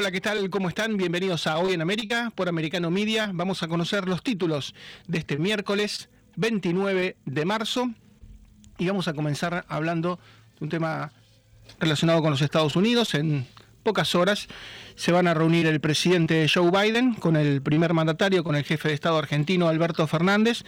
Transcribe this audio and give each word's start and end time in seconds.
Hola, 0.00 0.10
¿qué 0.10 0.22
tal? 0.22 0.48
¿Cómo 0.48 0.70
están? 0.70 0.96
Bienvenidos 0.96 1.46
a 1.46 1.58
Hoy 1.58 1.74
en 1.74 1.82
América 1.82 2.32
por 2.34 2.48
Americano 2.48 2.90
Media. 2.90 3.30
Vamos 3.34 3.62
a 3.62 3.68
conocer 3.68 4.08
los 4.08 4.22
títulos 4.22 4.74
de 5.06 5.18
este 5.18 5.36
miércoles 5.36 6.08
29 6.36 7.18
de 7.26 7.44
marzo 7.44 7.90
y 8.78 8.86
vamos 8.86 9.08
a 9.08 9.12
comenzar 9.12 9.66
hablando 9.68 10.18
de 10.58 10.64
un 10.64 10.70
tema 10.70 11.12
relacionado 11.78 12.22
con 12.22 12.30
los 12.30 12.40
Estados 12.40 12.76
Unidos. 12.76 13.12
En 13.12 13.46
pocas 13.82 14.14
horas 14.14 14.48
se 14.94 15.12
van 15.12 15.26
a 15.26 15.34
reunir 15.34 15.66
el 15.66 15.82
presidente 15.82 16.46
Joe 16.48 16.70
Biden 16.70 17.12
con 17.12 17.36
el 17.36 17.60
primer 17.60 17.92
mandatario, 17.92 18.42
con 18.42 18.56
el 18.56 18.64
jefe 18.64 18.88
de 18.88 18.94
Estado 18.94 19.18
argentino 19.18 19.68
Alberto 19.68 20.06
Fernández. 20.06 20.62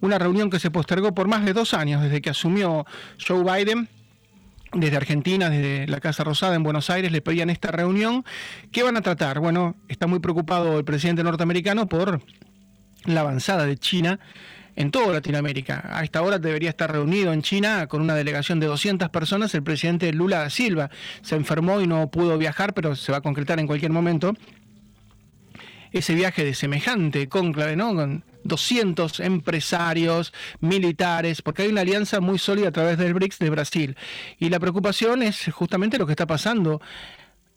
Una 0.00 0.18
reunión 0.18 0.48
que 0.48 0.58
se 0.58 0.70
postergó 0.70 1.14
por 1.14 1.28
más 1.28 1.44
de 1.44 1.52
dos 1.52 1.74
años 1.74 2.02
desde 2.02 2.22
que 2.22 2.30
asumió 2.30 2.86
Joe 3.18 3.44
Biden 3.44 3.90
desde 4.72 4.96
Argentina, 4.96 5.50
desde 5.50 5.86
la 5.86 6.00
Casa 6.00 6.24
Rosada 6.24 6.54
en 6.54 6.62
Buenos 6.62 6.90
Aires, 6.90 7.12
le 7.12 7.20
pedían 7.20 7.50
esta 7.50 7.70
reunión. 7.70 8.24
¿Qué 8.72 8.82
van 8.82 8.96
a 8.96 9.02
tratar? 9.02 9.40
Bueno, 9.40 9.76
está 9.88 10.06
muy 10.06 10.20
preocupado 10.20 10.78
el 10.78 10.84
presidente 10.84 11.24
norteamericano 11.24 11.88
por 11.88 12.22
la 13.04 13.20
avanzada 13.20 13.66
de 13.66 13.76
China 13.76 14.20
en 14.76 14.90
toda 14.90 15.12
Latinoamérica. 15.12 15.88
A 15.90 16.04
esta 16.04 16.22
hora 16.22 16.38
debería 16.38 16.70
estar 16.70 16.90
reunido 16.90 17.32
en 17.32 17.42
China 17.42 17.86
con 17.86 18.00
una 18.00 18.14
delegación 18.14 18.60
de 18.60 18.66
200 18.66 19.08
personas 19.10 19.54
el 19.54 19.62
presidente 19.62 20.12
Lula 20.12 20.48
Silva. 20.50 20.90
Se 21.22 21.36
enfermó 21.36 21.80
y 21.80 21.86
no 21.86 22.10
pudo 22.10 22.38
viajar, 22.38 22.72
pero 22.72 22.94
se 22.96 23.12
va 23.12 23.18
a 23.18 23.22
concretar 23.22 23.58
en 23.58 23.66
cualquier 23.66 23.90
momento 23.90 24.34
ese 25.92 26.14
viaje 26.14 26.44
de 26.44 26.54
semejante 26.54 27.28
cónclave, 27.28 27.74
¿no? 27.74 28.22
200 28.50 29.20
empresarios, 29.20 30.34
militares, 30.60 31.40
porque 31.40 31.62
hay 31.62 31.68
una 31.68 31.80
alianza 31.80 32.20
muy 32.20 32.38
sólida 32.38 32.68
a 32.68 32.72
través 32.72 32.98
del 32.98 33.14
BRICS 33.14 33.38
de 33.38 33.50
Brasil. 33.50 33.96
Y 34.38 34.50
la 34.50 34.60
preocupación 34.60 35.22
es 35.22 35.50
justamente 35.52 35.96
lo 35.96 36.04
que 36.04 36.12
está 36.12 36.26
pasando 36.26 36.82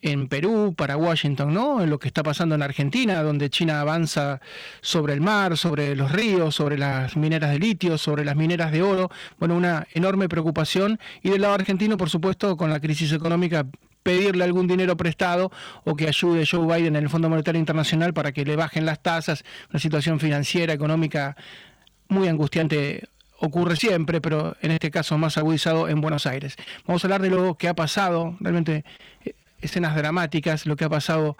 en 0.03 0.27
Perú, 0.27 0.75
para 0.77 0.97
Washington, 0.97 1.53
¿no? 1.53 1.81
En 1.81 1.89
lo 1.89 1.97
que 1.97 2.09
está 2.09 2.23
pasando 2.23 2.55
en 2.55 2.61
Argentina, 2.61 3.23
donde 3.23 3.49
China 3.49 3.79
avanza 3.79 4.41
sobre 4.81 5.13
el 5.13 5.21
mar, 5.21 5.57
sobre 5.57 5.95
los 5.95 6.11
ríos, 6.11 6.55
sobre 6.55 6.77
las 6.77 7.15
mineras 7.15 7.51
de 7.51 7.59
litio, 7.59 7.97
sobre 7.97 8.25
las 8.25 8.35
mineras 8.35 8.71
de 8.73 8.81
oro. 8.81 9.09
Bueno, 9.39 9.55
una 9.55 9.87
enorme 9.93 10.27
preocupación. 10.27 10.99
Y 11.21 11.29
del 11.29 11.41
lado 11.41 11.53
argentino, 11.53 11.95
por 11.95 12.09
supuesto, 12.09 12.57
con 12.57 12.69
la 12.69 12.81
crisis 12.81 13.13
económica 13.13 13.65
pedirle 14.03 14.43
algún 14.43 14.67
dinero 14.67 14.95
prestado 14.97 15.51
o 15.85 15.95
que 15.95 16.07
ayude 16.07 16.45
Joe 16.45 16.65
Biden 16.65 16.95
en 16.95 17.03
el 17.03 17.09
Fondo 17.09 17.29
Monetario 17.29 17.59
Internacional 17.59 18.13
para 18.13 18.31
que 18.31 18.45
le 18.45 18.55
bajen 18.55 18.85
las 18.85 19.01
tasas, 19.01 19.43
una 19.71 19.79
situación 19.79 20.19
financiera, 20.19 20.73
económica 20.73 21.35
muy 22.09 22.27
angustiante 22.27 23.07
ocurre 23.39 23.75
siempre, 23.75 24.21
pero 24.21 24.55
en 24.61 24.71
este 24.71 24.89
caso 24.89 25.17
más 25.17 25.37
agudizado 25.37 25.89
en 25.89 25.99
Buenos 25.99 26.25
Aires. 26.25 26.55
Vamos 26.87 27.03
a 27.03 27.07
hablar 27.07 27.21
de 27.21 27.29
lo 27.29 27.55
que 27.55 27.67
ha 27.67 27.73
pasado, 27.73 28.37
realmente 28.39 28.85
eh, 29.25 29.33
escenas 29.61 29.95
dramáticas, 29.95 30.65
lo 30.65 30.75
que 30.75 30.85
ha 30.85 30.89
pasado 30.89 31.35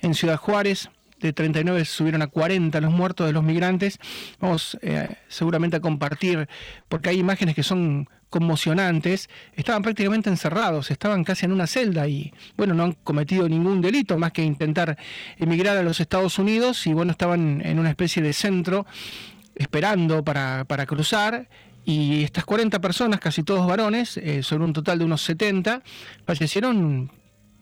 en 0.00 0.14
Ciudad 0.14 0.36
Juárez, 0.36 0.90
de 1.20 1.32
39 1.32 1.84
subieron 1.84 2.22
a 2.22 2.28
40 2.28 2.80
los 2.80 2.92
muertos 2.92 3.26
de 3.26 3.32
los 3.32 3.42
migrantes. 3.42 3.98
Vamos 4.38 4.78
eh, 4.82 5.16
seguramente 5.26 5.76
a 5.76 5.80
compartir, 5.80 6.48
porque 6.88 7.08
hay 7.10 7.18
imágenes 7.18 7.56
que 7.56 7.64
son 7.64 8.08
conmocionantes. 8.30 9.28
Estaban 9.54 9.82
prácticamente 9.82 10.30
encerrados, 10.30 10.90
estaban 10.90 11.24
casi 11.24 11.46
en 11.46 11.52
una 11.52 11.66
celda 11.66 12.06
y, 12.08 12.32
bueno, 12.56 12.74
no 12.74 12.84
han 12.84 12.92
cometido 12.92 13.48
ningún 13.48 13.80
delito 13.80 14.18
más 14.18 14.32
que 14.32 14.42
intentar 14.42 14.96
emigrar 15.38 15.76
a 15.76 15.82
los 15.82 16.00
Estados 16.00 16.38
Unidos 16.38 16.86
y, 16.86 16.92
bueno, 16.92 17.12
estaban 17.12 17.60
en 17.64 17.78
una 17.78 17.90
especie 17.90 18.22
de 18.22 18.32
centro 18.32 18.86
esperando 19.54 20.24
para, 20.24 20.64
para 20.64 20.86
cruzar 20.86 21.48
y 21.84 22.22
estas 22.22 22.44
40 22.44 22.80
personas, 22.80 23.18
casi 23.18 23.42
todos 23.42 23.66
varones, 23.66 24.18
eh, 24.18 24.42
sobre 24.42 24.64
un 24.64 24.74
total 24.74 24.98
de 24.98 25.06
unos 25.06 25.22
70, 25.22 25.82
fallecieron 26.26 27.10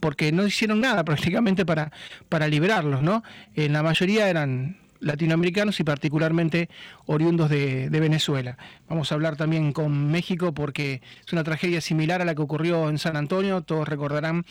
porque 0.00 0.32
no 0.32 0.44
hicieron 0.46 0.80
nada 0.80 1.04
prácticamente 1.04 1.64
para, 1.64 1.92
para 2.28 2.48
liberarlos, 2.48 3.02
¿no? 3.02 3.22
En 3.54 3.72
la 3.72 3.84
mayoría 3.84 4.28
eran 4.28 4.78
latinoamericanos 5.00 5.80
y 5.80 5.84
particularmente 5.84 6.68
oriundos 7.06 7.50
de, 7.50 7.88
Venezuela. 7.90 8.58
Vamos 8.88 9.10
a 9.10 9.14
hablar 9.14 9.36
también 9.36 9.72
con 9.72 10.10
México 10.10 10.52
porque 10.52 11.02
es 11.24 11.32
una 11.32 11.44
tragedia 11.44 11.80
similar 11.80 12.20
a 12.20 12.24
la 12.24 12.34
que 12.34 12.42
ocurrió 12.42 12.88
en 12.88 12.98
San 12.98 13.16
Antonio, 13.16 13.62
todos 13.62 13.88
recordarán, 13.88 14.44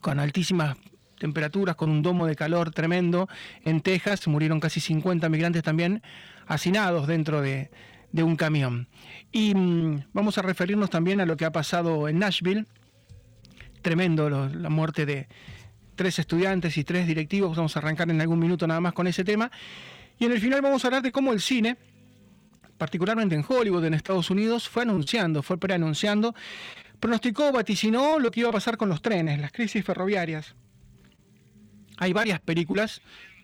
con 0.00 0.18
altísimas 0.18 0.76
temperaturas, 1.18 1.76
con 1.76 1.90
un 1.90 2.02
domo 2.02 2.26
de 2.26 2.34
calor 2.34 2.70
tremendo. 2.70 3.28
En 3.64 3.80
Texas 3.80 4.26
murieron 4.26 4.60
casi 4.60 4.80
50 4.80 5.28
migrantes 5.28 5.62
también 5.62 6.02
hacinados 6.46 7.06
dentro 7.06 7.40
de, 7.40 7.70
de 8.12 8.22
un 8.22 8.36
camión. 8.36 8.88
Y 9.32 9.54
mm, 9.54 10.04
vamos 10.12 10.38
a 10.38 10.42
referirnos 10.42 10.90
también 10.90 11.20
a 11.20 11.26
lo 11.26 11.36
que 11.36 11.44
ha 11.44 11.52
pasado 11.52 12.08
en 12.08 12.18
Nashville, 12.18 12.66
tremendo 13.80 14.30
la 14.30 14.70
muerte 14.70 15.06
de 15.06 15.28
tres 15.94 16.18
estudiantes 16.18 16.76
y 16.76 16.84
tres 16.84 17.06
directivos. 17.06 17.56
Vamos 17.56 17.76
a 17.76 17.80
arrancar 17.80 18.10
en 18.10 18.20
algún 18.20 18.38
minuto 18.38 18.66
nada 18.66 18.80
más 18.80 18.92
con 18.92 19.06
ese 19.06 19.24
tema. 19.24 19.50
Y 20.18 20.24
en 20.24 20.32
el 20.32 20.40
final 20.40 20.62
vamos 20.62 20.84
a 20.84 20.88
hablar 20.88 21.02
de 21.02 21.12
cómo 21.12 21.32
el 21.32 21.40
cine, 21.40 21.76
particularmente 22.78 23.34
en 23.34 23.44
Hollywood, 23.46 23.84
en 23.84 23.94
Estados 23.94 24.30
Unidos, 24.30 24.68
fue 24.68 24.82
anunciando, 24.82 25.42
fue 25.42 25.58
preanunciando, 25.58 26.34
pronosticó, 27.00 27.50
vaticinó 27.52 28.18
lo 28.18 28.30
que 28.30 28.40
iba 28.40 28.48
a 28.48 28.52
pasar 28.52 28.76
con 28.76 28.88
los 28.88 29.02
trenes, 29.02 29.40
las 29.40 29.52
crisis 29.52 29.84
ferroviarias. 29.84 30.54
Hay 31.98 32.12
varias 32.12 32.40
películas. 32.40 33.00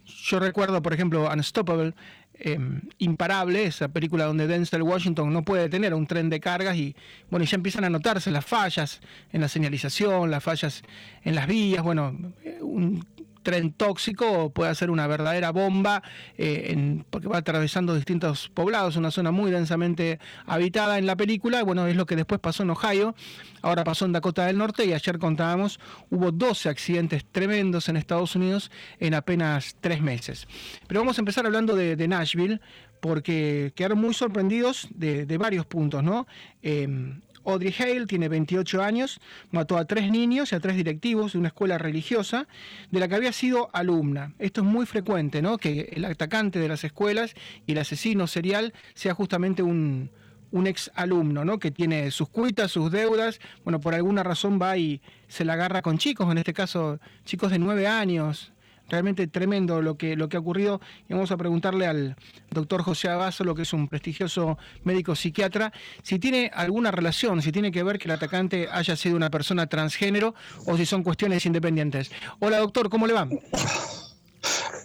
Yo 0.08 0.40
recuerdo, 0.40 0.82
por 0.82 0.92
ejemplo, 0.92 1.30
Unstoppable, 1.30 1.94
Em, 2.40 2.82
imparable, 2.98 3.64
esa 3.64 3.88
película 3.88 4.24
donde 4.24 4.46
Denzel 4.46 4.82
Washington 4.82 5.32
no 5.32 5.42
puede 5.42 5.68
tener 5.68 5.92
un 5.92 6.06
tren 6.06 6.30
de 6.30 6.38
cargas 6.38 6.76
y 6.76 6.94
bueno, 7.30 7.44
ya 7.44 7.56
empiezan 7.56 7.82
a 7.82 7.90
notarse 7.90 8.30
las 8.30 8.44
fallas 8.44 9.00
en 9.32 9.40
la 9.40 9.48
señalización, 9.48 10.30
las 10.30 10.44
fallas 10.44 10.84
en 11.24 11.34
las 11.34 11.48
vías, 11.48 11.82
bueno, 11.82 12.16
un 12.60 13.04
tren 13.42 13.72
tóxico 13.72 14.50
puede 14.50 14.74
ser 14.74 14.90
una 14.90 15.06
verdadera 15.06 15.50
bomba 15.50 16.02
eh, 16.36 17.02
porque 17.10 17.28
va 17.28 17.38
atravesando 17.38 17.94
distintos 17.94 18.48
poblados, 18.48 18.96
una 18.96 19.10
zona 19.10 19.30
muy 19.30 19.50
densamente 19.50 20.18
habitada 20.46 20.98
en 20.98 21.06
la 21.06 21.16
película, 21.16 21.62
bueno, 21.62 21.86
es 21.86 21.96
lo 21.96 22.06
que 22.06 22.16
después 22.16 22.40
pasó 22.40 22.62
en 22.62 22.70
Ohio, 22.70 23.14
ahora 23.62 23.84
pasó 23.84 24.04
en 24.04 24.12
Dakota 24.12 24.46
del 24.46 24.58
Norte 24.58 24.84
y 24.84 24.92
ayer 24.92 25.18
contábamos, 25.18 25.80
hubo 26.10 26.32
12 26.32 26.68
accidentes 26.68 27.24
tremendos 27.30 27.88
en 27.88 27.96
Estados 27.96 28.36
Unidos 28.36 28.70
en 29.00 29.14
apenas 29.14 29.76
tres 29.80 30.00
meses. 30.00 30.46
Pero 30.86 31.00
vamos 31.00 31.18
a 31.18 31.20
empezar 31.20 31.46
hablando 31.46 31.74
de, 31.74 32.08
Nashville 32.08 32.60
porque 33.00 33.72
quedaron 33.76 33.98
muy 33.98 34.14
sorprendidos 34.14 34.88
de, 34.90 35.38
varios 35.38 35.66
puntos, 35.66 36.02
¿no? 36.02 36.26
Em, 36.62 37.20
Audrey 37.44 37.74
Hale 37.78 38.06
tiene 38.06 38.28
28 38.28 38.82
años, 38.82 39.20
mató 39.50 39.76
a 39.76 39.84
tres 39.84 40.10
niños 40.10 40.52
y 40.52 40.54
a 40.54 40.60
tres 40.60 40.76
directivos 40.76 41.32
de 41.32 41.38
una 41.38 41.48
escuela 41.48 41.78
religiosa 41.78 42.46
de 42.90 43.00
la 43.00 43.08
que 43.08 43.14
había 43.14 43.32
sido 43.32 43.70
alumna. 43.72 44.34
Esto 44.38 44.60
es 44.60 44.66
muy 44.66 44.86
frecuente, 44.86 45.42
¿no? 45.42 45.58
Que 45.58 45.90
el 45.92 46.04
atacante 46.04 46.58
de 46.58 46.68
las 46.68 46.84
escuelas 46.84 47.34
y 47.66 47.72
el 47.72 47.78
asesino 47.78 48.26
serial 48.26 48.74
sea 48.94 49.14
justamente 49.14 49.62
un, 49.62 50.10
un 50.50 50.66
ex 50.66 50.90
alumno, 50.94 51.44
¿no? 51.44 51.58
Que 51.58 51.70
tiene 51.70 52.10
sus 52.10 52.28
cuitas, 52.28 52.70
sus 52.70 52.90
deudas, 52.90 53.40
bueno, 53.64 53.80
por 53.80 53.94
alguna 53.94 54.22
razón 54.22 54.58
va 54.60 54.76
y 54.76 55.00
se 55.28 55.44
la 55.44 55.54
agarra 55.54 55.82
con 55.82 55.98
chicos, 55.98 56.30
en 56.30 56.38
este 56.38 56.54
caso 56.54 56.98
chicos 57.24 57.50
de 57.50 57.58
nueve 57.58 57.86
años, 57.86 58.52
realmente 58.88 59.26
tremendo 59.26 59.82
lo 59.82 59.96
que, 59.96 60.16
lo 60.16 60.28
que 60.28 60.36
ha 60.36 60.40
ocurrido. 60.40 60.80
Y 61.08 61.14
vamos 61.14 61.30
a 61.30 61.36
preguntarle 61.36 61.86
al 61.86 62.16
doctor 62.50 62.82
José 62.82 63.08
Abaso, 63.08 63.44
lo 63.44 63.54
que 63.54 63.62
es 63.62 63.72
un 63.72 63.88
prestigioso 63.88 64.58
médico 64.84 65.14
psiquiatra, 65.14 65.72
si 66.02 66.18
tiene 66.18 66.50
alguna 66.54 66.90
relación, 66.90 67.42
si 67.42 67.52
tiene 67.52 67.70
que 67.70 67.82
ver 67.82 67.98
que 67.98 68.04
el 68.06 68.12
atacante 68.12 68.68
haya 68.70 68.96
sido 68.96 69.16
una 69.16 69.30
persona 69.30 69.66
transgénero 69.66 70.34
o 70.66 70.76
si 70.76 70.86
son 70.86 71.02
cuestiones 71.02 71.46
independientes. 71.46 72.10
Hola 72.40 72.58
doctor, 72.58 72.88
¿cómo 72.88 73.06
le 73.06 73.12
va? 73.12 73.28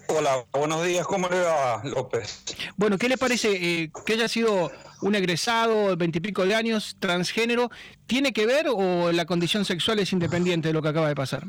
Hola, 0.07 0.45
buenos 0.51 0.85
días, 0.85 1.07
¿cómo 1.07 1.27
le 1.29 1.41
va 1.41 1.81
López? 1.83 2.43
Bueno, 2.75 2.97
¿qué 2.97 3.09
le 3.09 3.17
parece 3.17 3.81
eh, 3.83 3.91
que 4.05 4.13
haya 4.13 4.27
sido 4.27 4.71
un 5.01 5.15
egresado 5.15 5.89
de 5.89 5.95
veintipico 5.95 6.45
de 6.45 6.55
años 6.55 6.97
transgénero? 6.99 7.71
¿Tiene 8.05 8.33
que 8.33 8.45
ver 8.45 8.67
o 8.69 9.11
la 9.11 9.25
condición 9.25 9.65
sexual 9.65 9.99
es 9.99 10.11
independiente 10.11 10.67
de 10.67 10.73
lo 10.73 10.81
que 10.81 10.89
acaba 10.89 11.07
de 11.07 11.15
pasar? 11.15 11.45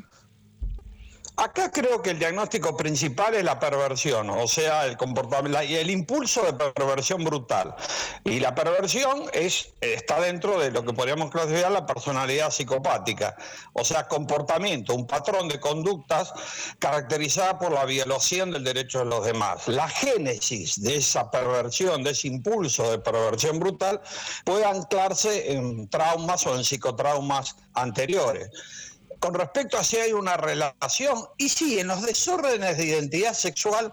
Acá 1.37 1.73
creo 1.73 2.01
que 2.01 2.11
el 2.11 2.21
diagnóstico 2.21 2.77
principal 2.77 3.35
es 3.35 3.43
la 3.43 3.59
perversión, 3.59 4.31
o 4.31 4.47
sea, 4.47 4.87
el 4.87 4.97
comportamiento 4.97 5.61
y 5.65 5.75
el 5.75 5.91
impulso 5.91 6.45
de 6.45 6.53
perversión 6.53 7.25
brutal. 7.25 7.75
Y 8.23 8.39
la 8.39 8.55
perversión 8.55 9.25
es, 9.33 9.73
está 9.81 10.21
dentro 10.21 10.61
de 10.61 10.71
lo 10.71 10.85
que 10.85 10.93
podríamos 10.93 11.33
clasificar 11.33 11.73
la 11.73 11.87
personalidad 11.87 12.53
psicopática, 12.53 13.37
o 13.73 13.85
sea, 13.85 14.07
comportamiento, 14.07 14.95
un 14.95 15.09
patrón 15.09 15.49
de 15.49 15.59
conductas 15.59 16.33
caracterizada 16.79 17.59
por 17.59 17.73
la 17.73 17.85
violación 17.85 18.53
del 18.53 18.63
derecho 18.63 19.01
de 19.01 19.07
los 19.07 19.27
demás. 19.27 19.67
La 19.67 19.89
génesis 19.89 20.81
de 20.81 20.99
esa 20.99 21.33
perversión, 21.33 22.05
de 22.05 22.11
ese 22.11 22.29
impulso 22.29 22.93
de 22.93 23.01
perversión 23.01 23.59
brutal, 23.59 24.01
puede 24.45 24.65
anclarse 24.65 25.51
en 25.53 25.89
traumas 25.89 26.47
o 26.47 26.55
en 26.55 26.63
psicotraumas 26.63 27.57
anteriores 27.75 28.51
con 29.25 29.33
respecto 29.33 29.79
a 29.79 29.85
si 29.85 29.97
hay 29.97 30.13
una 30.13 30.37
relación, 30.37 31.25
y 31.39 31.49
sí, 31.49 31.79
en 31.79 31.87
los 31.87 32.03
desórdenes 32.03 32.77
de 32.77 32.85
identidad 32.85 33.33
sexual 33.33 33.91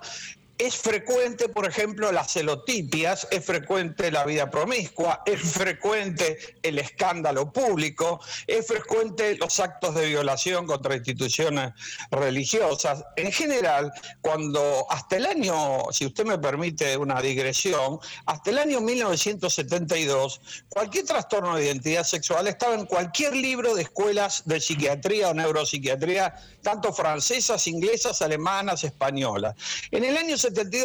es 0.61 0.77
frecuente, 0.77 1.49
por 1.49 1.67
ejemplo, 1.67 2.11
las 2.11 2.33
celotipias, 2.33 3.27
es 3.31 3.43
frecuente 3.43 4.11
la 4.11 4.23
vida 4.25 4.51
promiscua, 4.51 5.23
es 5.25 5.41
frecuente 5.41 6.37
el 6.61 6.77
escándalo 6.77 7.51
público, 7.51 8.19
es 8.45 8.67
frecuente 8.67 9.35
los 9.37 9.59
actos 9.59 9.95
de 9.95 10.05
violación 10.05 10.67
contra 10.67 10.95
instituciones 10.95 11.71
religiosas. 12.11 13.03
En 13.15 13.31
general, 13.31 13.91
cuando 14.21 14.85
hasta 14.91 15.17
el 15.17 15.25
año, 15.25 15.85
si 15.91 16.05
usted 16.05 16.25
me 16.25 16.37
permite 16.37 16.95
una 16.95 17.19
digresión, 17.23 17.99
hasta 18.27 18.51
el 18.51 18.59
año 18.59 18.81
1972, 18.81 20.41
cualquier 20.69 21.05
trastorno 21.05 21.55
de 21.55 21.65
identidad 21.65 22.03
sexual 22.03 22.45
estaba 22.45 22.75
en 22.75 22.85
cualquier 22.85 23.35
libro 23.35 23.73
de 23.73 23.81
escuelas 23.81 24.43
de 24.45 24.61
psiquiatría 24.61 25.29
o 25.29 25.33
neuropsiquiatría, 25.33 26.35
tanto 26.61 26.93
francesas, 26.93 27.65
inglesas, 27.65 28.21
alemanas, 28.21 28.83
españolas. 28.83 29.55
En 29.89 30.03
el 30.03 30.15
año 30.17 30.37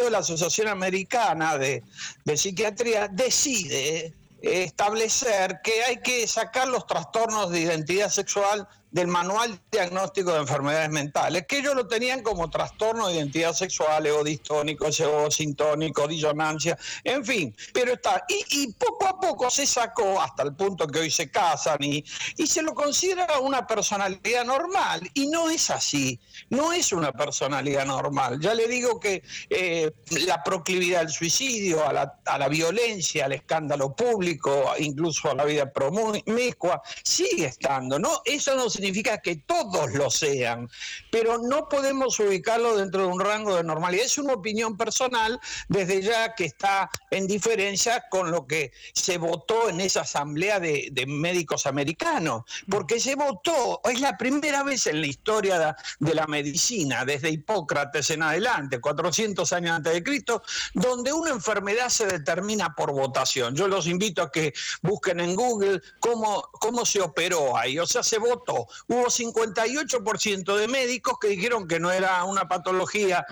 la 0.09 0.19
Asociación 0.19 0.67
Americana 0.67 1.57
de, 1.57 1.83
de 2.25 2.37
Psiquiatría 2.37 3.07
decide 3.07 4.13
establecer 4.41 5.61
que 5.63 5.83
hay 5.83 5.97
que 5.97 6.27
sacar 6.27 6.67
los 6.67 6.85
trastornos 6.85 7.51
de 7.51 7.61
identidad 7.61 8.09
sexual 8.09 8.67
del 8.91 9.07
manual 9.07 9.59
diagnóstico 9.71 10.31
de 10.33 10.39
enfermedades 10.39 10.89
mentales, 10.89 11.45
que 11.47 11.59
ellos 11.59 11.75
lo 11.75 11.87
tenían 11.87 12.23
como 12.23 12.49
trastorno 12.49 13.07
de 13.07 13.15
identidad 13.15 13.53
sexual, 13.53 14.05
ego 14.05 14.23
distónico, 14.23 14.87
ego 14.87 15.29
sintónico, 15.29 16.07
disonancia, 16.07 16.77
en 17.03 17.25
fin, 17.25 17.55
pero 17.73 17.93
está. 17.93 18.23
Y, 18.27 18.67
poco 18.73 19.07
a 19.07 19.19
poco 19.19 19.49
se 19.49 19.65
sacó 19.65 20.21
hasta 20.21 20.43
el 20.43 20.53
punto 20.55 20.87
que 20.87 20.99
hoy 20.99 21.11
se 21.11 21.29
casan 21.29 21.77
y, 21.81 22.03
y 22.37 22.47
se 22.47 22.61
lo 22.61 22.73
considera 22.73 23.39
una 23.39 23.65
personalidad 23.65 24.45
normal, 24.45 25.09
y 25.13 25.27
no 25.27 25.49
es 25.49 25.69
así, 25.69 26.19
no 26.49 26.73
es 26.73 26.91
una 26.91 27.11
personalidad 27.11 27.85
normal. 27.85 28.39
Ya 28.39 28.53
le 28.53 28.67
digo 28.67 28.99
que 28.99 29.23
eh, 29.49 29.91
la 30.25 30.43
proclividad 30.43 31.01
al 31.01 31.09
suicidio, 31.09 31.87
a 31.87 31.93
la, 31.93 32.19
a 32.25 32.37
la 32.37 32.47
violencia, 32.47 33.25
al 33.25 33.33
escándalo 33.33 33.95
público, 33.95 34.73
incluso 34.79 35.31
a 35.31 35.35
la 35.35 35.45
vida 35.45 35.71
promiscua, 35.71 36.81
sigue 37.03 37.45
estando, 37.45 37.99
¿no? 37.99 38.21
Eso 38.25 38.55
no 38.55 38.69
significa 38.77 39.17
que 39.17 39.37
todos 39.37 39.91
lo 39.93 40.11
sean, 40.11 40.69
pero 41.11 41.39
no 41.39 41.67
podemos 41.67 42.19
ubicarlo 42.19 42.77
dentro 42.77 43.01
de 43.01 43.07
un 43.07 43.19
rango 43.19 43.55
de 43.55 43.63
normalidad. 43.63 44.05
Es 44.05 44.19
una 44.19 44.33
opinión 44.33 44.77
personal, 44.77 45.39
desde 45.67 46.01
ya 46.03 46.35
que 46.35 46.45
está 46.45 46.89
en 47.09 47.25
diferencia 47.25 48.03
con 48.09 48.31
lo 48.31 48.45
que 48.45 48.71
se 48.93 49.17
votó 49.17 49.69
en 49.69 49.81
esa 49.81 50.01
asamblea 50.01 50.59
de, 50.59 50.93
médicos 51.07 51.65
americanos, 51.65 52.43
porque 52.69 52.99
se 52.99 53.15
votó, 53.15 53.81
es 53.85 54.01
la 54.01 54.17
primera 54.17 54.61
vez 54.63 54.85
en 54.87 55.01
la 55.01 55.07
historia 55.07 55.75
de, 55.99 56.13
la 56.13 56.27
medicina, 56.27 57.05
desde 57.05 57.29
Hipócrates 57.29 58.09
en 58.11 58.23
adelante, 58.23 58.79
400 58.79 59.51
años 59.53 59.77
antes 59.77 59.93
de 59.93 60.03
Cristo, 60.03 60.43
donde 60.73 61.13
una 61.13 61.31
enfermedad 61.31 61.89
se 61.89 62.05
determina 62.05 62.75
por 62.75 62.91
votación. 62.91 63.55
Yo 63.55 63.67
los 63.67 63.87
invito 63.87 64.21
a 64.21 64.31
que 64.31 64.53
busquen 64.81 65.19
en 65.19 65.35
Google 65.35 65.81
cómo, 65.99 66.41
cómo 66.59 66.85
se 66.85 67.01
operó 67.01 67.57
ahí, 67.57 67.79
o 67.79 67.87
sea, 67.87 68.03
se 68.03 68.17
votó 68.19 68.66
hubo 68.87 69.05
58% 69.05 70.55
de 70.55 70.67
médicos 70.67 71.17
que 71.19 71.29
dijeron 71.29 71.67
que 71.67 71.79
no 71.79 71.91
era 71.91 72.23
una 72.23 72.47
patología 72.47 73.25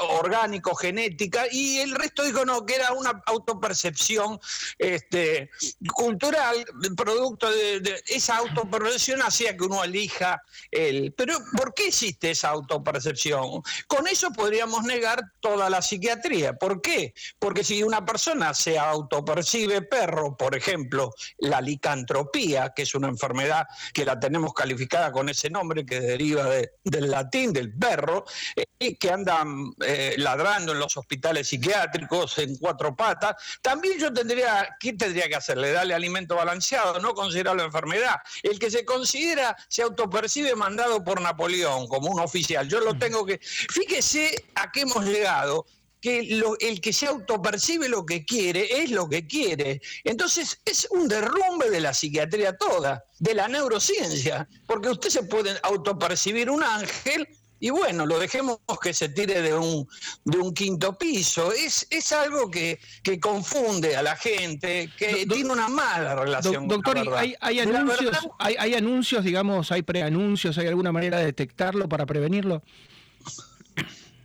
orgánico, 0.00 0.74
genética, 0.74 1.44
y 1.50 1.78
el 1.78 1.94
resto 1.94 2.22
dijo 2.24 2.44
no, 2.44 2.64
que 2.64 2.76
era 2.76 2.92
una 2.92 3.22
autopercepción 3.26 4.38
este, 4.78 5.50
cultural, 5.92 6.64
producto 6.96 7.50
de, 7.50 8.02
esa 8.08 8.38
autopercepción 8.38 9.22
hacía 9.22 9.56
que 9.56 9.64
uno 9.64 9.84
elija 9.84 10.42
el... 10.70 11.12
Pero 11.12 11.38
¿por 11.56 11.74
qué 11.74 11.88
existe 11.88 12.30
esa 12.30 12.48
autopercepción? 12.50 13.62
Con 13.86 14.06
eso 14.06 14.30
podríamos 14.32 14.84
negar 14.84 15.32
toda 15.40 15.70
la 15.70 15.82
psiquiatría. 15.82 16.54
¿Por 16.54 16.80
qué? 16.80 17.14
Porque 17.38 17.64
si 17.64 17.82
una 17.82 18.04
persona 18.04 18.54
se 18.54 18.78
autopercibe 18.78 19.82
perro, 19.82 20.36
por 20.36 20.56
ejemplo, 20.56 21.12
la 21.38 21.60
licantropía, 21.60 22.72
que 22.74 22.82
es 22.82 22.94
una 22.94 23.08
enfermedad 23.08 23.66
que 23.92 24.04
la 24.04 24.18
tenemos 24.18 24.52
calificada, 24.54 24.75
con 25.12 25.28
ese 25.28 25.50
nombre 25.50 25.84
que 25.84 26.00
deriva 26.00 26.48
del 26.84 27.10
latín, 27.10 27.52
del 27.52 27.72
perro, 27.72 28.24
eh, 28.54 28.96
que 28.96 29.10
andan 29.10 29.72
eh, 29.84 30.14
ladrando 30.18 30.72
en 30.72 30.78
los 30.78 30.96
hospitales 30.96 31.48
psiquiátricos 31.48 32.38
en 32.38 32.56
cuatro 32.56 32.94
patas, 32.94 33.36
también 33.62 33.98
yo 33.98 34.12
tendría, 34.12 34.76
¿qué 34.78 34.92
tendría 34.92 35.28
que 35.28 35.36
hacerle? 35.36 35.72
Darle 35.72 35.94
alimento 35.94 36.36
balanceado, 36.36 37.00
no 37.00 37.14
considerarlo 37.14 37.64
enfermedad. 37.64 38.16
El 38.42 38.58
que 38.58 38.70
se 38.70 38.84
considera, 38.84 39.56
se 39.68 39.82
autopercibe 39.82 40.54
mandado 40.54 41.02
por 41.02 41.20
Napoleón 41.20 41.88
como 41.88 42.10
un 42.10 42.20
oficial. 42.20 42.68
Yo 42.68 42.80
lo 42.80 42.94
tengo 42.94 43.24
que... 43.24 43.38
Fíjese 43.40 44.44
a 44.54 44.70
qué 44.70 44.82
hemos 44.82 45.04
llegado 45.04 45.66
que 46.06 46.40
el 46.60 46.80
que 46.80 46.92
se 46.92 47.06
autopercibe 47.06 47.88
lo 47.88 48.06
que 48.06 48.24
quiere 48.24 48.82
es 48.82 48.90
lo 48.90 49.08
que 49.08 49.26
quiere. 49.26 49.80
Entonces 50.04 50.60
es 50.64 50.86
un 50.90 51.08
derrumbe 51.08 51.68
de 51.68 51.80
la 51.80 51.92
psiquiatría 51.92 52.56
toda, 52.56 53.04
de 53.18 53.34
la 53.34 53.48
neurociencia, 53.48 54.48
porque 54.68 54.88
usted 54.88 55.08
se 55.10 55.24
puede 55.24 55.58
autopercibir 55.64 56.48
un 56.48 56.62
ángel 56.62 57.26
y 57.58 57.70
bueno, 57.70 58.06
lo 58.06 58.20
dejemos 58.20 58.58
que 58.80 58.94
se 58.94 59.08
tire 59.08 59.42
de 59.42 59.54
un, 59.54 59.88
de 60.24 60.38
un 60.38 60.54
quinto 60.54 60.96
piso. 60.96 61.50
Es, 61.50 61.88
es 61.90 62.12
algo 62.12 62.50
que, 62.50 62.78
que 63.02 63.18
confunde 63.18 63.96
a 63.96 64.02
la 64.02 64.14
gente, 64.14 64.88
que 64.96 65.26
tiene 65.26 65.50
una 65.50 65.66
mala 65.66 66.14
relación. 66.14 66.68
doctor, 66.68 66.98
¿hay, 67.16 67.34
hay 67.40 67.58
anuncios, 67.58 68.28
hay, 68.38 68.54
hay 68.58 68.74
anuncios, 68.74 69.24
digamos, 69.24 69.72
hay 69.72 69.82
preanuncios, 69.82 70.56
hay 70.58 70.68
alguna 70.68 70.92
manera 70.92 71.18
de 71.18 71.24
detectarlo 71.24 71.88
para 71.88 72.06
prevenirlo? 72.06 72.62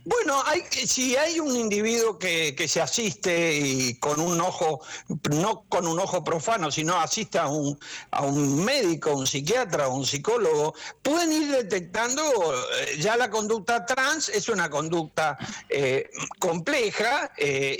Bueno, 0.04 0.42
hay, 0.46 0.62
si 0.86 1.16
hay 1.16 1.38
un 1.38 1.54
individuo 1.54 2.18
que, 2.18 2.56
se 2.66 2.80
asiste 2.80 3.54
y 3.56 3.94
con 3.94 4.18
un 4.20 4.40
ojo, 4.40 4.80
no 5.30 5.64
con 5.68 5.86
un 5.86 6.00
ojo 6.00 6.24
profano, 6.24 6.72
sino 6.72 6.98
asiste 6.98 7.38
a 7.38 7.46
un, 7.46 7.78
a 8.10 8.22
un 8.22 8.64
médico, 8.64 9.14
un 9.14 9.26
psiquiatra, 9.26 9.88
un 9.88 10.04
psicólogo, 10.04 10.74
pueden 11.02 11.30
ir 11.30 11.52
detectando 11.52 12.22
eh, 12.22 12.98
ya 12.98 13.16
la 13.16 13.30
conducta 13.30 13.86
trans 13.86 14.28
es 14.28 14.48
una 14.48 14.68
conducta 14.68 15.38
eh, 15.68 16.10
compleja 16.40 17.30
e 17.36 17.78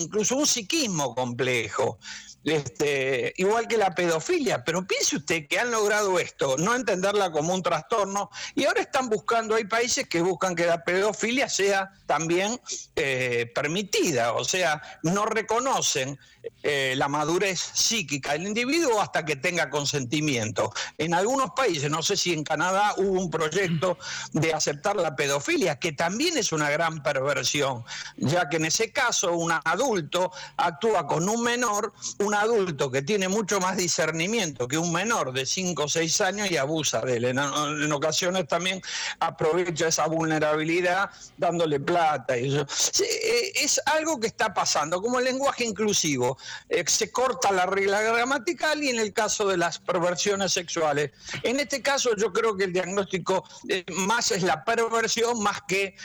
incluso 0.00 0.36
un 0.36 0.46
psiquismo 0.46 1.14
complejo 1.14 1.98
este, 2.44 3.34
igual 3.36 3.68
que 3.68 3.76
la 3.76 3.94
pedofilia, 3.94 4.64
pero 4.64 4.86
piense 4.86 5.16
usted 5.16 5.46
que 5.46 5.58
han 5.58 5.70
logrado 5.70 6.18
esto, 6.18 6.56
no 6.58 6.74
entenderla 6.74 7.30
como 7.30 7.54
un 7.54 7.62
trastorno, 7.62 8.30
y 8.54 8.64
ahora 8.64 8.80
están 8.80 9.08
buscando, 9.08 9.54
hay 9.54 9.64
países 9.64 10.08
que 10.08 10.20
buscan 10.20 10.54
que 10.54 10.66
la 10.66 10.84
pedofilia 10.84 11.48
sea 11.48 11.90
también 12.06 12.60
eh, 12.96 13.50
permitida, 13.54 14.32
o 14.32 14.44
sea, 14.44 14.82
no 15.02 15.26
reconocen 15.26 16.18
eh, 16.64 16.94
la 16.96 17.06
madurez 17.06 17.60
psíquica 17.60 18.32
del 18.32 18.48
individuo 18.48 19.00
hasta 19.00 19.24
que 19.24 19.36
tenga 19.36 19.70
consentimiento. 19.70 20.72
En 20.98 21.14
algunos 21.14 21.50
países, 21.50 21.88
no 21.88 22.02
sé 22.02 22.16
si 22.16 22.32
en 22.32 22.42
Canadá 22.42 22.94
hubo 22.96 23.20
un 23.20 23.30
proyecto 23.30 23.96
de 24.32 24.52
aceptar 24.52 24.96
la 24.96 25.14
pedofilia, 25.14 25.78
que 25.78 25.92
también 25.92 26.36
es 26.36 26.50
una 26.52 26.68
gran 26.70 27.02
perversión, 27.02 27.84
ya 28.16 28.48
que 28.48 28.56
en 28.56 28.64
ese 28.64 28.90
caso 28.90 29.32
un 29.34 29.52
adulto 29.64 30.32
actúa 30.56 31.06
con 31.06 31.28
un 31.28 31.42
menor, 31.42 31.92
un 32.18 32.31
adulto 32.34 32.90
que 32.90 33.02
tiene 33.02 33.28
mucho 33.28 33.60
más 33.60 33.76
discernimiento 33.76 34.68
que 34.68 34.78
un 34.78 34.92
menor 34.92 35.32
de 35.32 35.46
5 35.46 35.84
o 35.84 35.88
6 35.88 36.20
años 36.20 36.50
y 36.50 36.56
abusa 36.56 37.00
de 37.00 37.16
él. 37.16 37.24
En, 37.24 37.92
ocasiones 37.92 38.46
también 38.48 38.80
aprovecha 39.20 39.88
esa 39.88 40.06
vulnerabilidad 40.06 41.10
dándole 41.36 41.80
plata. 41.80 42.36
Y 42.36 42.48
eso. 42.48 42.66
Eh, 43.02 43.52
es 43.56 43.80
algo 43.86 44.18
que 44.20 44.26
está 44.26 44.52
pasando, 44.54 45.00
como 45.00 45.18
el 45.18 45.24
lenguaje 45.24 45.64
inclusivo. 45.64 46.38
Eh, 46.68 46.84
se 46.86 47.10
corta 47.10 47.52
la 47.52 47.66
regla 47.66 48.00
gramatical 48.02 48.82
y 48.82 48.90
en 48.90 48.98
el 48.98 49.12
caso 49.12 49.48
de 49.48 49.56
las 49.56 49.78
perversiones 49.78 50.52
sexuales. 50.52 51.10
En 51.42 51.60
este 51.60 51.82
caso 51.82 52.16
yo 52.16 52.32
creo 52.32 52.56
que 52.56 52.64
el 52.64 52.72
diagnóstico 52.72 53.44
eh, 53.68 53.84
más 53.92 54.30
es 54.30 54.42
la 54.42 54.64
perversión 54.64 55.42
más 55.42 55.60
que 55.66 55.96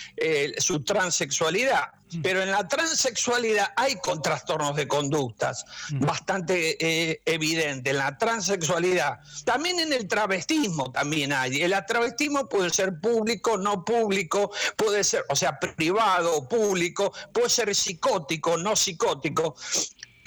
su 0.58 0.84
transexualidad 0.84 1.92
Pero 2.24 2.42
en 2.42 2.52
la 2.52 2.68
transexualidad 2.68 3.74
hay 3.76 3.96
con 3.96 4.22
trastornos 4.22 4.76
de 4.76 4.88
conductas 4.88 5.66
bastante 5.94 6.78
eh, 6.80 7.22
evidentes. 7.26 7.92
En 7.92 7.98
la 7.98 8.18
transexualidad, 8.18 9.20
también 9.46 9.80
en 9.80 9.94
el 9.94 10.08
travestismo 10.08 10.92
también 10.92 11.34
hay. 11.34 11.62
El 11.62 11.76
travestismo 11.86 12.48
puede 12.48 12.70
ser 12.70 13.00
público, 13.00 13.58
no 13.58 13.84
público, 13.84 14.52
puede 14.76 15.04
ser, 15.04 15.26
o 15.30 15.36
sea, 15.36 15.60
privado 15.60 16.36
o 16.36 16.48
público, 16.48 17.14
puede 17.34 17.50
ser 17.50 17.74
psicótico, 17.76 18.58
no 18.58 18.76
psicótico. 18.76 19.56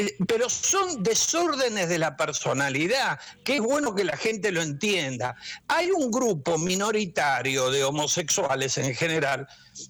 Eh, 0.00 0.16
pero 0.26 0.48
son 0.48 1.02
desórdenes 1.02 1.90
de 1.90 1.98
la 1.98 2.16
personalidad, 2.16 3.20
que 3.44 3.56
es 3.56 3.60
bueno 3.60 3.94
que 3.94 4.04
la 4.04 4.16
gente 4.16 4.50
lo 4.50 4.62
entienda. 4.62 5.36
Hay 5.68 5.90
un 5.90 6.10
grupo 6.10 6.56
minoritario 6.56 7.70
de 7.70 7.84
homosexuales 7.84 8.78
en 8.78 8.94
general 8.94 9.46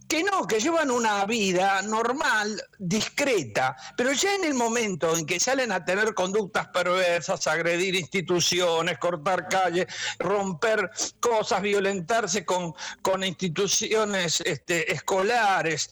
que 0.09 0.25
no, 0.25 0.49
que 0.49 0.59
llevan 0.59 0.91
una 0.91 1.25
vida 1.27 1.81
normal, 1.83 2.61
discreta, 2.81 3.77
pero 3.97 4.13
ya 4.13 4.35
en 4.35 4.47
el 4.47 4.55
momento 4.55 5.17
en 5.17 5.27
que 5.27 5.39
salen 5.39 5.71
a 5.71 5.85
tener 5.85 6.13
conductas 6.13 6.67
perversas, 6.69 7.47
agredir 7.47 7.95
instituciones, 7.95 8.99
cortar 8.99 9.47
calles, 9.47 9.87
romper 10.19 10.91
cosas, 11.21 11.63
violentarse 11.63 12.45
con, 12.45 12.75
con 13.01 13.23
instituciones 13.23 14.41
este, 14.41 14.93
escolares, 14.93 15.91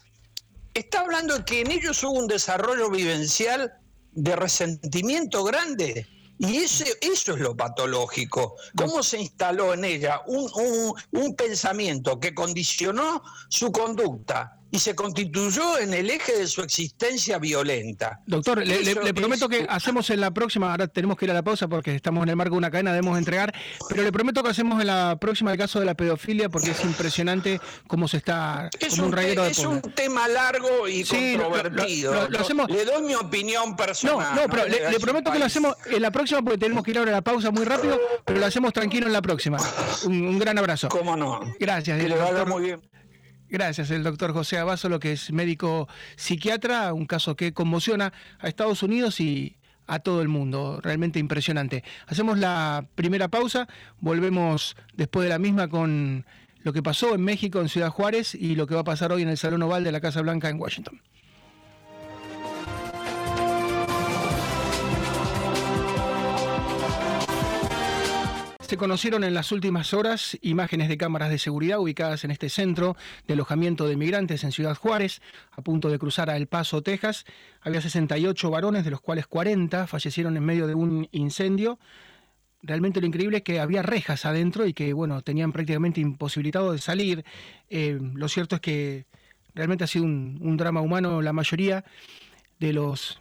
está 0.75 1.03
hablando 1.03 1.39
de 1.39 1.45
que 1.45 1.61
en 1.61 1.71
ellos 1.71 2.03
hubo 2.03 2.19
un 2.19 2.27
desarrollo 2.27 2.91
vivencial 2.91 3.79
de 4.19 4.37
resentimiento 4.37 5.45
grande. 5.45 6.07
Y 6.39 6.59
eso, 6.59 6.85
eso 7.01 7.35
es 7.35 7.41
lo 7.41 7.57
patológico. 7.57 8.57
¿Cómo 8.77 9.03
se 9.03 9.19
instaló 9.21 9.75
en 9.75 9.85
ella 9.85 10.23
un, 10.27 10.51
un, 10.55 10.95
un 11.13 11.37
pensamiento 11.37 12.21
que 12.21 12.35
condicionó 12.35 13.23
su 13.49 13.73
conducta 13.73 14.58
y 14.71 14.79
se 14.79 14.95
constituyó 14.95 15.79
en 15.79 15.95
el 15.95 16.11
eje 16.11 16.37
de 16.37 16.47
su 16.47 16.63
existencia 16.63 17.39
violenta. 17.39 18.21
Doctor, 18.27 18.67
le, 18.67 19.15
prometo 19.15 19.49
que 19.49 19.67
hacemos 19.69 20.11
en 20.11 20.21
la 20.21 20.31
próxima, 20.33 20.71
ahora 20.71 20.89
tenemos 20.89 21.17
que 21.17 21.25
ir 21.25 21.31
a 21.31 21.35
la 21.35 21.43
pausa 21.43 21.69
porque 21.69 21.95
estamos 21.95 22.23
en 22.23 22.31
el 22.31 22.37
marco 22.37 22.55
de 22.55 22.59
una 22.59 22.71
cadena, 22.71 22.93
debemos 22.93 23.17
entregar, 23.17 23.55
pero 23.89 24.03
le 24.03 24.13
prometo 24.13 24.43
que 24.43 24.51
hacemos 24.51 24.81
en 24.81 24.89
la 24.89 25.17
próxima 25.19 25.53
el 25.53 25.59
caso 25.59 25.81
de 25.81 25.87
la 25.87 25.95
pedofilia 25.95 26.49
porque 26.49 26.71
es 26.71 26.85
impresionante 26.85 27.61
cómo 27.87 28.09
se 28.09 28.19
está 28.19 28.69
es 28.79 28.97
como 28.97 29.09
un, 29.09 29.15
un 29.15 29.39
Es 29.47 29.59
un 29.59 29.81
tema 29.81 30.29
largo 30.29 30.87
y 30.87 31.05
controvertido. 31.05 32.29
le 32.69 32.85
doy 32.85 33.03
mi 33.03 33.15
opinión 33.15 33.77
personal. 33.77 34.35
No, 34.35 34.43
no, 34.43 34.49
pero 34.49 34.67
le, 34.67 35.01
prometo 35.01 35.33
que 35.33 35.39
lo 35.39 35.47
hacemos 35.47 35.77
en 35.87 36.03
la 36.03 36.11
próxima 36.11 36.43
porque 36.43 36.59
tenemos 36.59 36.85
que 36.85 36.91
ir 36.91 36.99
ahora 36.99 37.13
a 37.13 37.15
la 37.15 37.23
pausa 37.23 37.51
muy 37.51 37.65
rápido, 37.65 37.99
pero 38.25 38.39
lo 38.39 38.47
hacemos 38.47 38.73
tranquilo 38.73 39.07
en 39.07 39.13
la 39.13 39.23
próxima. 39.23 39.59
Un, 40.05 40.39
gran 40.39 40.59
abrazo. 40.59 40.89
¿Cómo 40.89 41.17
no? 41.17 41.41
Gracias. 41.59 42.01
Que 42.01 42.09
le 42.09 42.17
vaya 42.17 42.45
muy 42.45 42.63
bien. 42.63 42.98
Gracias, 43.50 43.90
el 43.90 44.02
doctor 44.02 44.33
José 44.35 44.59
lo 44.90 45.00
que 45.00 45.12
es 45.12 45.33
médico 45.33 45.88
psiquiatra, 46.17 46.93
un 46.93 47.07
caso 47.07 47.35
que 47.35 47.55
conmociona 47.55 48.12
a 48.40 48.49
Estados 48.49 48.83
Unidos 48.83 49.21
y 49.21 49.57
a 49.87 50.00
todo 50.00 50.21
el 50.21 50.28
mundo, 50.28 50.81
realmente 50.83 51.19
impresionante. 51.19 51.83
Hacemos 52.07 52.38
la 52.38 52.87
primera 52.95 53.28
pausa, 53.28 53.67
volvemos 54.00 54.76
después 54.95 55.25
de 55.25 55.31
la 55.31 55.38
misma 55.38 55.69
con 55.69 56.26
lo 56.62 56.73
que 56.75 56.83
pasó 56.83 57.14
en 57.14 57.23
México, 57.23 57.61
en 57.61 57.71
Ciudad 57.71 57.88
Juárez, 57.88 58.35
y 58.35 58.55
lo 58.55 58.67
que 58.67 58.75
va 58.75 58.83
a 58.83 58.85
pasar 58.85 59.12
hoy 59.12 59.23
en 59.23 59.31
el 59.31 59.38
Salón 59.38 59.62
Oval 59.62 59.83
de 59.83 59.93
la 59.93 60.00
Casa 60.02 60.21
Blanca 60.21 60.50
en 60.50 60.61
Washington. 60.61 61.00
Se 68.69 68.77
conocieron 68.77 69.25
en 69.25 69.33
las 69.33 69.51
últimas 69.51 69.95
horas 69.95 70.37
imágenes 70.43 70.91
de 70.91 70.99
cámaras 70.99 71.31
de 71.31 71.39
seguridad 71.39 71.81
ubicadas 71.81 72.25
en 72.25 72.31
este 72.31 72.51
centro 72.51 72.99
de 73.27 73.33
alojamiento 73.33 73.89
de 73.89 73.97
migrantes 73.97 74.45
en 74.45 74.53
Ciudad 74.53 74.77
Juárez, 74.77 75.23
a 75.53 75.63
punto 75.63 75.89
de 75.89 75.99
cruzar 75.99 76.29
a 76.29 76.37
El 76.37 76.49
Paso, 76.49 76.83
Texas. 76.83 77.25
Había 77.63 77.81
68 77.81 78.51
varones, 78.51 78.85
de 78.85 78.91
los 78.91 79.01
cuales 79.01 79.27
40 79.27 79.87
fallecieron 79.87 80.37
en 80.37 80.45
medio 80.45 80.67
de 80.67 80.75
un 80.75 81.09
incendio. 81.13 81.79
Realmente 82.61 83.01
lo 83.01 83.07
increíble 83.07 83.39
es 83.39 83.43
que 83.43 83.59
había 83.59 83.81
rejas 83.81 84.27
adentro 84.27 84.67
y 84.67 84.75
que, 84.75 84.93
bueno, 84.93 85.23
tenían 85.23 85.51
prácticamente 85.51 86.03
imposibilitado 86.03 86.71
de 86.73 86.79
salir. 86.79 87.25
Eh, 87.71 87.99
lo 87.99 88.29
cierto 88.29 88.57
es 88.57 88.61
que 88.61 89.07
realmente 89.55 89.85
ha 89.85 89.87
sido 89.87 90.05
un 90.05 90.57
drama 90.59 90.83
humano. 90.83 91.23
La 91.23 91.33
mayoría 91.33 91.87
de 92.59 92.75
los 92.75 93.19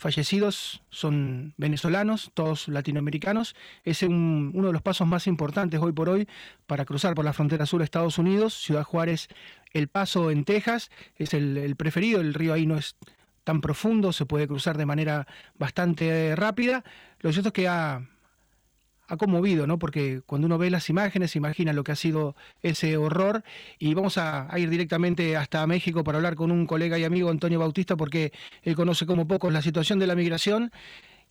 fallecidos 0.00 0.82
son 0.90 1.54
venezolanos, 1.56 2.30
todos 2.34 2.68
latinoamericanos. 2.68 3.54
Es 3.84 4.02
uno 4.02 4.66
de 4.66 4.72
los 4.72 4.82
pasos 4.82 5.06
más 5.06 5.26
importantes 5.26 5.80
hoy 5.80 5.92
por 5.92 6.08
hoy 6.08 6.26
para 6.66 6.84
cruzar 6.84 7.14
por 7.14 7.24
la 7.24 7.32
frontera 7.32 7.66
sur 7.66 7.78
de 7.78 7.84
Estados 7.84 8.18
Unidos. 8.18 8.54
Ciudad 8.54 8.82
Juárez, 8.82 9.28
El 9.72 9.88
Paso 9.88 10.30
en 10.30 10.44
Texas, 10.44 10.90
es 11.16 11.34
el, 11.34 11.56
el 11.56 11.76
preferido. 11.76 12.20
El 12.20 12.34
río 12.34 12.54
ahí 12.54 12.66
no 12.66 12.76
es 12.76 12.96
tan 13.44 13.60
profundo, 13.60 14.12
se 14.12 14.26
puede 14.26 14.48
cruzar 14.48 14.76
de 14.76 14.86
manera 14.86 15.26
bastante 15.58 16.34
rápida. 16.34 16.82
Lo 17.20 17.32
cierto 17.32 17.48
es 17.48 17.52
que 17.52 17.68
ha, 17.68 18.02
ha 19.10 19.16
conmovido, 19.16 19.66
¿no? 19.66 19.78
Porque 19.78 20.22
cuando 20.24 20.46
uno 20.46 20.56
ve 20.56 20.70
las 20.70 20.88
imágenes, 20.88 21.32
se 21.32 21.38
imagina 21.38 21.72
lo 21.72 21.82
que 21.82 21.92
ha 21.92 21.96
sido 21.96 22.36
ese 22.62 22.96
horror. 22.96 23.42
Y 23.78 23.92
vamos 23.94 24.18
a, 24.18 24.48
ir 24.56 24.70
directamente 24.70 25.36
hasta 25.36 25.66
México 25.66 26.04
para 26.04 26.18
hablar 26.18 26.36
con 26.36 26.52
un 26.52 26.64
colega 26.64 26.96
y 26.96 27.04
amigo, 27.04 27.28
Antonio 27.28 27.58
Bautista, 27.58 27.96
porque 27.96 28.32
él 28.62 28.76
conoce 28.76 29.06
como 29.06 29.26
pocos 29.26 29.52
la 29.52 29.62
situación 29.62 29.98
de 29.98 30.06
la 30.06 30.14
migración 30.14 30.70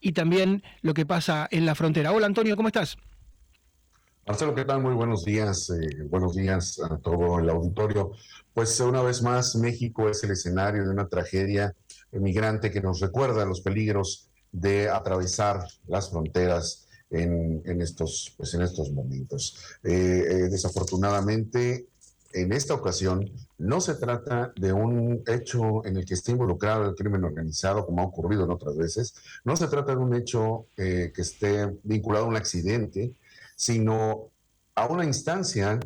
y 0.01 0.11
también 0.11 0.61
lo 0.81 0.93
que 0.93 1.05
pasa 1.05 1.47
en 1.51 1.65
la 1.65 1.73
frontera. 1.73 2.11
Hola 2.11 2.25
Antonio, 2.25 2.57
¿cómo 2.57 2.67
estás? 2.67 2.97
Marcelo, 4.27 4.53
¿qué 4.53 4.65
tal? 4.65 4.81
Muy 4.81 4.93
buenos 4.93 5.23
días. 5.23 5.69
Eh, 5.69 6.03
buenos 6.09 6.35
días 6.35 6.81
a 6.81 6.97
todo 6.97 7.39
el 7.39 7.49
auditorio. 7.49 8.11
Pues 8.53 8.77
una 8.81 9.01
vez 9.01 9.23
más, 9.23 9.55
México 9.55 10.09
es 10.09 10.21
el 10.25 10.31
escenario 10.31 10.83
de 10.83 10.89
una 10.89 11.07
tragedia 11.07 11.73
migrante 12.11 12.71
que 12.71 12.81
nos 12.81 12.99
recuerda 12.99 13.45
los 13.45 13.61
peligros 13.61 14.29
de 14.51 14.89
atravesar 14.89 15.65
las 15.87 16.09
fronteras 16.09 16.88
en, 17.09 17.81
estos, 17.81 18.33
pues 18.37 18.53
en 18.53 18.61
estos 18.61 18.91
momentos. 18.91 19.57
Eh, 19.83 19.91
eh, 19.91 20.33
desafortunadamente, 20.49 21.87
en 22.33 22.53
esta 22.53 22.75
ocasión 22.75 23.31
no 23.57 23.81
se 23.81 23.95
trata 23.95 24.53
de 24.55 24.71
un 24.71 25.23
hecho 25.25 25.83
en 25.85 25.97
el 25.97 26.05
que 26.05 26.13
esté 26.13 26.31
involucrado 26.31 26.87
el 26.87 26.95
crimen 26.95 27.23
organizado, 27.23 27.85
como 27.85 28.01
ha 28.01 28.05
ocurrido 28.05 28.43
en 28.43 28.51
otras 28.51 28.77
veces, 28.77 29.15
no 29.43 29.55
se 29.55 29.67
trata 29.67 29.93
de 29.93 29.97
un 29.97 30.13
hecho 30.13 30.67
eh, 30.77 31.11
que 31.13 31.23
esté 31.23 31.75
vinculado 31.83 32.25
a 32.25 32.29
un 32.29 32.35
accidente, 32.35 33.13
sino 33.55 34.29
a 34.75 34.85
una 34.85 35.05
instancia, 35.05 35.79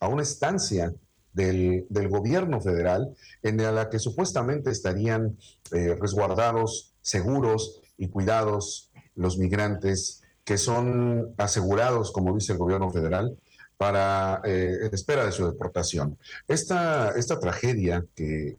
a 0.00 0.08
una 0.08 0.22
estancia 0.22 0.92
del, 1.34 1.86
del 1.90 2.08
gobierno 2.08 2.60
federal 2.60 3.14
en 3.42 3.58
la 3.58 3.88
que 3.88 3.98
supuestamente 3.98 4.70
estarían 4.70 5.36
resguardados, 5.70 6.92
seguros 7.02 7.80
y 7.96 8.08
cuidados 8.08 8.90
los 9.14 9.38
migrantes 9.38 10.19
que 10.50 10.58
son 10.58 11.32
asegurados, 11.38 12.10
como 12.10 12.34
dice 12.34 12.54
el 12.54 12.58
gobierno 12.58 12.90
federal, 12.90 13.38
para 13.76 14.40
eh, 14.42 14.90
espera 14.90 15.24
de 15.24 15.30
su 15.30 15.46
deportación. 15.46 16.18
Esta, 16.48 17.10
esta 17.10 17.38
tragedia 17.38 18.04
que, 18.16 18.58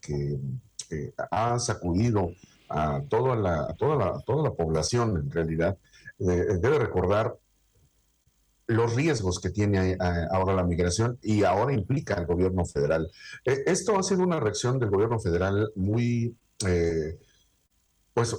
ha 1.32 1.60
sacudido 1.60 2.32
a 2.70 3.02
toda 3.10 3.36
la, 3.36 3.76
toda 3.78 3.98
la, 3.98 4.22
toda 4.26 4.42
la 4.42 4.54
población 4.54 5.18
en 5.18 5.30
realidad, 5.30 5.78
eh, 6.20 6.58
debe 6.62 6.80
recordar 6.80 7.36
los 8.68 8.96
riesgos 8.96 9.42
que 9.42 9.50
tiene 9.50 9.92
eh, 9.92 9.98
ahora 10.32 10.56
la 10.56 10.64
migración 10.64 11.20
y 11.22 11.44
ahora 11.44 11.74
implica 11.74 12.14
el 12.14 12.26
gobierno 12.26 12.64
federal. 12.64 13.12
esto 13.44 14.00
ha 14.00 14.04
sido 14.04 14.24
una 14.24 14.40
reacción 14.40 14.80
del 14.80 14.92
gobierno 14.92 15.20
federal 15.20 15.74
muy, 15.76 16.38
pues, 18.14 18.38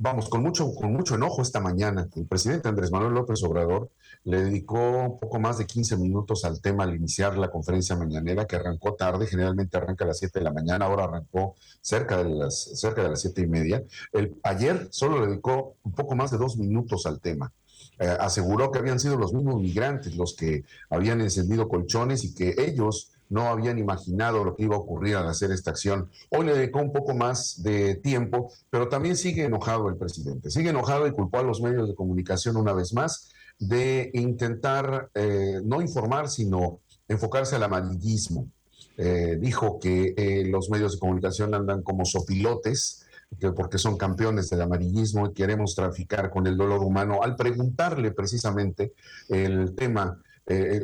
vamos, 0.00 0.30
con 0.30 0.42
mucho, 0.42 0.74
con 0.74 0.92
mucho 0.94 1.14
enojo 1.14 1.42
esta 1.42 1.60
mañana. 1.60 2.08
El 2.16 2.26
presidente 2.26 2.68
Andrés 2.68 2.90
Manuel 2.90 3.12
López 3.12 3.42
Obrador 3.42 3.90
le 4.24 4.44
dedicó 4.44 4.78
un 4.80 5.20
poco 5.20 5.38
más 5.38 5.58
de 5.58 5.66
15 5.66 5.98
minutos 5.98 6.46
al 6.46 6.62
tema 6.62 6.84
al 6.84 6.96
iniciar 6.96 7.36
la 7.36 7.50
conferencia 7.50 7.96
mañanera, 7.96 8.46
que 8.46 8.56
arrancó 8.56 8.94
tarde, 8.94 9.26
generalmente 9.26 9.76
arranca 9.76 10.04
a 10.04 10.08
las 10.08 10.18
7 10.18 10.38
de 10.38 10.44
la 10.44 10.52
mañana, 10.52 10.86
ahora 10.86 11.04
arrancó 11.04 11.54
cerca 11.82 12.16
de 12.16 12.30
las, 12.30 12.80
cerca 12.80 13.02
de 13.02 13.10
las 13.10 13.20
7 13.20 13.42
y 13.42 13.46
media. 13.46 13.84
El, 14.12 14.38
ayer 14.42 14.88
solo 14.90 15.20
le 15.20 15.26
dedicó 15.26 15.76
un 15.84 15.92
poco 15.92 16.16
más 16.16 16.30
de 16.30 16.38
dos 16.38 16.56
minutos 16.56 17.04
al 17.04 17.20
tema. 17.20 17.52
Eh, 17.98 18.16
aseguró 18.18 18.70
que 18.70 18.78
habían 18.78 18.98
sido 18.98 19.16
los 19.16 19.34
mismos 19.34 19.60
migrantes 19.60 20.16
los 20.16 20.34
que 20.34 20.64
habían 20.88 21.20
encendido 21.20 21.68
colchones 21.68 22.24
y 22.24 22.34
que 22.34 22.54
ellos 22.56 23.10
no 23.30 23.48
habían 23.48 23.78
imaginado 23.78 24.44
lo 24.44 24.54
que 24.54 24.64
iba 24.64 24.76
a 24.76 24.80
ocurrir 24.80 25.16
al 25.16 25.28
hacer 25.28 25.50
esta 25.52 25.70
acción. 25.70 26.10
Hoy 26.30 26.44
le 26.44 26.54
dedicó 26.54 26.80
un 26.80 26.92
poco 26.92 27.14
más 27.14 27.62
de 27.62 27.94
tiempo, 27.94 28.52
pero 28.68 28.88
también 28.88 29.16
sigue 29.16 29.44
enojado 29.44 29.88
el 29.88 29.96
presidente. 29.96 30.50
Sigue 30.50 30.70
enojado 30.70 31.06
y 31.06 31.12
culpó 31.12 31.38
a 31.38 31.42
los 31.42 31.62
medios 31.62 31.88
de 31.88 31.94
comunicación 31.94 32.56
una 32.56 32.72
vez 32.72 32.92
más 32.92 33.32
de 33.58 34.10
intentar 34.14 35.10
eh, 35.14 35.60
no 35.64 35.80
informar, 35.80 36.28
sino 36.28 36.80
enfocarse 37.08 37.56
al 37.56 37.62
amarillismo. 37.62 38.48
Eh, 38.96 39.38
dijo 39.40 39.78
que 39.78 40.14
eh, 40.16 40.44
los 40.46 40.68
medios 40.68 40.92
de 40.92 40.98
comunicación 40.98 41.54
andan 41.54 41.82
como 41.82 42.04
sopilotes, 42.04 43.06
porque 43.54 43.78
son 43.78 43.96
campeones 43.96 44.50
del 44.50 44.62
amarillismo 44.62 45.28
y 45.28 45.32
queremos 45.32 45.76
traficar 45.76 46.30
con 46.30 46.48
el 46.48 46.56
dolor 46.56 46.82
humano. 46.82 47.20
Al 47.22 47.36
preguntarle 47.36 48.10
precisamente 48.10 48.92
el 49.28 49.72
tema 49.76 50.20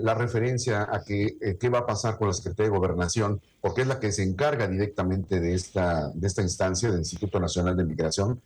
la 0.02 0.14
referencia 0.14 0.88
a 0.90 1.02
que, 1.02 1.56
qué 1.58 1.68
va 1.68 1.80
a 1.80 1.86
pasar 1.86 2.18
con 2.18 2.28
la 2.28 2.34
Secretaría 2.34 2.70
de 2.70 2.78
Gobernación, 2.78 3.40
porque 3.60 3.82
es 3.82 3.88
la 3.88 3.98
que 3.98 4.12
se 4.12 4.22
encarga 4.22 4.68
directamente 4.68 5.40
de 5.40 5.54
esta, 5.54 6.10
de 6.14 6.26
esta 6.26 6.42
instancia 6.42 6.90
del 6.90 7.00
Instituto 7.00 7.40
Nacional 7.40 7.76
de 7.76 7.84
Migración, 7.84 8.40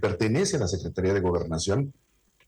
pertenece 0.00 0.56
a 0.56 0.60
la 0.60 0.68
Secretaría 0.68 1.14
de 1.14 1.20
Gobernación 1.20 1.92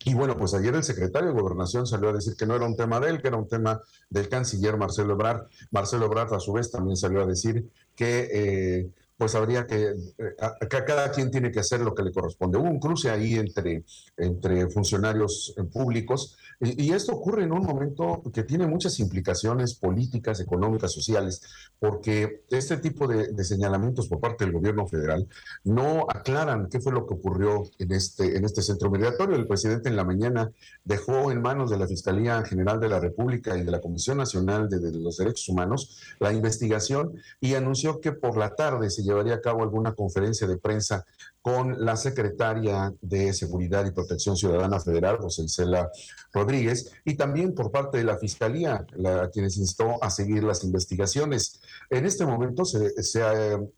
y 0.05 0.15
bueno, 0.15 0.37
pues 0.39 0.55
ayer 0.55 0.75
el 0.75 0.83
secretario 0.83 1.29
de 1.29 1.41
Gobernación 1.41 1.87
salió 1.87 2.09
a 2.09 2.15
decir 2.15 2.35
que 2.35 2.47
no 2.47 2.57
era 2.57 2.65
un 2.65 2.75
tema 2.75 3.01
de 3.01 3.11
él, 3.11 3.21
que 3.21 3.29
era 3.29 3.37
un 3.37 3.49
tema 3.49 3.83
del 4.09 4.31
canciller 4.31 4.79
Marcelo 4.79 5.13
Ebrard. 5.13 5.47
Marcelo 5.71 6.07
Ebrard, 6.07 6.33
a 6.33 6.41
su 6.41 6.55
vez, 6.55 6.71
también 6.71 6.97
salió 6.97 7.23
a 7.23 7.27
decir 7.27 7.69
que 7.95 8.29
eh, 8.33 8.91
pues 9.21 9.35
habría 9.35 9.67
que, 9.67 9.91
eh, 10.17 10.67
cada 10.87 11.13
quien 11.13 11.31
tiene 11.31 11.53
que 11.53 11.61
hacer 11.61 11.81
lo 11.83 11.95
que 11.95 12.03
le 12.03 12.11
corresponde. 12.11 12.57
Hubo 12.57 12.71
un 12.71 12.81
cruce 12.81 13.11
ahí 13.11 13.35
entre, 13.35 13.85
entre 14.17 14.71
funcionarios 14.71 15.53
eh, 15.59 15.65
públicos 15.65 16.39
y, 16.63 16.93
esto 16.93 17.13
ocurre 17.13 17.45
en 17.45 17.53
un 17.53 17.63
momento 17.63 18.23
que 18.35 18.43
tiene 18.43 18.67
muchas 18.67 19.01
implicaciones 19.01 19.75
políticas, 19.75 20.41
económicas, 20.41 20.93
sociales, 20.93 21.41
porque 21.79 22.45
este 22.51 22.77
tipo 22.77 23.07
de, 23.07 23.33
señalamientos 23.45 24.09
por 24.09 24.21
parte 24.21 24.45
del 24.45 24.53
gobierno 24.53 24.87
federal 24.87 25.27
no 25.65 26.07
aclaran 26.09 26.69
qué 26.69 26.79
fue 26.79 26.93
lo 26.93 27.07
que 27.07 27.15
ocurrió 27.15 27.63
en 27.79 27.93
este, 27.93 28.37
en 28.37 28.45
este 28.45 28.61
centro 28.61 28.91
migratorio. 28.91 29.37
El 29.37 29.47
presidente 29.47 29.89
en 29.89 29.97
la 29.97 30.05
mañana 30.05 30.51
dejó 30.85 31.33
en 31.33 31.41
manos 31.41 31.71
de 31.71 31.79
la 31.79 31.87
Fiscalía 31.87 32.43
General 32.45 32.79
de 32.79 32.91
la 32.91 33.01
República 33.01 33.57
y 33.57 33.65
de 33.65 33.71
la 33.71 33.81
Comisión 33.81 34.19
Nacional 34.19 34.69
de, 34.69 34.93
los 34.93 35.17
Derechos 35.17 35.49
Humanos 35.49 35.99
la 36.19 36.31
investigación 36.31 37.15
y 37.41 37.55
anunció 37.55 38.01
que 38.01 38.13
por 38.13 38.37
la 38.37 38.55
tarde 38.55 38.91
se 38.91 39.03
llevaría 39.11 39.35
a 39.35 39.41
cabo 39.41 39.63
alguna 39.63 39.95
conferencia 39.95 40.47
de 40.47 40.59
prensa 40.59 41.05
con 41.43 41.85
la 41.85 41.97
secretaria 41.97 42.93
de 43.01 43.33
Seguridad 43.33 43.87
y 43.87 43.93
Protección 43.93 44.37
Ciudadana 44.37 44.81
Federal, 44.81 45.19
José 45.19 45.49
Cela 45.49 45.91
Rodríguez, 46.33 46.93
y 47.05 47.15
también 47.15 47.55
por 47.55 47.71
parte 47.71 47.99
de 47.99 48.05
la 48.05 48.19
Fiscalía, 48.19 48.85
la, 48.95 49.31
quienes 49.31 49.57
instó 49.57 50.03
a 50.03 50.11
seguir 50.11 50.45
las 50.45 50.65
investigaciones. 50.65 51.61
En 51.89 52.05
este 52.05 52.27
momento 52.27 52.65
se, 52.65 52.91
se, 53.03 53.23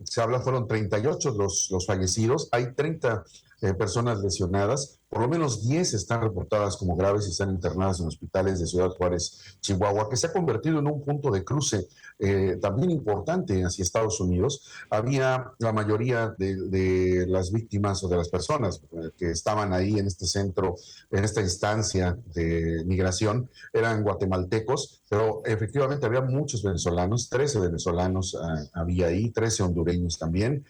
se 0.05 0.21
habla, 0.21 0.41
fueron 0.41 0.67
38 0.67 1.31
los, 1.33 1.69
los 1.71 1.87
fallecidos, 1.87 2.49
hay 2.53 2.73
30 2.73 3.25
eh, 3.63 3.75
personas 3.75 4.21
lesionadas, 4.21 4.99
por 5.13 5.21
lo 5.21 5.29
menos 5.29 5.69
10 5.69 5.93
están 5.93 6.23
reportadas 6.23 6.79
como 6.79 6.97
graves 6.97 7.27
y 7.27 7.33
están 7.33 7.51
internadas 7.51 8.01
en 8.01 8.07
hospitales 8.07 8.61
de 8.61 8.67
Ciudad 8.67 8.89
Juárez, 8.89 9.59
Chihuahua, 9.61 10.09
que 10.09 10.17
se 10.17 10.29
ha 10.29 10.33
convertido 10.33 10.79
en 10.79 10.87
un 10.87 11.05
punto 11.05 11.31
de 11.31 11.45
cruce 11.45 11.87
eh, 12.19 12.57
también 12.63 12.91
importante 12.91 13.63
hacia 13.63 13.83
Estados 13.83 14.19
Unidos. 14.23 14.67
Había 14.89 15.53
la 15.59 15.73
mayoría 15.75 16.35
de, 16.39 17.27
las 17.29 17.53
víctimas 17.53 18.03
o 18.03 18.09
de 18.09 18.17
las 18.17 18.31
personas 18.31 18.81
eh, 18.91 19.11
que 19.19 19.33
estaban 19.33 19.75
ahí 19.75 19.99
en 19.99 20.07
este 20.07 20.25
centro, 20.25 20.77
en 21.11 21.25
esta 21.25 21.43
instancia 21.43 22.17
de 22.35 22.83
migración, 22.87 23.51
eran 23.75 24.03
guatemaltecos, 24.05 25.03
pero 25.11 25.43
efectivamente 25.45 26.07
había 26.07 26.23
muchos 26.23 26.63
venezolanos, 26.63 27.29
13 27.29 27.61
venezolanos 27.61 28.35
ah, 28.41 28.65
había 28.73 29.09
ahí, 29.09 29.29
13 29.29 29.65
hondureños 29.65 30.19
también, 30.19 30.65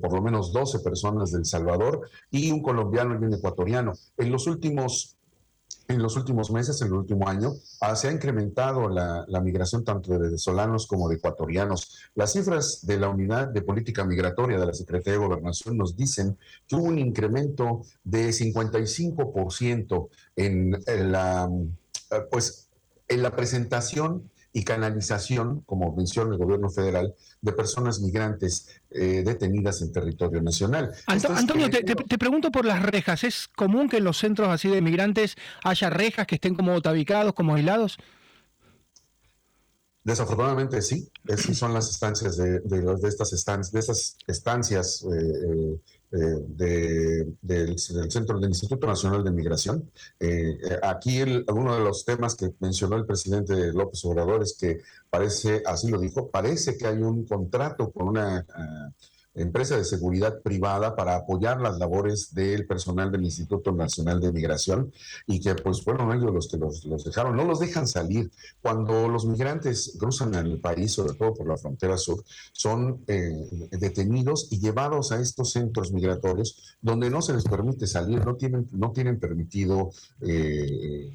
por 0.00 0.14
lo 0.14 0.22
menos 0.22 0.54
12 0.54 0.78
personas 0.78 1.32
del 1.32 1.44
Salvador 1.44 2.08
y 2.30 2.50
un 2.50 2.62
colombiano 2.62 3.12
y 3.12 3.24
un 3.24 3.34
ecuatoriano. 3.34 3.73
En 3.78 4.32
los 4.32 4.46
últimos 4.46 5.14
en 5.88 6.02
los 6.02 6.16
últimos 6.16 6.50
meses, 6.50 6.80
en 6.80 6.88
el 6.88 6.94
último 6.94 7.28
año, 7.28 7.52
ah, 7.80 7.94
se 7.94 8.08
ha 8.08 8.12
incrementado 8.12 8.88
la, 8.88 9.40
migración 9.42 9.84
tanto 9.84 10.12
de 10.12 10.18
venezolanos 10.18 10.86
como 10.86 11.08
de 11.08 11.16
ecuatorianos. 11.16 11.98
Las 12.14 12.32
cifras 12.32 12.86
de 12.86 12.98
la 12.98 13.10
Unidad 13.10 13.48
de 13.48 13.60
Política 13.60 14.04
Migratoria 14.04 14.58
de 14.58 14.66
la 14.66 14.72
Secretaría 14.72 15.20
de 15.20 15.26
Gobernación 15.26 15.76
nos 15.76 15.94
dicen 15.96 16.38
que 16.66 16.76
hubo 16.76 16.84
un 16.84 16.98
incremento 16.98 17.82
de 18.02 18.30
55% 18.30 20.08
en, 20.36 20.78
en 20.86 21.12
la, 21.12 21.50
pues, 22.30 22.68
en 23.08 23.22
la 23.22 23.36
presentación 23.36 24.30
y 24.56 24.62
canalización, 24.62 25.62
como 25.62 25.94
menciona 25.96 26.32
el 26.32 26.38
gobierno 26.38 26.70
federal, 26.70 27.12
de 27.40 27.52
personas 27.52 27.98
migrantes 27.98 28.68
eh, 28.90 29.24
detenidas 29.26 29.82
en 29.82 29.92
territorio 29.92 30.40
nacional. 30.40 30.92
Antonio, 31.06 31.68
te, 31.68 32.18
pregunto 32.18 32.52
por 32.52 32.64
las 32.64 32.80
rejas. 32.80 33.24
¿Es 33.24 33.48
común 33.48 33.88
que 33.88 33.96
en 33.96 34.04
los 34.04 34.16
centros 34.16 34.48
así 34.48 34.68
de 34.68 34.80
migrantes 34.80 35.34
haya 35.64 35.90
rejas 35.90 36.28
que 36.28 36.36
estén 36.36 36.54
como 36.54 36.80
tabicados, 36.80 37.34
como 37.34 37.56
aislados? 37.56 37.98
Desafortunadamente 40.04 40.80
sí, 40.82 41.10
esas 41.26 41.56
son 41.56 41.74
las 41.74 41.90
estancias 41.90 42.36
de, 42.36 42.60
de, 42.60 43.08
estas 43.08 43.32
estancias, 43.32 43.72
de 43.72 43.80
esas 43.80 44.16
estancias 44.28 45.02
eh, 45.02 45.80
eh, 46.14 47.24
del, 47.40 47.78
Centro 47.78 48.38
del 48.38 48.50
Instituto 48.50 48.86
Nacional 48.86 49.24
de 49.24 49.32
Migración. 49.32 49.90
Eh, 50.20 50.58
aquí 50.82 51.20
uno 51.48 51.74
de 51.74 51.84
los 51.84 52.04
temas 52.04 52.36
que 52.36 52.52
mencionó 52.60 52.96
el 52.96 53.04
presidente 53.04 53.72
López 53.72 54.04
Obrador 54.04 54.42
es 54.42 54.56
que 54.56 54.78
parece, 55.10 55.62
así 55.66 55.90
lo 55.90 55.98
dijo, 55.98 56.30
parece 56.30 56.76
que 56.76 56.86
hay 56.86 56.98
un 56.98 57.24
contrato 57.26 57.90
con 57.90 58.08
una... 58.08 58.46
Ah, 58.54 58.90
empresa 59.34 59.76
de 59.76 59.84
seguridad 59.84 60.40
privada 60.42 60.94
para 60.94 61.16
apoyar 61.16 61.60
las 61.60 61.78
labores 61.78 62.34
del 62.34 62.66
personal 62.66 63.10
del 63.10 63.24
Instituto 63.24 63.72
Nacional 63.72 64.20
de 64.20 64.32
Migración 64.32 64.92
y 65.26 65.40
que 65.40 65.54
pues 65.54 65.82
fueron 65.82 66.12
ellos 66.12 66.32
los 66.32 66.48
que 66.48 66.56
los, 66.56 67.04
dejaron, 67.04 67.36
no 67.36 67.44
los 67.44 67.60
dejan 67.60 67.86
salir. 67.86 68.30
Cuando 68.62 69.08
los 69.08 69.26
migrantes 69.26 69.96
cruzan 69.98 70.34
el 70.34 70.60
país, 70.60 70.92
sobre 70.92 71.14
todo 71.14 71.34
por 71.34 71.48
la 71.48 71.56
frontera 71.56 71.96
sur, 71.96 72.24
son 72.52 73.04
eh, 73.06 73.68
detenidos 73.72 74.48
y 74.50 74.60
llevados 74.60 75.12
a 75.12 75.20
estos 75.20 75.52
centros 75.52 75.92
migratorios 75.92 76.76
donde 76.80 77.10
no 77.10 77.22
se 77.22 77.34
les 77.34 77.44
permite 77.44 77.86
salir, 77.86 78.24
no 78.24 78.36
tienen, 78.36 78.68
no 78.72 78.92
tienen 78.92 79.18
permitido... 79.18 79.90
Eh, 80.20 81.12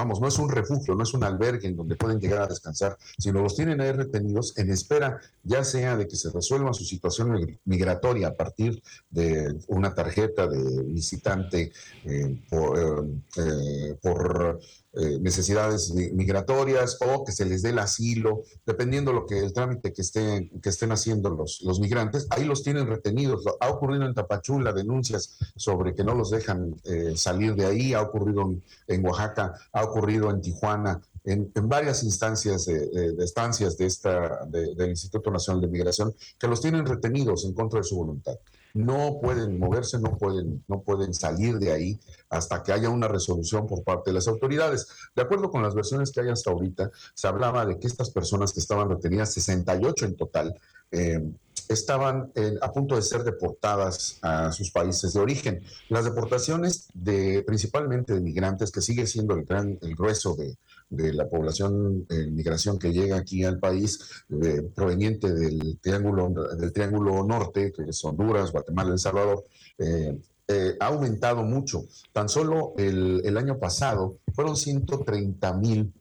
vamos, 0.00 0.20
no 0.20 0.28
es 0.28 0.38
un 0.38 0.48
refugio, 0.48 0.94
no 0.94 1.02
es 1.02 1.12
un 1.12 1.24
albergue 1.24 1.68
en 1.68 1.76
donde 1.76 1.94
pueden 1.94 2.18
llegar 2.18 2.42
a 2.42 2.46
descansar, 2.46 2.96
sino 3.18 3.42
los 3.42 3.54
tienen 3.54 3.80
ahí 3.80 3.92
retenidos 3.92 4.56
en 4.56 4.70
espera, 4.70 5.20
ya 5.42 5.62
sea 5.62 5.96
de 5.96 6.08
que 6.08 6.16
se 6.16 6.30
resuelva 6.30 6.72
su 6.72 6.84
situación 6.84 7.58
migratoria 7.64 8.28
a 8.28 8.34
partir 8.34 8.82
de 9.10 9.58
una 9.68 9.94
tarjeta 9.94 10.46
de 10.46 10.82
visitante 10.84 11.72
eh, 12.04 12.40
por, 12.48 13.06
eh, 13.36 13.96
por 14.00 14.60
eh, 14.92 15.18
necesidades 15.20 15.92
migratorias 15.92 16.98
o 17.00 17.24
que 17.24 17.30
se 17.30 17.44
les 17.44 17.62
dé 17.62 17.70
el 17.70 17.78
asilo, 17.78 18.42
dependiendo 18.66 19.12
lo 19.12 19.24
que 19.24 19.38
el 19.38 19.52
trámite 19.52 19.92
que 19.92 20.02
estén, 20.02 20.60
que 20.60 20.68
estén 20.68 20.90
haciendo 20.90 21.30
los, 21.30 21.60
los 21.62 21.78
migrantes, 21.78 22.26
ahí 22.30 22.44
los 22.44 22.64
tienen 22.64 22.88
retenidos. 22.88 23.44
Ha 23.60 23.68
ocurrido 23.68 24.04
en 24.04 24.14
Tapachula 24.14 24.72
denuncias 24.72 25.38
sobre 25.54 25.94
que 25.94 26.02
no 26.02 26.14
los 26.14 26.30
dejan 26.30 26.74
eh, 26.82 27.12
salir 27.14 27.54
de 27.54 27.66
ahí, 27.66 27.94
ha 27.94 28.02
ocurrido 28.02 28.52
en, 28.88 29.06
Oaxaca, 29.06 29.54
ha 29.72 29.84
ocurrido 29.84 30.28
en 30.28 30.40
Tijuana, 30.40 31.00
en, 31.22 31.52
varias 31.68 32.02
instancias 32.02 32.66
de, 32.66 33.14
estancias 33.22 33.76
de 33.76 33.86
esta, 33.86 34.44
del 34.46 34.90
Instituto 34.90 35.30
Nacional 35.30 35.60
de 35.60 35.68
Migración, 35.68 36.12
que 36.36 36.48
los 36.48 36.60
tienen 36.60 36.84
retenidos 36.84 37.44
en 37.44 37.54
contra 37.54 37.78
de 37.78 37.84
su 37.84 37.96
voluntad 37.96 38.34
no 38.74 39.18
pueden 39.20 39.58
moverse, 39.58 39.98
no 39.98 40.16
pueden, 40.16 40.64
no 40.68 40.80
pueden 40.82 41.14
salir 41.14 41.58
de 41.58 41.72
ahí 41.72 42.00
hasta 42.28 42.62
que 42.62 42.72
haya 42.72 42.88
una 42.88 43.08
resolución 43.08 43.66
por 43.66 43.82
parte 43.82 44.10
de 44.10 44.14
las 44.14 44.28
autoridades. 44.28 44.88
De 45.14 45.22
acuerdo 45.22 45.50
con 45.50 45.62
las 45.62 45.74
versiones 45.74 46.10
que 46.10 46.20
hay 46.20 46.28
hasta 46.28 46.50
ahorita, 46.50 46.90
se 47.14 47.28
hablaba 47.28 47.66
de 47.66 47.78
que 47.78 47.86
estas 47.86 48.10
personas 48.10 48.52
que 48.52 48.60
estaban 48.60 48.88
retenidas, 48.88 49.32
68 49.32 50.06
en 50.06 50.16
total, 50.16 50.54
eh, 50.92 51.20
estaban 51.68 52.32
a 52.60 52.72
punto 52.72 52.96
de 52.96 53.02
ser 53.02 53.22
deportadas 53.22 54.18
a 54.22 54.50
sus 54.50 54.72
países 54.72 55.12
de 55.12 55.20
origen. 55.20 55.62
Las 55.88 56.04
deportaciones 56.04 56.88
de 56.94 57.44
principalmente 57.46 58.12
de 58.12 58.20
migrantes, 58.20 58.72
que 58.72 58.80
sigue 58.80 59.06
siendo 59.06 59.34
el 59.34 59.44
gran, 59.44 59.78
el 59.80 59.94
grueso 59.94 60.34
de, 60.34 60.56
de 60.90 61.14
la 61.14 61.28
población 61.28 62.04
en 62.10 62.34
migración 62.34 62.78
que 62.78 62.92
llega 62.92 63.16
aquí 63.16 63.44
al 63.44 63.58
país 63.58 64.24
eh, 64.28 64.62
proveniente 64.74 65.32
del 65.32 65.78
triángulo, 65.80 66.28
del 66.56 66.72
triángulo 66.72 67.24
norte, 67.24 67.72
que 67.72 67.84
es 67.88 68.04
Honduras, 68.04 68.50
Guatemala, 68.50 68.92
El 68.92 68.98
Salvador, 68.98 69.46
eh, 69.78 70.18
eh, 70.48 70.76
ha 70.80 70.86
aumentado 70.86 71.44
mucho. 71.44 71.84
Tan 72.12 72.28
solo 72.28 72.74
el, 72.76 73.22
el 73.24 73.38
año 73.38 73.58
pasado 73.58 74.18
fueron 74.34 74.56
130 74.56 75.52
mil 75.54 75.92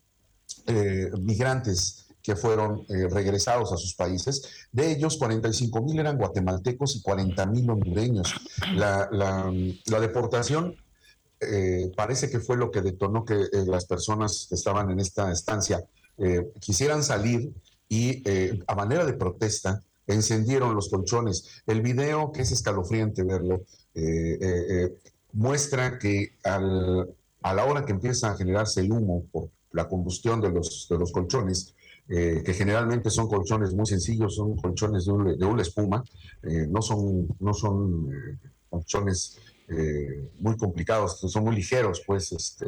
migrantes 1.22 2.08
que 2.22 2.36
fueron 2.36 2.86
regresados 2.88 3.72
a 3.72 3.78
sus 3.78 3.96
países. 3.96 4.68
De 4.72 4.92
ellos, 4.92 5.18
45 5.18 5.82
mil 5.82 6.00
eran 6.00 6.18
guatemaltecos 6.18 6.96
y 6.96 7.02
40 7.02 7.46
mil 7.48 7.70
hondureños. 7.70 8.34
La, 8.76 9.10
la 9.12 10.00
deportación 10.00 10.76
eh, 11.42 11.92
parece 11.96 12.30
que 12.30 12.40
fue 12.40 12.58
lo 12.58 12.70
que 12.70 12.82
detonó 12.82 13.24
que 13.24 13.36
eh, 13.36 13.66
las 13.66 13.86
personas 13.86 14.48
que 14.50 14.56
estaban 14.56 14.92
en 14.92 15.00
esta 15.00 15.32
estancia 15.32 15.82
eh, 16.18 16.52
quisieran 16.60 17.02
salir 17.02 17.54
y 17.88 18.24
a 18.68 18.76
manera 18.76 19.04
de 19.04 19.14
protesta 19.14 19.82
encendieron 20.06 20.76
los 20.76 20.90
colchones. 20.90 21.64
El 21.66 21.82
video, 21.82 22.32
que 22.32 22.44
es 22.44 22.52
escalofriante 22.52 23.24
verlo, 23.24 23.64
muestra 25.34 25.98
que 25.98 26.36
a 26.44 26.60
la 26.60 27.66
hora 27.66 27.86
que 27.86 27.94
empieza 27.94 28.30
a 28.30 28.38
generarse 28.38 28.82
el 28.82 28.92
humo 28.92 29.26
por 29.32 29.50
la 29.72 29.88
combustión 29.88 30.40
de 30.40 30.52
los, 30.52 30.86
de 30.88 31.00
los 31.00 31.12
colchones, 31.12 31.74
que 32.08 32.54
generalmente 32.56 33.10
son 33.10 33.28
colchones 33.28 33.74
muy 33.74 33.88
sencillos, 33.88 34.36
son 34.36 34.56
colchones 34.56 35.06
de, 35.06 35.12
una 35.46 35.62
espuma, 35.64 36.04
no 36.44 36.82
son, 36.84 37.28
no 37.40 37.56
son 37.56 38.40
colchones 38.70 39.40
eh, 39.70 40.30
muy 40.40 40.58
complicados, 40.58 41.20
son 41.20 41.44
muy 41.44 41.56
ligeros, 41.56 42.02
pues, 42.06 42.32
este, 42.32 42.66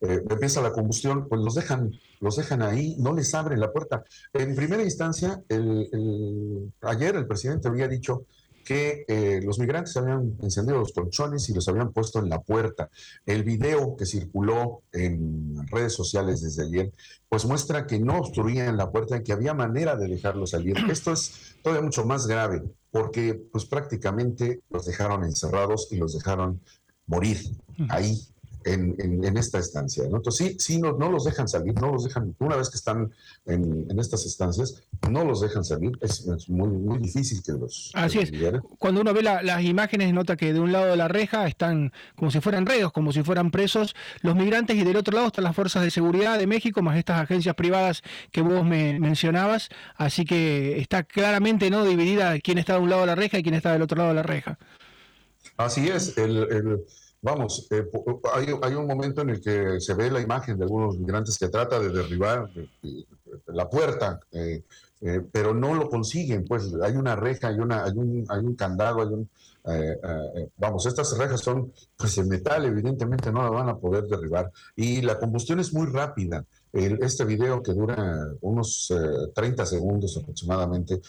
eh, 0.00 0.22
empieza 0.28 0.60
la 0.60 0.72
combustión, 0.72 1.28
pues 1.28 1.40
los 1.40 1.54
dejan, 1.54 1.92
los 2.20 2.36
dejan 2.36 2.62
ahí, 2.62 2.96
no 2.98 3.14
les 3.14 3.34
abren 3.34 3.60
la 3.60 3.72
puerta. 3.72 4.04
En 4.32 4.54
primera 4.54 4.82
instancia, 4.82 5.42
el, 5.48 6.72
ayer 6.82 7.16
el 7.16 7.26
presidente 7.26 7.68
había 7.68 7.88
dicho 7.88 8.26
que 8.64 9.04
eh, 9.06 9.40
los 9.44 9.58
migrantes 9.58 9.96
habían 9.96 10.36
encendido 10.42 10.78
los 10.78 10.92
colchones 10.92 11.48
y 11.48 11.54
los 11.54 11.68
habían 11.68 11.92
puesto 11.92 12.18
en 12.18 12.28
la 12.28 12.40
puerta. 12.40 12.90
El 13.26 13.44
video 13.44 13.96
que 13.96 14.06
circuló 14.06 14.82
en 14.92 15.66
redes 15.68 15.92
sociales 15.92 16.42
desde 16.42 16.64
ayer, 16.64 16.92
pues 17.28 17.44
muestra 17.44 17.86
que 17.86 18.00
no 18.00 18.18
obstruían 18.18 18.76
la 18.76 18.90
puerta 18.90 19.16
y 19.16 19.22
que 19.22 19.32
había 19.32 19.54
manera 19.54 19.96
de 19.96 20.08
dejarlos 20.08 20.50
salir. 20.50 20.76
Esto 20.90 21.12
es 21.12 21.56
todavía 21.62 21.84
mucho 21.84 22.04
más 22.04 22.26
grave, 22.26 22.62
porque 22.90 23.34
pues 23.34 23.66
prácticamente 23.66 24.62
los 24.70 24.86
dejaron 24.86 25.22
encerrados 25.24 25.88
y 25.90 25.96
los 25.96 26.14
dejaron 26.14 26.60
morir 27.06 27.38
ahí 27.90 28.33
en, 28.64 29.36
esta 29.36 29.58
estancia. 29.58 30.04
¿no? 30.08 30.16
Entonces, 30.16 30.46
sí, 30.48 30.56
sí 30.58 30.80
no, 30.80 30.92
no, 30.92 31.10
los 31.10 31.24
dejan 31.24 31.48
salir, 31.48 31.74
no 31.74 31.92
los 31.92 32.04
dejan, 32.04 32.34
una 32.38 32.56
vez 32.56 32.70
que 32.70 32.76
están 32.76 33.12
en, 33.46 33.98
estas 33.98 34.24
estancias, 34.26 34.82
no 35.10 35.24
los 35.24 35.40
dejan 35.40 35.64
salir. 35.64 35.92
Es, 36.00 36.26
muy, 36.48 36.68
muy 36.68 36.98
difícil 36.98 37.42
que 37.42 37.52
los. 37.52 37.90
Así 37.94 38.18
es. 38.18 38.32
Cuando 38.78 39.00
uno 39.00 39.12
ve 39.12 39.22
las 39.22 39.62
imágenes, 39.62 40.12
nota 40.12 40.36
que 40.36 40.52
de 40.52 40.60
un 40.60 40.72
lado 40.72 40.86
de 40.86 40.96
la 40.96 41.08
reja 41.08 41.46
están 41.46 41.92
como 42.16 42.30
si 42.30 42.40
fueran 42.40 42.66
reos, 42.66 42.92
como 42.92 43.12
si 43.12 43.22
fueran 43.22 43.50
presos 43.50 43.94
los 44.20 44.34
migrantes, 44.34 44.76
y 44.76 44.84
del 44.84 44.96
otro 44.96 45.14
lado 45.14 45.28
están 45.28 45.44
las 45.44 45.54
fuerzas 45.54 45.82
de 45.82 45.90
seguridad 45.90 46.38
de 46.38 46.46
México, 46.46 46.82
más 46.82 46.96
estas 46.96 47.20
agencias 47.20 47.54
privadas 47.54 48.02
que 48.30 48.42
vos 48.42 48.64
me 48.64 48.98
mencionabas. 48.98 49.68
Así 49.96 50.24
que 50.24 50.80
está 50.80 51.04
claramente 51.04 51.70
no 51.70 51.84
dividida 51.84 52.38
quién 52.40 52.58
está 52.58 52.74
de 52.74 52.80
un 52.80 52.90
lado 52.90 53.02
de 53.02 53.08
la 53.08 53.14
reja 53.14 53.38
y 53.38 53.42
quién 53.42 53.54
está 53.54 53.72
del 53.72 53.82
otro 53.82 53.98
lado 53.98 54.10
de 54.10 54.16
la 54.16 54.22
reja. 54.22 54.58
Así 55.56 55.88
es. 55.88 56.16
el 56.18 56.84
Vamos, 57.24 57.66
eh, 57.70 57.88
hay, 58.34 58.74
un 58.74 58.86
momento 58.86 59.22
en 59.22 59.30
el 59.30 59.40
que 59.40 59.80
se 59.80 59.94
ve 59.94 60.10
la 60.10 60.20
imagen 60.20 60.58
de 60.58 60.64
algunos 60.64 60.98
migrantes 60.98 61.38
que 61.38 61.48
trata 61.48 61.80
de 61.80 61.88
derribar 61.88 62.50
la 63.46 63.70
puerta, 63.70 64.20
eh, 64.30 64.62
eh, 65.00 65.22
pero 65.32 65.54
no 65.54 65.74
lo 65.74 65.88
consiguen, 65.88 66.44
pues 66.44 66.70
hay 66.82 66.96
una 66.96 67.16
reja, 67.16 67.48
hay, 67.48 67.60
una, 67.60 67.82
hay, 67.82 67.92
un, 67.92 68.26
hay 68.28 68.40
un 68.40 68.54
candado, 68.54 69.00
hay 69.00 69.08
un... 69.08 69.30
vamos, 70.58 70.84
estas 70.84 71.16
rejas 71.16 71.40
son 71.40 71.72
pues 71.96 72.18
en 72.18 72.28
metal, 72.28 72.66
evidentemente 72.66 73.32
no 73.32 73.42
la 73.42 73.48
van 73.48 73.70
a 73.70 73.78
poder 73.78 74.04
derribar. 74.04 74.52
Y 74.76 75.00
la 75.00 75.18
combustión 75.18 75.60
es 75.60 75.72
muy 75.72 75.86
rápida. 75.86 76.44
este 76.74 77.24
video 77.24 77.62
que 77.62 77.72
dura 77.72 78.34
unos 78.42 78.92
30 79.34 79.64
segundos 79.64 80.14
aproximadamente, 80.18 81.00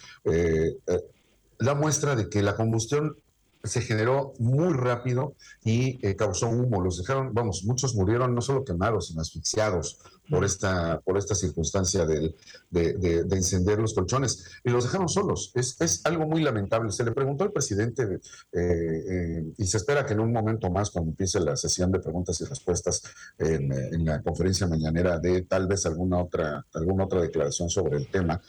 da 1.59 1.75
muestra 1.75 2.15
de 2.15 2.29
que 2.29 2.41
la 2.41 2.55
combustión 2.55 3.17
se 3.65 3.81
generó 3.81 4.33
muy 4.39 4.73
rápido 4.73 5.35
y 5.63 6.05
eh, 6.05 6.15
causó 6.15 6.47
humo. 6.47 6.81
Los 6.81 6.97
dejaron, 6.97 7.33
vamos, 7.33 7.63
muchos 7.65 7.95
murieron 7.95 8.33
no 8.33 8.41
solo 8.41 8.63
quemados, 8.63 9.07
sino 9.07 9.21
asfixiados 9.21 9.99
por 10.29 10.43
esta, 10.43 10.99
por 11.01 11.17
esta 11.17 11.35
circunstancia 11.35 12.05
de, 12.05 12.35
de, 12.69 13.35
encender 13.35 13.79
los 13.79 13.93
colchones. 13.93 14.45
Y 14.63 14.69
los 14.69 14.83
dejaron 14.83 15.09
solos. 15.09 15.51
Es, 15.55 15.79
es, 15.79 16.05
algo 16.05 16.25
muy 16.25 16.41
lamentable. 16.41 16.91
Se 16.91 17.03
le 17.03 17.11
preguntó 17.11 17.43
al 17.43 17.51
presidente 17.51 18.03
eh, 18.03 18.19
eh, 18.51 19.53
y 19.57 19.65
se 19.65 19.77
espera 19.77 20.05
que 20.05 20.13
en 20.13 20.19
un 20.19 20.31
momento 20.31 20.69
más, 20.69 20.91
cuando 20.91 21.11
empiece 21.11 21.39
la 21.39 21.55
sesión 21.55 21.91
de 21.91 21.99
preguntas 21.99 22.39
y 22.41 22.45
respuestas 22.45 23.03
en, 23.37 23.71
en 23.71 24.05
la 24.05 24.21
conferencia 24.21 24.67
mañanera, 24.67 25.19
de 25.19 25.43
tal 25.43 25.67
vez 25.67 25.85
alguna 25.85 26.19
otra, 26.19 26.65
alguna 26.73 27.05
otra 27.05 27.21
declaración 27.21 27.69
sobre 27.69 27.97
el 27.97 28.07
tema. 28.07 28.41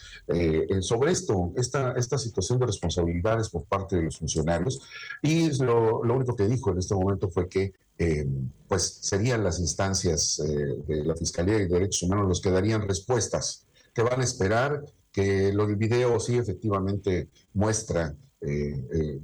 sobre 0.81 1.13
esto, 1.13 1.53
esta, 1.57 1.93
esta 1.93 2.19
situación 2.19 2.59
de 2.59 2.67
responsabilidades 2.67 3.49
por 3.49 3.65
parte 3.65 3.97
de 3.97 4.03
los 4.03 4.19
funcionarios, 4.19 4.81
y 5.23 5.51
lo, 5.63 6.01
único 6.01 6.37
que 6.37 6.47
dijo 6.47 6.71
en 6.71 6.79
este 6.79 6.95
momento 6.95 7.29
fue 7.29 7.49
que 7.49 7.73
eh, 7.99 8.27
pues 8.69 8.99
serían 9.01 9.43
las 9.43 9.59
instancias 9.59 10.39
eh, 10.41 10.83
de 10.87 11.05
la 11.05 11.17
Fiscalía 11.17 11.61
y 11.61 11.69
Derechos 11.69 12.03
Humanos 12.03 12.29
los 12.29 12.41
que 12.41 12.51
darían 12.51 12.87
respuestas, 12.87 13.67
que 13.95 14.03
van 14.03 14.21
a 14.21 14.25
esperar 14.25 14.85
que 15.13 15.53
lo 15.53 15.67
del 15.67 15.77
video 15.77 16.21
sí 16.21 16.37
efectivamente 16.37 17.31
muestra 17.55 18.15
eh, 18.43 19.19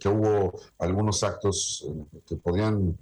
que, 0.00 0.08
hubo 0.08 0.58
algunos 0.78 1.22
actos 1.22 1.86
que 2.26 2.36
podrían 2.36 2.96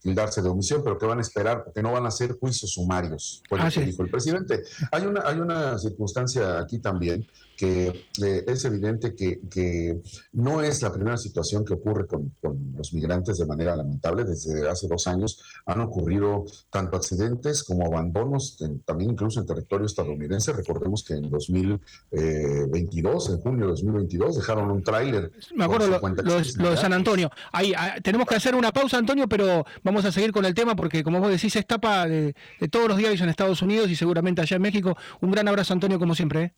tildarse 0.00 0.42
de 0.42 0.50
omisión, 0.50 0.82
pero 0.84 0.98
que 0.98 1.06
van 1.06 1.18
a 1.18 1.22
esperar 1.22 1.64
porque 1.64 1.82
no 1.82 1.92
van 1.92 2.04
a 2.04 2.10
ser 2.10 2.38
juicios 2.38 2.72
sumarios, 2.72 3.42
fue 3.48 3.58
lo 3.58 3.70
que 3.70 3.86
dijo 3.86 4.02
el 4.02 4.10
presidente. 4.10 4.62
Hay 4.90 5.06
una, 5.06 5.22
hay 5.24 5.40
una 5.40 5.78
circunstancia 5.78 6.60
aquí 6.60 6.78
también 6.78 7.26
que 7.62 8.06
eh, 8.20 8.44
es 8.48 8.64
evidente 8.64 9.14
que, 9.14 10.00
no 10.32 10.62
es 10.62 10.82
la 10.82 10.92
primera 10.92 11.16
situación 11.16 11.64
que 11.64 11.74
ocurre 11.74 12.08
con, 12.08 12.34
los 12.76 12.92
migrantes 12.92 13.38
de 13.38 13.46
manera 13.46 13.76
lamentable. 13.76 14.24
Desde 14.24 14.68
hace 14.68 14.88
dos 14.88 15.06
años 15.06 15.40
han 15.66 15.80
ocurrido 15.80 16.44
tanto 16.70 16.96
accidentes 16.96 17.62
como 17.62 17.86
abandonos, 17.86 18.58
también 18.84 19.12
incluso 19.12 19.38
en 19.38 19.46
territorio 19.46 19.86
estadounidense. 19.86 20.52
Recordemos 20.52 21.04
que 21.04 21.14
en 21.14 21.30
2022, 21.30 23.30
en 23.30 23.38
junio 23.38 23.66
de 23.66 23.70
2022, 23.70 24.38
dejaron 24.38 24.68
un 24.68 24.82
tráiler. 24.82 25.30
Me 25.54 25.64
acuerdo 25.64 25.86
lo, 25.86 26.70
de 26.70 26.76
San 26.76 26.92
Antonio. 26.92 27.30
Ahí, 27.52 27.72
ah, 27.76 27.94
tenemos 28.02 28.26
que 28.26 28.34
hacer 28.34 28.56
una 28.56 28.72
pausa, 28.72 28.98
Antonio, 28.98 29.28
pero 29.28 29.64
vamos 29.84 30.04
a 30.04 30.10
seguir 30.10 30.32
con 30.32 30.44
el 30.46 30.54
tema 30.54 30.74
porque, 30.74 31.04
como 31.04 31.20
vos 31.20 31.30
decís, 31.30 31.54
es 31.54 31.64
tapa 31.64 32.08
de, 32.08 32.34
de 32.58 32.68
todos 32.68 32.88
los 32.88 32.98
diarios 32.98 33.20
en 33.20 33.28
Estados 33.28 33.62
Unidos 33.62 33.88
y 33.88 33.94
seguramente 33.94 34.40
allá 34.40 34.56
en 34.56 34.62
México. 34.62 34.96
Un 35.20 35.30
gran 35.30 35.46
abrazo, 35.46 35.72
Antonio, 35.72 36.00
como 36.00 36.16
siempre. 36.16 36.42
¿eh? 36.42 36.52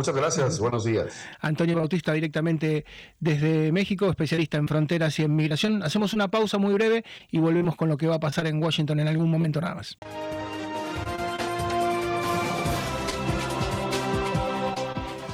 Muchas 0.00 0.16
gracias, 0.16 0.58
buenos 0.58 0.84
días. 0.84 1.12
Antonio 1.40 1.76
Bautista, 1.76 2.14
directamente 2.14 2.86
desde 3.18 3.70
México, 3.70 4.08
especialista 4.08 4.56
en 4.56 4.66
fronteras 4.66 5.18
y 5.18 5.24
en 5.24 5.36
migración. 5.36 5.82
Hacemos 5.82 6.14
una 6.14 6.28
pausa 6.28 6.56
muy 6.56 6.72
breve 6.72 7.04
y 7.30 7.38
volvemos 7.38 7.76
con 7.76 7.90
lo 7.90 7.98
que 7.98 8.06
va 8.06 8.14
a 8.14 8.18
pasar 8.18 8.46
en 8.46 8.62
Washington 8.62 9.00
en 9.00 9.08
algún 9.08 9.30
momento 9.30 9.60
nada 9.60 9.74
más. 9.74 9.98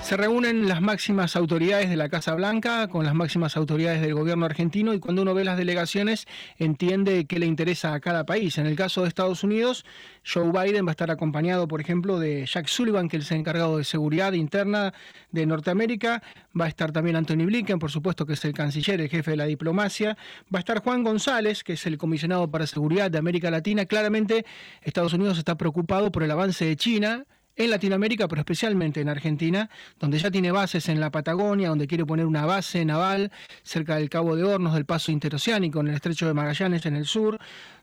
Se 0.06 0.16
reúnen 0.16 0.68
las 0.68 0.80
máximas 0.80 1.34
autoridades 1.34 1.90
de 1.90 1.96
la 1.96 2.08
Casa 2.08 2.32
Blanca 2.36 2.86
con 2.86 3.04
las 3.04 3.12
máximas 3.12 3.56
autoridades 3.56 4.00
del 4.00 4.14
gobierno 4.14 4.46
argentino 4.46 4.94
y 4.94 5.00
cuando 5.00 5.22
uno 5.22 5.34
ve 5.34 5.42
las 5.42 5.58
delegaciones 5.58 6.28
entiende 6.58 7.24
qué 7.24 7.40
le 7.40 7.46
interesa 7.46 7.92
a 7.92 7.98
cada 7.98 8.24
país. 8.24 8.56
En 8.58 8.66
el 8.66 8.76
caso 8.76 9.02
de 9.02 9.08
Estados 9.08 9.42
Unidos, 9.42 9.84
Joe 10.24 10.52
Biden 10.52 10.86
va 10.86 10.90
a 10.90 10.92
estar 10.92 11.10
acompañado, 11.10 11.66
por 11.66 11.80
ejemplo, 11.80 12.20
de 12.20 12.46
Jack 12.46 12.68
Sullivan, 12.68 13.08
que 13.08 13.16
es 13.16 13.28
el 13.32 13.38
encargado 13.38 13.78
de 13.78 13.82
seguridad 13.82 14.32
interna 14.34 14.94
de 15.32 15.44
Norteamérica. 15.44 16.22
Va 16.58 16.66
a 16.66 16.68
estar 16.68 16.92
también 16.92 17.16
Anthony 17.16 17.44
Blinken, 17.44 17.80
por 17.80 17.90
supuesto, 17.90 18.26
que 18.26 18.34
es 18.34 18.44
el 18.44 18.54
canciller, 18.54 19.00
el 19.00 19.08
jefe 19.08 19.32
de 19.32 19.36
la 19.38 19.46
diplomacia. 19.46 20.16
Va 20.54 20.58
a 20.58 20.60
estar 20.60 20.84
Juan 20.84 21.02
González, 21.02 21.64
que 21.64 21.72
es 21.72 21.84
el 21.84 21.98
comisionado 21.98 22.48
para 22.48 22.68
seguridad 22.68 23.10
de 23.10 23.18
América 23.18 23.50
Latina. 23.50 23.86
Claramente, 23.86 24.46
Estados 24.82 25.14
Unidos 25.14 25.36
está 25.36 25.56
preocupado 25.56 26.12
por 26.12 26.22
el 26.22 26.30
avance 26.30 26.64
de 26.64 26.76
China 26.76 27.26
en 27.56 27.70
Latinoamérica, 27.70 28.28
pero 28.28 28.40
especialmente 28.40 29.00
en 29.00 29.08
Argentina, 29.08 29.70
donde 29.98 30.18
ya 30.18 30.30
tiene 30.30 30.52
bases 30.52 30.88
en 30.88 31.00
la 31.00 31.10
Patagonia, 31.10 31.70
donde 31.70 31.86
quiere 31.86 32.04
poner 32.04 32.26
una 32.26 32.44
base 32.44 32.84
naval 32.84 33.32
cerca 33.62 33.96
del 33.96 34.10
Cabo 34.10 34.36
de 34.36 34.44
Hornos, 34.44 34.74
del 34.74 34.84
Paso 34.84 35.10
Interoceánico, 35.10 35.80
en 35.80 35.88
el 35.88 35.94
Estrecho 35.94 36.26
de 36.26 36.34
Magallanes, 36.34 36.84
en 36.86 36.96
el 36.96 37.06
sur, 37.06 37.38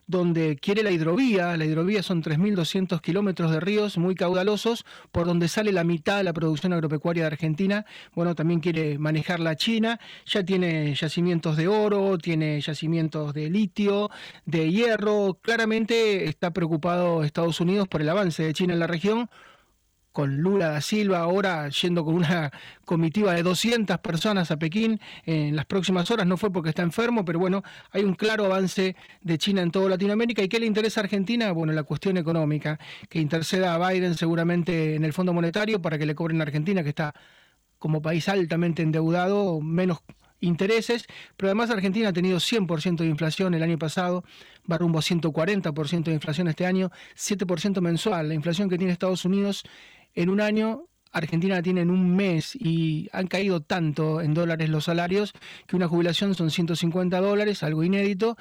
donde 0.05 0.57
quiere 0.57 0.83
la 0.83 0.91
hidrovía. 0.91 1.57
La 1.57 1.65
hidrovía 1.65 2.03
son 2.03 2.21
3.200 2.21 3.01
kilómetros 3.01 3.51
de 3.51 3.59
ríos 3.59 3.97
muy 3.97 4.15
caudalosos, 4.15 4.85
por 5.11 5.25
donde 5.25 5.47
sale 5.47 5.71
la 5.71 5.83
mitad 5.83 6.17
de 6.17 6.23
la 6.23 6.33
producción 6.33 6.73
agropecuaria 6.73 7.23
de 7.23 7.27
Argentina. 7.27 7.85
Bueno, 8.13 8.35
también 8.35 8.59
quiere 8.59 8.97
manejar 8.99 9.39
la 9.39 9.55
China. 9.55 9.99
Ya 10.25 10.43
tiene 10.43 10.93
yacimientos 10.93 11.57
de 11.57 11.67
oro, 11.67 12.17
tiene 12.17 12.59
yacimientos 12.61 13.33
de 13.33 13.49
litio, 13.49 14.11
de 14.45 14.71
hierro. 14.71 15.39
Claramente 15.41 16.25
está 16.25 16.51
preocupado 16.51 17.23
Estados 17.23 17.59
Unidos 17.59 17.87
por 17.87 18.01
el 18.01 18.09
avance 18.09 18.43
de 18.43 18.53
China 18.53 18.73
en 18.73 18.79
la 18.79 18.87
región 18.87 19.29
con 20.13 20.37
Lula 20.37 20.69
da 20.69 20.79
Silva 20.79 21.19
ahora 21.19 21.67
yendo 21.69 22.05
con 22.05 22.13
una 22.13 22.51
comitiva 22.85 23.33
de 23.33 23.43
200 23.43 23.97
personas 23.97 24.51
a 24.51 24.57
Pekín 24.57 25.01
en 25.25 25.55
las 25.55 25.65
próximas 25.65 26.09
horas. 26.11 26.27
No 26.27 26.37
fue 26.37 26.51
porque 26.51 26.69
está 26.69 26.83
enfermo, 26.83 27.25
pero 27.25 27.39
bueno, 27.39 27.63
hay 27.91 28.03
un 28.03 28.13
claro 28.13 28.45
avance 28.45 28.95
de 29.21 29.37
China 29.39 29.63
en 29.63 29.71
toda 29.71 29.89
Latinoamérica. 29.89 30.43
¿Y 30.43 30.47
qué 30.47 30.59
le 30.59 30.67
interesa 30.67 31.01
a 31.01 31.03
Argentina? 31.03 31.51
Bueno, 31.51 31.73
la 31.73 31.83
cuestión 31.83 32.15
económica, 32.17 32.79
que 33.09 33.19
interceda 33.19 33.73
a 33.73 33.89
Biden 33.89 34.15
seguramente 34.15 34.95
en 34.95 35.03
el 35.03 35.13
Fondo 35.13 35.33
Monetario 35.33 35.81
para 35.81 35.97
que 35.97 36.05
le 36.05 36.15
cobren 36.15 36.39
a 36.39 36.43
Argentina, 36.43 36.83
que 36.83 36.89
está 36.89 37.13
como 37.79 38.01
país 38.01 38.29
altamente 38.29 38.83
endeudado, 38.83 39.59
menos 39.59 40.03
intereses, 40.43 41.05
pero 41.37 41.49
además 41.49 41.69
Argentina 41.69 42.09
ha 42.09 42.13
tenido 42.13 42.37
100% 42.37 42.97
de 42.97 43.07
inflación 43.07 43.53
el 43.53 43.63
año 43.63 43.79
pasado, 43.79 44.23
va 44.69 44.77
rumbo 44.77 44.99
a 44.99 45.01
140% 45.01 46.03
de 46.03 46.13
inflación 46.13 46.47
este 46.47 46.65
año, 46.65 46.91
7% 47.15 47.81
mensual. 47.81 48.29
La 48.29 48.35
inflación 48.35 48.69
que 48.69 48.77
tiene 48.77 48.93
Estados 48.93 49.25
Unidos 49.25 49.63
en 50.15 50.29
un 50.29 50.41
año 50.41 50.87
Argentina 51.13 51.61
tiene 51.61 51.81
en 51.81 51.91
un 51.91 52.15
mes 52.15 52.55
y 52.55 53.07
han 53.13 53.27
caído 53.27 53.61
tanto 53.61 54.19
en 54.19 54.33
dólares 54.33 54.69
los 54.69 54.85
salarios 54.85 55.33
que 55.67 55.75
una 55.75 55.87
jubilación 55.87 56.33
son 56.33 56.49
150 56.49 57.21
dólares, 57.21 57.61
algo 57.63 57.83
inédito, 57.83 58.35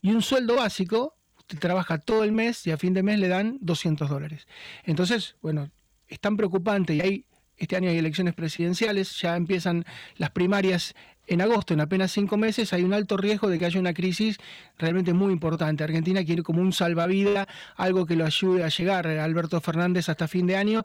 y 0.00 0.10
un 0.10 0.22
sueldo 0.22 0.56
básico, 0.56 1.16
usted 1.36 1.58
trabaja 1.58 1.98
todo 1.98 2.24
el 2.24 2.32
mes 2.32 2.66
y 2.66 2.70
a 2.70 2.78
fin 2.78 2.94
de 2.94 3.02
mes 3.02 3.18
le 3.18 3.28
dan 3.28 3.58
200 3.60 4.08
dólares. 4.08 4.46
Entonces, 4.84 5.36
bueno, 5.42 5.70
es 6.08 6.18
tan 6.18 6.36
preocupante 6.36 6.94
y 6.94 7.00
hay, 7.02 7.26
este 7.58 7.76
año 7.76 7.90
hay 7.90 7.98
elecciones 7.98 8.34
presidenciales, 8.34 9.20
ya 9.20 9.36
empiezan 9.36 9.84
las 10.16 10.30
primarias 10.30 10.94
en 11.26 11.40
agosto, 11.40 11.74
en 11.74 11.80
apenas 11.80 12.12
cinco 12.12 12.36
meses, 12.36 12.72
hay 12.72 12.82
un 12.82 12.92
alto 12.92 13.16
riesgo 13.16 13.48
de 13.48 13.58
que 13.58 13.66
haya 13.66 13.80
una 13.80 13.94
crisis 13.94 14.38
realmente 14.78 15.12
muy 15.12 15.32
importante. 15.32 15.84
Argentina 15.84 16.24
quiere 16.24 16.42
como 16.42 16.60
un 16.60 16.72
salvavidas, 16.72 17.46
algo 17.76 18.06
que 18.06 18.16
lo 18.16 18.24
ayude 18.24 18.64
a 18.64 18.68
llegar 18.68 19.06
Alberto 19.06 19.60
Fernández 19.60 20.08
hasta 20.08 20.28
fin 20.28 20.46
de 20.46 20.56
año. 20.56 20.84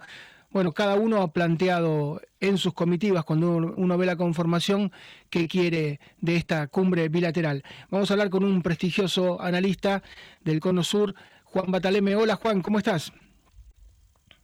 Bueno, 0.52 0.72
cada 0.72 0.96
uno 0.96 1.22
ha 1.22 1.32
planteado 1.32 2.22
en 2.40 2.58
sus 2.58 2.74
comitivas, 2.74 3.24
cuando 3.24 3.52
uno 3.52 3.98
ve 3.98 4.06
la 4.08 4.16
conformación, 4.16 4.92
qué 5.30 5.48
quiere 5.48 6.00
de 6.22 6.38
esta 6.38 6.68
cumbre 6.68 7.08
bilateral. 7.08 7.64
Vamos 7.92 8.10
a 8.10 8.16
hablar 8.16 8.32
con 8.32 8.44
un 8.44 8.64
prestigioso 8.64 9.40
analista 9.40 10.02
del 10.44 10.60
Cono 10.60 10.84
Sur, 10.84 11.14
Juan 11.44 11.70
Bataleme. 11.70 12.16
Hola 12.16 12.36
Juan, 12.36 12.62
¿cómo 12.62 12.80
estás? 12.80 13.12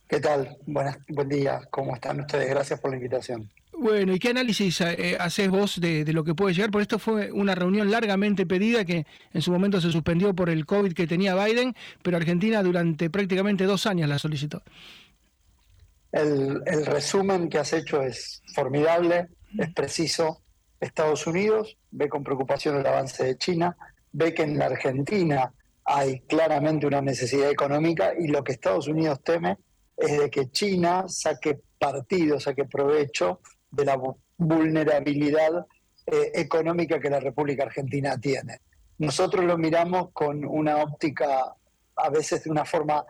¿Qué 0.07 0.19
tal? 0.19 0.55
Buenas, 0.67 0.99
buen 1.07 1.29
día, 1.29 1.61
¿cómo 1.71 1.95
están 1.95 2.19
ustedes? 2.19 2.49
Gracias 2.49 2.79
por 2.79 2.91
la 2.91 2.97
invitación. 2.97 3.49
Bueno, 3.77 4.13
¿y 4.13 4.19
qué 4.19 4.29
análisis 4.29 4.79
eh, 4.81 5.17
haces 5.19 5.49
vos 5.49 5.79
de, 5.81 6.05
lo 6.13 6.23
que 6.23 6.33
puede 6.33 6.53
llegar? 6.53 6.71
Por 6.71 6.81
esto 6.81 6.97
fue 6.97 7.31
una 7.31 7.55
reunión 7.55 7.91
largamente 7.91 8.45
pedida 8.45 8.85
que 8.85 9.05
en 9.33 9.41
su 9.41 9.51
momento 9.51 9.81
se 9.81 9.91
suspendió 9.91 10.33
por 10.33 10.49
el 10.49 10.65
COVID 10.65 10.93
que 10.93 11.07
tenía 11.07 11.35
Biden, 11.35 11.75
pero 12.01 12.17
Argentina 12.17 12.63
durante 12.63 13.09
prácticamente 13.09 13.65
dos 13.65 13.85
años 13.85 14.07
la 14.07 14.17
solicitó. 14.17 14.63
El, 16.11 16.61
el 16.65 16.85
resumen 16.85 17.49
que 17.49 17.57
has 17.57 17.73
hecho 17.73 18.01
es 18.01 18.41
formidable, 18.53 19.27
es 19.57 19.73
preciso. 19.73 20.41
Estados 20.79 21.27
Unidos 21.27 21.77
ve 21.91 22.07
con 22.07 22.23
preocupación 22.23 22.77
el 22.77 22.87
avance 22.87 23.23
de 23.23 23.37
China, 23.37 23.75
ve 24.11 24.33
que 24.33 24.43
en 24.43 24.57
la 24.57 24.67
Argentina 24.67 25.51
hay 25.83 26.21
claramente 26.21 26.87
una 26.87 27.01
necesidad 27.01 27.49
económica 27.49 28.13
y 28.17 28.27
lo 28.27 28.43
que 28.43 28.53
Estados 28.53 28.87
Unidos 28.87 29.21
teme 29.23 29.57
es 29.97 30.17
de 30.17 30.29
que 30.29 30.49
China 30.51 31.05
saque 31.07 31.59
partido, 31.77 32.39
saque 32.39 32.65
provecho 32.65 33.41
de 33.75 33.85
la 33.85 33.99
vulnerabilidad 34.37 35.65
eh, 36.05 36.31
económica 36.35 36.99
que 36.99 37.09
la 37.09 37.19
República 37.19 37.63
Argentina 37.63 38.17
tiene. 38.19 38.59
Nosotros 38.97 39.43
lo 39.43 39.57
miramos 39.57 40.11
con 40.13 40.45
una 40.45 40.77
óptica, 40.77 41.55
a 41.95 42.09
veces 42.09 42.43
de 42.43 42.51
una 42.51 42.65
forma 42.65 43.05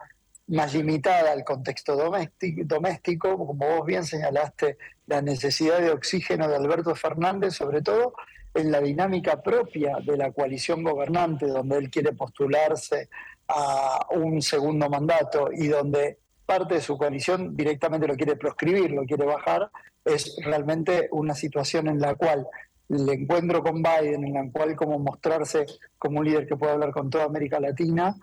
más 0.47 0.73
limitada 0.73 1.31
al 1.31 1.43
contexto 1.43 1.95
doméstico, 1.95 3.37
como 3.37 3.53
vos 3.53 3.85
bien 3.85 4.03
señalaste, 4.03 4.77
la 5.07 5.21
necesidad 5.21 5.79
de 5.79 5.91
oxígeno 5.91 6.47
de 6.47 6.55
Alberto 6.55 6.95
Fernández, 6.95 7.55
sobre 7.55 7.81
todo 7.81 8.13
en 8.53 8.71
la 8.71 8.79
dinámica 8.79 9.41
propia 9.41 9.97
de 10.03 10.17
la 10.17 10.31
coalición 10.31 10.83
gobernante, 10.83 11.47
donde 11.47 11.77
él 11.77 11.89
quiere 11.89 12.13
postularse 12.13 13.09
a 13.47 14.07
un 14.11 14.41
segundo 14.41 14.89
mandato 14.89 15.49
y 15.51 15.67
donde 15.67 16.19
parte 16.45 16.75
de 16.75 16.81
su 16.81 16.97
coalición 16.97 17.55
directamente 17.55 18.07
lo 18.07 18.15
quiere 18.15 18.35
proscribir, 18.35 18.91
lo 18.91 19.05
quiere 19.05 19.25
bajar, 19.25 19.69
es 20.03 20.35
realmente 20.43 21.09
una 21.11 21.33
situación 21.33 21.87
en 21.87 21.99
la 21.99 22.15
cual 22.15 22.47
el 22.89 23.09
encuentro 23.09 23.63
con 23.63 23.81
Biden, 23.81 24.23
en 24.25 24.33
la 24.33 24.51
cual 24.51 24.75
como 24.75 24.99
mostrarse 24.99 25.65
como 25.97 26.19
un 26.19 26.25
líder 26.25 26.47
que 26.47 26.55
puede 26.55 26.73
hablar 26.73 26.91
con 26.91 27.09
toda 27.09 27.25
América 27.25 27.59
Latina 27.59 28.15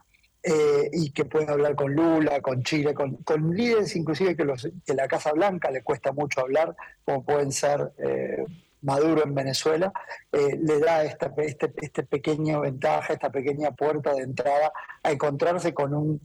eh, 0.42 0.88
y 0.92 1.11
que 1.11 1.24
puede 1.24 1.50
hablar 1.50 1.74
con 1.74 1.92
Lula, 1.92 2.40
con 2.40 2.62
Chile, 2.62 2.94
con, 2.94 3.18
líderes 3.54 3.96
inclusive 3.96 4.37
que, 4.37 4.44
los, 4.44 4.68
que 4.85 4.94
la 4.94 5.08
Casa 5.08 5.32
Blanca 5.32 5.70
le 5.70 5.82
cuesta 5.82 6.12
mucho 6.12 6.40
hablar, 6.40 6.76
como 7.04 7.24
pueden 7.24 7.50
ser 7.50 7.92
eh, 7.98 8.44
Maduro 8.82 9.24
en 9.24 9.35
Venezuela, 9.35 9.92
eh, 10.32 10.58
le 10.61 10.80
da 10.80 11.04
esta, 11.04 11.32
este, 11.38 11.72
este 11.76 12.02
pequeño 12.04 12.61
ventaja, 12.61 13.12
esta 13.12 13.30
pequeña 13.30 13.72
puerta 13.72 14.12
de 14.14 14.22
entrada 14.22 14.72
a 15.02 15.11
encontrarse 15.11 15.72
con 15.74 15.94
un 15.94 16.20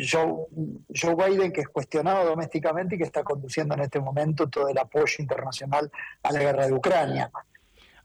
Joe, 0.00 0.46
Joe 0.88 1.14
Biden, 1.14 1.52
que 1.52 1.60
es 1.62 1.68
cuestionado 1.68 2.24
domésticamente 2.24 2.94
y 2.94 2.98
que 2.98 3.04
está 3.04 3.22
conduciendo 3.22 3.74
en 3.74 3.82
este 3.82 4.00
momento 4.00 4.48
todo 4.48 4.68
el 4.68 4.78
apoyo 4.78 5.16
internacional 5.18 5.90
a 6.22 6.32
la 6.32 6.38
guerra 6.40 6.66
de 6.66 6.72
Ucrania. 6.72 7.30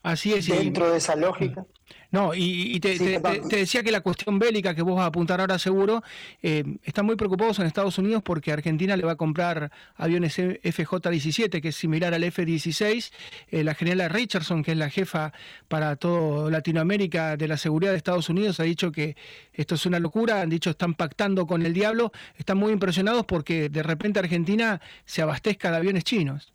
Así 0.03 0.33
es. 0.33 0.47
Dentro 0.47 0.91
de 0.91 0.97
esa 0.97 1.15
lógica. 1.15 1.65
No, 2.09 2.31
y, 2.33 2.79
te, 2.79 2.97
decía 3.49 3.83
que 3.83 3.91
la 3.91 3.99
cuestión 3.99 4.39
bélica 4.39 4.73
que 4.73 4.81
vos 4.81 4.95
vas 4.95 5.03
a 5.03 5.07
apuntar 5.07 5.41
ahora 5.41 5.59
seguro, 5.59 6.03
eh, 6.41 6.63
están 6.83 7.05
muy 7.05 7.17
preocupados 7.17 7.59
en 7.59 7.65
Estados 7.65 7.97
Unidos 7.97 8.23
porque 8.23 8.53
Argentina 8.53 8.95
le 8.95 9.03
va 9.03 9.13
a 9.13 9.15
comprar 9.17 9.71
aviones 9.95 10.39
FJ-17, 10.39 11.61
que 11.61 11.69
es 11.69 11.75
similar 11.75 12.13
al 12.13 12.23
F-16. 12.23 13.11
Eh, 13.49 13.63
la 13.63 13.73
general 13.73 14.09
Richardson, 14.09 14.63
que 14.63 14.71
es 14.71 14.77
la 14.77 14.89
jefa 14.89 15.33
para 15.67 15.97
todo 15.97 16.49
Latinoamérica 16.49 17.35
de 17.35 17.47
la 17.47 17.57
seguridad 17.57 17.91
de 17.91 17.97
Estados 17.97 18.29
Unidos, 18.29 18.59
ha 18.61 18.63
dicho 18.63 18.91
que 18.91 19.17
esto 19.53 19.75
es 19.75 19.85
una 19.85 19.99
locura, 19.99 20.41
han 20.41 20.49
dicho 20.49 20.69
están 20.69 20.93
pactando 20.93 21.45
con 21.45 21.65
el 21.65 21.73
diablo, 21.73 22.13
están 22.37 22.57
muy 22.57 22.71
impresionados 22.71 23.25
porque 23.25 23.67
de 23.67 23.83
repente 23.83 24.19
Argentina 24.19 24.79
se 25.05 25.21
abastezca 25.21 25.71
de 25.71 25.77
aviones 25.77 26.05
chinos. 26.05 26.53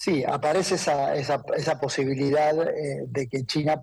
Sí, 0.00 0.24
aparece 0.24 0.76
esa, 0.76 1.14
esa, 1.14 1.44
esa 1.54 1.78
posibilidad 1.78 2.58
eh, 2.70 3.04
de 3.06 3.28
que 3.28 3.44
China 3.44 3.82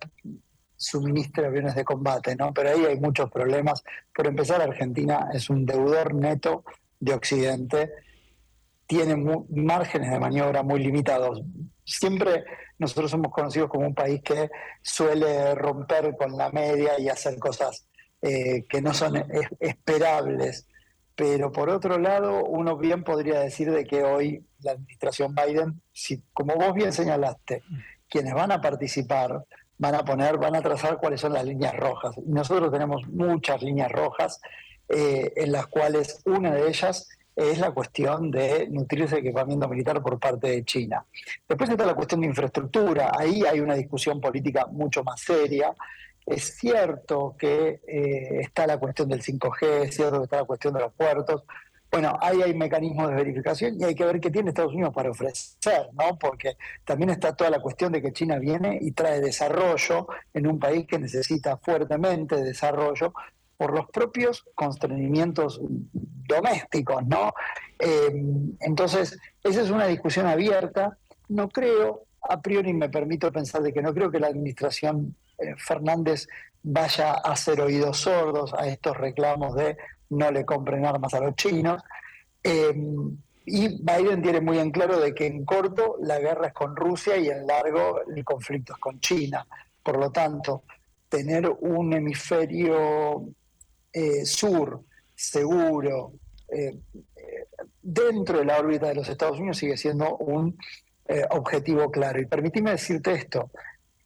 suministre 0.75 1.45
aviones 1.45 1.75
de 1.75 1.85
combate, 1.85 2.35
¿no? 2.35 2.51
Pero 2.55 2.71
ahí 2.71 2.85
hay 2.85 2.99
muchos 2.99 3.29
problemas. 3.29 3.83
Por 4.15 4.25
empezar, 4.25 4.59
Argentina 4.59 5.29
es 5.31 5.47
un 5.51 5.63
deudor 5.63 6.15
neto 6.15 6.63
de 6.99 7.13
Occidente, 7.13 7.91
tiene 8.87 9.15
márgenes 9.49 10.09
de 10.09 10.19
maniobra 10.19 10.63
muy 10.63 10.79
limitados. 10.79 11.43
Siempre 11.85 12.45
nosotros 12.79 13.11
somos 13.11 13.31
conocidos 13.31 13.69
como 13.69 13.85
un 13.85 13.93
país 13.93 14.19
que 14.23 14.49
suele 14.81 15.53
romper 15.53 16.17
con 16.17 16.35
la 16.35 16.49
media 16.49 16.99
y 16.99 17.09
hacer 17.09 17.37
cosas 17.37 17.85
eh, 18.23 18.65
que 18.67 18.81
no 18.81 18.91
son 18.91 19.23
esperables. 19.59 20.65
Pero 21.17 21.51
por 21.51 21.69
otro 21.69 21.97
lado, 21.97 22.45
uno 22.45 22.77
bien 22.77 23.03
podría 23.03 23.39
decir 23.39 23.71
de 23.71 23.85
que 23.85 24.03
hoy 24.03 24.45
la 24.59 24.73
administración 24.73 25.33
Biden, 25.33 25.81
si, 25.91 26.21
como 26.31 26.53
vos 26.53 26.75
bien 26.75 26.93
señalaste, 26.93 27.63
quienes 28.07 28.35
van 28.35 28.51
a 28.51 28.61
participar 28.61 29.43
van 29.79 29.95
a 29.95 30.05
poner, 30.05 30.37
van 30.37 30.55
a 30.55 30.61
trazar 30.61 30.97
cuáles 30.97 31.19
son 31.19 31.33
las 31.33 31.43
líneas 31.43 31.75
rojas. 31.75 32.15
nosotros 32.25 32.71
tenemos 32.71 33.07
muchas 33.07 33.63
líneas 33.63 33.91
rojas, 33.91 34.39
eh, 34.89 35.33
en 35.35 35.51
las 35.51 35.65
cuales 35.67 36.21
una 36.25 36.53
de 36.53 36.67
ellas 36.67 37.09
es 37.35 37.59
la 37.59 37.71
cuestión 37.71 38.29
de 38.29 38.67
nutrirse 38.69 39.15
de 39.15 39.21
equipamiento 39.21 39.67
militar 39.67 40.01
por 40.03 40.19
parte 40.19 40.47
de 40.47 40.65
China. 40.65 41.03
Después 41.47 41.69
está 41.69 41.85
la 41.85 41.95
cuestión 41.95 42.21
de 42.21 42.27
infraestructura, 42.27 43.11
ahí 43.17 43.43
hay 43.43 43.59
una 43.59 43.73
discusión 43.73 44.21
política 44.21 44.67
mucho 44.67 45.03
más 45.03 45.21
seria. 45.21 45.73
Es 46.27 46.57
cierto 46.57 47.35
que 47.39 47.81
eh, 47.87 48.41
está 48.41 48.67
la 48.67 48.77
cuestión 48.77 49.09
del 49.09 49.23
5G, 49.23 49.85
es 49.85 49.95
cierto 49.95 50.19
que 50.19 50.23
está 50.25 50.37
la 50.37 50.43
cuestión 50.43 50.73
de 50.73 50.81
los 50.81 50.93
puertos, 50.93 51.43
bueno, 51.89 52.17
ahí 52.21 52.41
hay 52.41 52.53
mecanismos 52.53 53.09
de 53.09 53.15
verificación 53.15 53.79
y 53.79 53.85
hay 53.85 53.95
que 53.95 54.05
ver 54.05 54.19
qué 54.19 54.29
tiene 54.29 54.49
Estados 54.49 54.73
Unidos 54.73 54.93
para 54.93 55.09
ofrecer, 55.09 55.89
¿no? 55.93 56.17
Porque 56.19 56.57
también 56.83 57.11
está 57.11 57.35
toda 57.35 57.49
la 57.49 57.61
cuestión 57.61 57.93
de 57.93 58.01
que 58.01 58.11
China 58.11 58.37
viene 58.39 58.77
y 58.81 58.91
trae 58.91 59.21
desarrollo 59.21 60.07
en 60.33 60.47
un 60.47 60.59
país 60.59 60.85
que 60.85 60.99
necesita 60.99 61.57
fuertemente 61.57 62.35
desarrollo 62.43 63.13
por 63.55 63.73
los 63.73 63.87
propios 63.87 64.45
constreñimientos 64.53 65.61
domésticos, 65.61 67.07
¿no? 67.07 67.33
Eh, 67.79 68.11
entonces, 68.59 69.17
esa 69.43 69.61
es 69.61 69.71
una 69.71 69.87
discusión 69.87 70.27
abierta. 70.27 70.97
No 71.29 71.47
creo, 71.47 72.03
a 72.21 72.41
priori 72.41 72.73
me 72.73 72.89
permito 72.89 73.31
pensar 73.31 73.61
de 73.61 73.71
que 73.71 73.81
no 73.81 73.93
creo 73.93 74.11
que 74.11 74.19
la 74.19 74.27
administración 74.27 75.15
Fernández 75.57 76.27
vaya 76.63 77.11
a 77.11 77.31
hacer 77.31 77.61
oídos 77.61 77.99
sordos 77.99 78.53
a 78.53 78.67
estos 78.67 78.97
reclamos 78.97 79.55
de 79.55 79.77
no 80.09 80.31
le 80.31 80.45
compren 80.45 80.85
armas 80.85 81.13
a 81.13 81.19
los 81.19 81.35
chinos. 81.35 81.81
Em, 82.43 83.17
y 83.45 83.81
Biden 83.81 84.21
tiene 84.21 84.41
muy 84.41 84.59
en 84.59 84.71
claro 84.71 84.99
de 84.99 85.13
que 85.13 85.25
en 85.25 85.45
corto 85.45 85.95
la 86.01 86.19
guerra 86.19 86.47
es 86.47 86.53
con 86.53 86.75
Rusia 86.75 87.17
y 87.17 87.29
en 87.29 87.47
largo 87.47 88.01
el 88.03 88.23
conflicto 88.25 88.73
es 88.73 88.79
con 88.79 88.99
China. 88.99 89.45
Por 89.81 89.97
lo 89.97 90.11
tanto, 90.11 90.63
tener 91.07 91.49
un 91.61 91.93
hemisferio 91.93 93.23
eh, 93.93 94.25
sur 94.25 94.81
seguro 95.15 96.11
eh, 96.49 96.77
dentro 97.81 98.39
de 98.39 98.45
la 98.45 98.59
órbita 98.59 98.87
de 98.87 98.95
los 98.95 99.07
Estados 99.07 99.39
Unidos 99.39 99.57
sigue 99.57 99.77
siendo 99.77 100.17
un 100.17 100.57
eh, 101.07 101.23
objetivo 101.29 101.89
claro. 101.89 102.19
Y 102.19 102.25
permíteme 102.25 102.71
decirte 102.71 103.13
esto, 103.13 103.49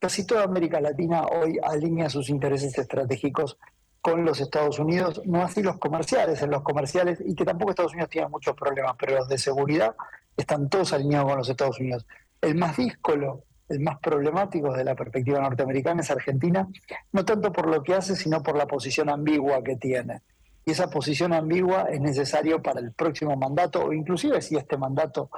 casi 0.01 0.25
toda 0.25 0.43
América 0.43 0.81
Latina 0.81 1.27
hoy 1.27 1.59
alinea 1.61 2.09
sus 2.09 2.29
intereses 2.29 2.75
estratégicos 2.75 3.59
con 4.01 4.25
los 4.25 4.41
Estados 4.41 4.79
Unidos, 4.79 5.21
no 5.25 5.43
así 5.43 5.61
los 5.61 5.77
comerciales, 5.77 6.41
en 6.41 6.49
los 6.49 6.63
comerciales, 6.63 7.21
y 7.23 7.35
que 7.35 7.45
tampoco 7.45 7.69
Estados 7.69 7.93
Unidos 7.93 8.09
tiene 8.09 8.27
muchos 8.27 8.55
problemas, 8.55 8.95
pero 8.99 9.17
los 9.17 9.29
de 9.29 9.37
seguridad 9.37 9.95
están 10.35 10.69
todos 10.69 10.91
alineados 10.93 11.29
con 11.29 11.37
los 11.37 11.49
Estados 11.49 11.79
Unidos. 11.79 12.07
El 12.41 12.55
más 12.55 12.77
díscolo, 12.77 13.43
el 13.69 13.79
más 13.79 13.99
problemático 13.99 14.71
desde 14.71 14.85
la 14.85 14.95
perspectiva 14.95 15.39
norteamericana 15.39 16.01
es 16.01 16.09
Argentina, 16.09 16.67
no 17.11 17.23
tanto 17.23 17.51
por 17.51 17.67
lo 17.67 17.83
que 17.83 17.93
hace, 17.93 18.15
sino 18.15 18.41
por 18.41 18.57
la 18.57 18.65
posición 18.65 19.07
ambigua 19.07 19.63
que 19.63 19.75
tiene. 19.75 20.21
Y 20.65 20.71
esa 20.71 20.89
posición 20.89 21.31
ambigua 21.31 21.83
es 21.91 22.01
necesario 22.01 22.59
para 22.59 22.79
el 22.79 22.91
próximo 22.91 23.35
mandato, 23.35 23.85
o 23.85 23.93
inclusive 23.93 24.41
si 24.41 24.55
este 24.55 24.77
mandato 24.77 25.29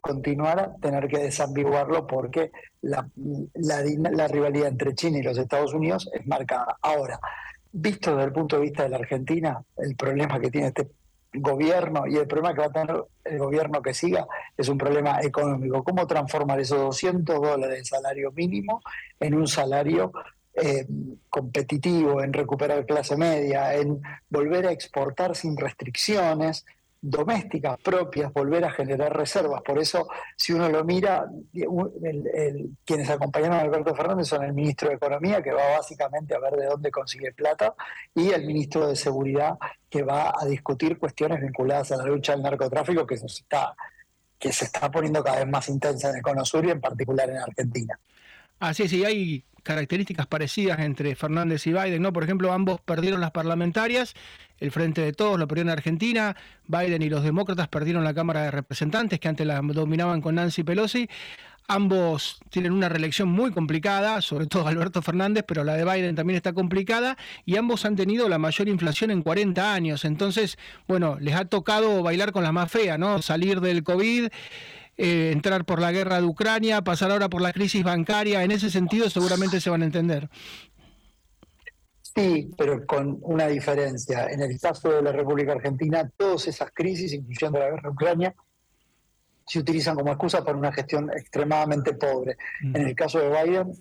continuara, 0.00 0.74
tener 0.80 1.08
que 1.08 1.18
desambiguarlo 1.18 2.06
porque 2.06 2.50
la, 2.82 3.08
la 3.54 4.28
rivalidad 4.28 4.68
entre 4.68 4.94
China 4.94 5.18
y 5.18 5.22
los 5.22 5.38
Estados 5.38 5.74
Unidos 5.74 6.10
es 6.12 6.26
marcada. 6.26 6.76
Ahora, 6.82 7.20
visto 7.72 8.12
desde 8.12 8.26
el 8.26 8.32
punto 8.32 8.56
de 8.56 8.62
vista 8.62 8.82
de 8.82 8.88
la 8.88 8.96
Argentina, 8.96 9.62
el 9.76 9.96
problema 9.96 10.40
que 10.40 10.50
tiene 10.50 10.68
este 10.68 10.88
gobierno 11.32 12.06
y 12.06 12.16
el 12.16 12.26
problema 12.26 12.54
que 12.54 12.60
va 12.60 12.66
a 12.66 12.72
tener 12.72 13.04
el 13.24 13.38
gobierno 13.38 13.80
que 13.82 13.94
siga 13.94 14.26
es 14.56 14.68
un 14.68 14.78
problema 14.78 15.20
económico. 15.22 15.84
¿Cómo 15.84 16.06
transformar 16.06 16.60
esos 16.60 16.78
200 16.78 17.40
dólares 17.40 17.78
de 17.78 17.84
salario 17.84 18.32
mínimo 18.32 18.82
en 19.20 19.34
un 19.34 19.46
salario 19.46 20.12
eh, 20.54 20.86
competitivo, 21.28 22.22
en 22.22 22.32
recuperar 22.32 22.84
clase 22.84 23.16
media, 23.16 23.74
en 23.74 24.02
volver 24.28 24.66
a 24.66 24.72
exportar 24.72 25.36
sin 25.36 25.56
restricciones? 25.56 26.66
Domésticas 27.02 27.78
propias, 27.78 28.32
volver 28.32 28.64
a 28.64 28.70
generar 28.70 29.16
reservas. 29.16 29.62
Por 29.62 29.78
eso, 29.78 30.06
si 30.36 30.52
uno 30.52 30.68
lo 30.68 30.84
mira, 30.84 31.26
quienes 32.84 33.08
acompañaron 33.08 33.56
a 33.56 33.60
Alberto 33.60 33.94
Fernández 33.94 34.28
son 34.28 34.44
el 34.44 34.52
ministro 34.52 34.90
de 34.90 34.96
Economía, 34.96 35.42
que 35.42 35.52
va 35.52 35.78
básicamente 35.78 36.34
a 36.34 36.38
ver 36.38 36.54
de 36.56 36.66
dónde 36.66 36.90
consigue 36.90 37.32
plata, 37.32 37.74
y 38.14 38.30
el 38.30 38.44
ministro 38.46 38.86
de 38.86 38.96
Seguridad, 38.96 39.58
que 39.88 40.02
va 40.02 40.34
a 40.38 40.44
discutir 40.44 40.98
cuestiones 40.98 41.40
vinculadas 41.40 41.92
a 41.92 41.96
la 41.96 42.04
lucha 42.04 42.34
al 42.34 42.42
narcotráfico, 42.42 43.06
que 43.06 43.16
se 43.16 43.26
está, 43.26 43.74
que 44.38 44.52
se 44.52 44.66
está 44.66 44.90
poniendo 44.90 45.24
cada 45.24 45.38
vez 45.38 45.48
más 45.48 45.68
intensa 45.68 46.10
en 46.10 46.16
el 46.16 46.22
Cono 46.22 46.44
Sur 46.44 46.66
y 46.66 46.70
en 46.70 46.80
particular 46.80 47.30
en 47.30 47.38
Argentina. 47.38 47.98
Así 48.58 48.82
es, 48.82 48.92
y 48.92 49.04
hay 49.06 49.44
características 49.62 50.26
parecidas 50.26 50.78
entre 50.80 51.14
Fernández 51.14 51.66
y 51.66 51.72
Biden, 51.72 52.02
¿no? 52.02 52.12
Por 52.12 52.24
ejemplo, 52.24 52.52
ambos 52.52 52.80
perdieron 52.80 53.20
las 53.20 53.30
parlamentarias, 53.30 54.14
el 54.58 54.70
Frente 54.70 55.00
de 55.00 55.12
Todos 55.12 55.38
lo 55.38 55.48
perdió 55.48 55.62
en 55.62 55.70
Argentina, 55.70 56.36
Biden 56.66 57.02
y 57.02 57.08
los 57.08 57.24
demócratas 57.24 57.68
perdieron 57.68 58.04
la 58.04 58.14
Cámara 58.14 58.42
de 58.42 58.50
Representantes, 58.50 59.18
que 59.18 59.28
antes 59.28 59.46
la 59.46 59.60
dominaban 59.60 60.20
con 60.20 60.34
Nancy 60.34 60.62
Pelosi. 60.62 61.08
Ambos 61.66 62.40
tienen 62.50 62.72
una 62.72 62.88
reelección 62.88 63.28
muy 63.28 63.52
complicada, 63.52 64.20
sobre 64.22 64.46
todo 64.46 64.66
Alberto 64.66 65.02
Fernández, 65.02 65.44
pero 65.46 65.62
la 65.62 65.74
de 65.74 65.84
Biden 65.84 66.16
también 66.16 66.36
está 66.36 66.52
complicada, 66.52 67.16
y 67.46 67.56
ambos 67.56 67.84
han 67.84 67.94
tenido 67.94 68.28
la 68.28 68.38
mayor 68.38 68.68
inflación 68.68 69.12
en 69.12 69.22
40 69.22 69.72
años. 69.72 70.04
Entonces, 70.04 70.58
bueno, 70.88 71.16
les 71.20 71.36
ha 71.36 71.44
tocado 71.44 72.02
bailar 72.02 72.32
con 72.32 72.42
la 72.42 72.50
más 72.50 72.72
fea, 72.72 72.98
¿no? 72.98 73.22
Salir 73.22 73.60
del 73.60 73.84
COVID 73.84 74.30
eh, 74.96 75.30
entrar 75.32 75.64
por 75.64 75.80
la 75.80 75.92
guerra 75.92 76.20
de 76.20 76.26
Ucrania, 76.26 76.82
pasar 76.82 77.10
ahora 77.10 77.28
por 77.28 77.40
la 77.40 77.52
crisis 77.52 77.82
bancaria, 77.82 78.42
en 78.44 78.50
ese 78.50 78.70
sentido 78.70 79.08
seguramente 79.10 79.60
se 79.60 79.70
van 79.70 79.82
a 79.82 79.86
entender. 79.86 80.28
Sí, 82.14 82.50
pero 82.56 82.84
con 82.86 83.18
una 83.22 83.46
diferencia. 83.46 84.26
En 84.26 84.42
el 84.42 84.58
caso 84.60 84.90
de 84.90 85.02
la 85.02 85.12
República 85.12 85.52
Argentina, 85.52 86.10
todas 86.16 86.48
esas 86.48 86.70
crisis, 86.72 87.12
incluyendo 87.12 87.58
la 87.58 87.66
guerra 87.66 87.82
de 87.82 87.88
Ucrania, 87.88 88.34
se 89.46 89.58
utilizan 89.58 89.96
como 89.96 90.10
excusa 90.10 90.44
para 90.44 90.58
una 90.58 90.72
gestión 90.72 91.10
extremadamente 91.10 91.94
pobre. 91.94 92.36
Mm. 92.62 92.76
En 92.76 92.88
el 92.88 92.94
caso 92.94 93.18
de 93.18 93.28
Biden, 93.28 93.72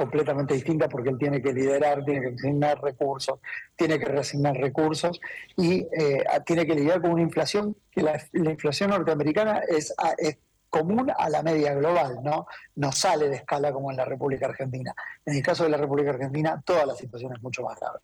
completamente 0.00 0.54
distinta 0.54 0.88
porque 0.88 1.10
él 1.10 1.18
tiene 1.18 1.42
que 1.42 1.52
liderar, 1.52 2.02
tiene 2.06 2.22
que 2.22 2.34
asignar 2.34 2.80
recursos, 2.80 3.38
tiene 3.76 3.98
que 3.98 4.06
reasignar 4.06 4.56
recursos 4.56 5.20
y 5.58 5.86
eh, 5.92 6.24
tiene 6.46 6.64
que 6.66 6.74
lidiar 6.74 7.02
con 7.02 7.10
una 7.10 7.20
inflación 7.20 7.76
que 7.90 8.00
la, 8.02 8.18
inflación 8.32 8.88
norteamericana 8.88 9.60
es, 9.68 9.94
es 10.16 10.38
común 10.70 11.12
a 11.14 11.28
la 11.28 11.42
media 11.42 11.74
global, 11.74 12.20
¿no? 12.24 12.46
No 12.76 12.92
sale 12.92 13.28
de 13.28 13.36
escala 13.36 13.74
como 13.74 13.90
en 13.90 13.98
la 13.98 14.06
República 14.06 14.46
Argentina. 14.46 14.94
En 15.26 15.36
el 15.36 15.42
caso 15.42 15.64
de 15.64 15.70
la 15.70 15.76
República 15.76 16.10
Argentina, 16.12 16.62
toda 16.64 16.86
la 16.86 16.94
situación 16.94 17.34
es 17.36 17.42
mucho 17.42 17.62
más 17.62 17.78
grave. 17.78 17.98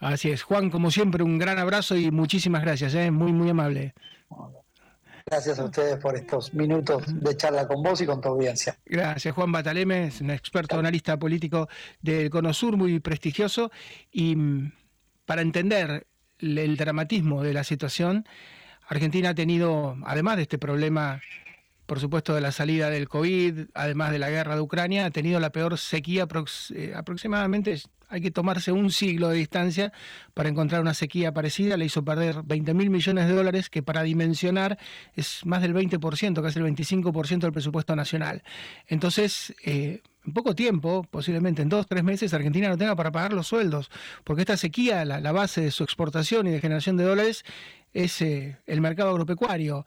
Así 0.00 0.32
es. 0.32 0.42
Juan, 0.42 0.68
como 0.68 0.90
siempre, 0.90 1.22
un 1.22 1.38
gran 1.38 1.60
abrazo 1.60 1.94
y 1.94 2.10
muchísimas 2.10 2.62
gracias. 2.62 2.92
¿eh? 2.96 3.12
Muy, 3.12 3.32
muy 3.32 3.50
amable. 3.50 3.94
Gracias 5.30 5.60
a 5.60 5.64
ustedes 5.64 5.96
por 5.98 6.16
estos 6.16 6.52
minutos 6.54 7.04
de 7.06 7.36
charla 7.36 7.68
con 7.68 7.84
vos 7.84 8.00
y 8.00 8.06
con 8.06 8.20
tu 8.20 8.30
audiencia. 8.30 8.76
Gracias, 8.84 9.32
Juan 9.32 9.52
Bataleme, 9.52 10.08
es 10.08 10.20
un 10.20 10.30
experto 10.30 10.76
analista 10.76 11.16
político 11.16 11.68
del 12.00 12.28
Cono 12.30 12.52
Sur, 12.52 12.76
muy 12.76 12.98
prestigioso. 12.98 13.70
Y 14.10 14.34
mm, 14.34 14.72
para 15.26 15.42
entender 15.42 16.08
el 16.40 16.76
dramatismo 16.76 17.44
de 17.44 17.54
la 17.54 17.62
situación, 17.62 18.26
Argentina 18.88 19.28
ha 19.28 19.34
tenido, 19.36 19.96
además 20.04 20.34
de 20.34 20.42
este 20.42 20.58
problema 20.58 21.20
por 21.90 21.98
supuesto, 21.98 22.36
de 22.36 22.40
la 22.40 22.52
salida 22.52 22.88
del 22.88 23.08
COVID, 23.08 23.62
además 23.74 24.12
de 24.12 24.20
la 24.20 24.30
guerra 24.30 24.54
de 24.54 24.60
Ucrania, 24.60 25.06
ha 25.06 25.10
tenido 25.10 25.40
la 25.40 25.50
peor 25.50 25.76
sequía 25.76 26.28
eh, 26.72 26.92
aproximadamente, 26.94 27.82
hay 28.08 28.20
que 28.20 28.30
tomarse 28.30 28.70
un 28.70 28.92
siglo 28.92 29.28
de 29.28 29.38
distancia 29.38 29.92
para 30.32 30.48
encontrar 30.48 30.82
una 30.82 30.94
sequía 30.94 31.34
parecida, 31.34 31.76
le 31.76 31.86
hizo 31.86 32.04
perder 32.04 32.44
20 32.44 32.74
mil 32.74 32.90
millones 32.90 33.26
de 33.26 33.34
dólares, 33.34 33.68
que 33.70 33.82
para 33.82 34.04
dimensionar 34.04 34.78
es 35.16 35.44
más 35.44 35.62
del 35.62 35.74
20%, 35.74 36.40
casi 36.40 36.60
el 36.60 36.64
25% 36.66 37.40
del 37.40 37.52
presupuesto 37.52 37.96
nacional. 37.96 38.44
Entonces, 38.86 39.52
eh, 39.64 40.00
en 40.24 40.32
poco 40.32 40.54
tiempo, 40.54 41.04
posiblemente 41.10 41.62
en 41.62 41.70
dos, 41.70 41.88
tres 41.88 42.04
meses, 42.04 42.32
Argentina 42.32 42.68
no 42.68 42.78
tenga 42.78 42.94
para 42.94 43.10
pagar 43.10 43.32
los 43.32 43.48
sueldos, 43.48 43.90
porque 44.22 44.42
esta 44.42 44.56
sequía, 44.56 45.04
la, 45.04 45.32
base 45.32 45.62
de 45.62 45.72
su 45.72 45.82
exportación 45.82 46.46
y 46.46 46.52
de 46.52 46.60
generación 46.60 46.96
de 46.96 47.02
dólares, 47.02 47.44
es 47.92 48.22
eh, 48.22 48.58
el 48.68 48.80
mercado 48.80 49.10
agropecuario 49.10 49.84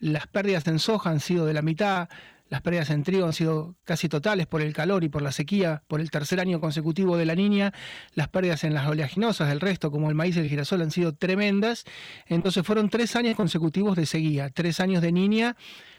las 0.00 0.26
pérdidas 0.26 0.66
en 0.66 0.78
soja 0.78 1.10
han 1.10 1.20
sido 1.20 1.46
de 1.46 1.54
la 1.54 1.62
mitad, 1.62 2.08
las 2.50 2.62
pérdidas 2.62 2.90
en 2.90 3.04
trigo 3.04 3.26
han 3.26 3.32
sido 3.32 3.76
casi 3.84 4.08
totales 4.08 4.48
por 4.48 4.60
el 4.60 4.72
calor 4.72 5.04
y 5.04 5.08
por 5.08 5.22
la 5.22 5.30
sequía, 5.30 5.84
por 5.86 6.00
el 6.00 6.10
tercer 6.10 6.40
año 6.40 6.60
consecutivo 6.60 7.16
de 7.16 7.24
la 7.24 7.36
niña, 7.36 7.72
las 8.14 8.28
pérdidas 8.28 8.64
en 8.64 8.74
las 8.74 8.88
oleaginosas 8.88 9.48
del 9.48 9.60
resto, 9.60 9.92
como 9.92 10.08
el 10.08 10.16
maíz 10.16 10.36
y 10.36 10.40
el 10.40 10.48
girasol, 10.48 10.82
han 10.82 10.90
sido 10.90 11.14
tremendas. 11.14 11.84
Entonces 12.26 12.66
fueron 12.66 12.90
tres 12.90 13.14
años 13.14 13.36
consecutivos 13.36 13.94
de 13.94 14.04
sequía, 14.04 14.50
tres 14.50 14.80
años 14.80 15.00
de 15.00 15.12
niña 15.12 15.56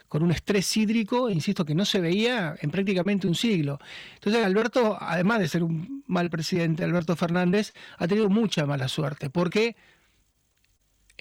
con 0.09 0.23
un 0.23 0.31
estrés 0.31 0.75
hídrico, 0.75 1.29
insisto, 1.29 1.63
que 1.63 1.73
no 1.73 1.85
se 1.85 2.01
veía 2.01 2.57
en 2.59 2.69
prácticamente 2.69 3.27
un 3.27 3.35
siglo. 3.35 3.79
Entonces 4.15 4.43
Alberto, 4.43 4.97
además 4.99 5.39
de 5.39 5.47
ser 5.47 5.63
un 5.63 6.03
mal 6.05 6.29
presidente, 6.29 6.83
Alberto 6.83 7.15
Fernández, 7.15 7.71
ha 7.97 8.09
tenido 8.09 8.27
mucha 8.27 8.65
mala 8.65 8.89
suerte, 8.89 9.29
porque 9.29 9.77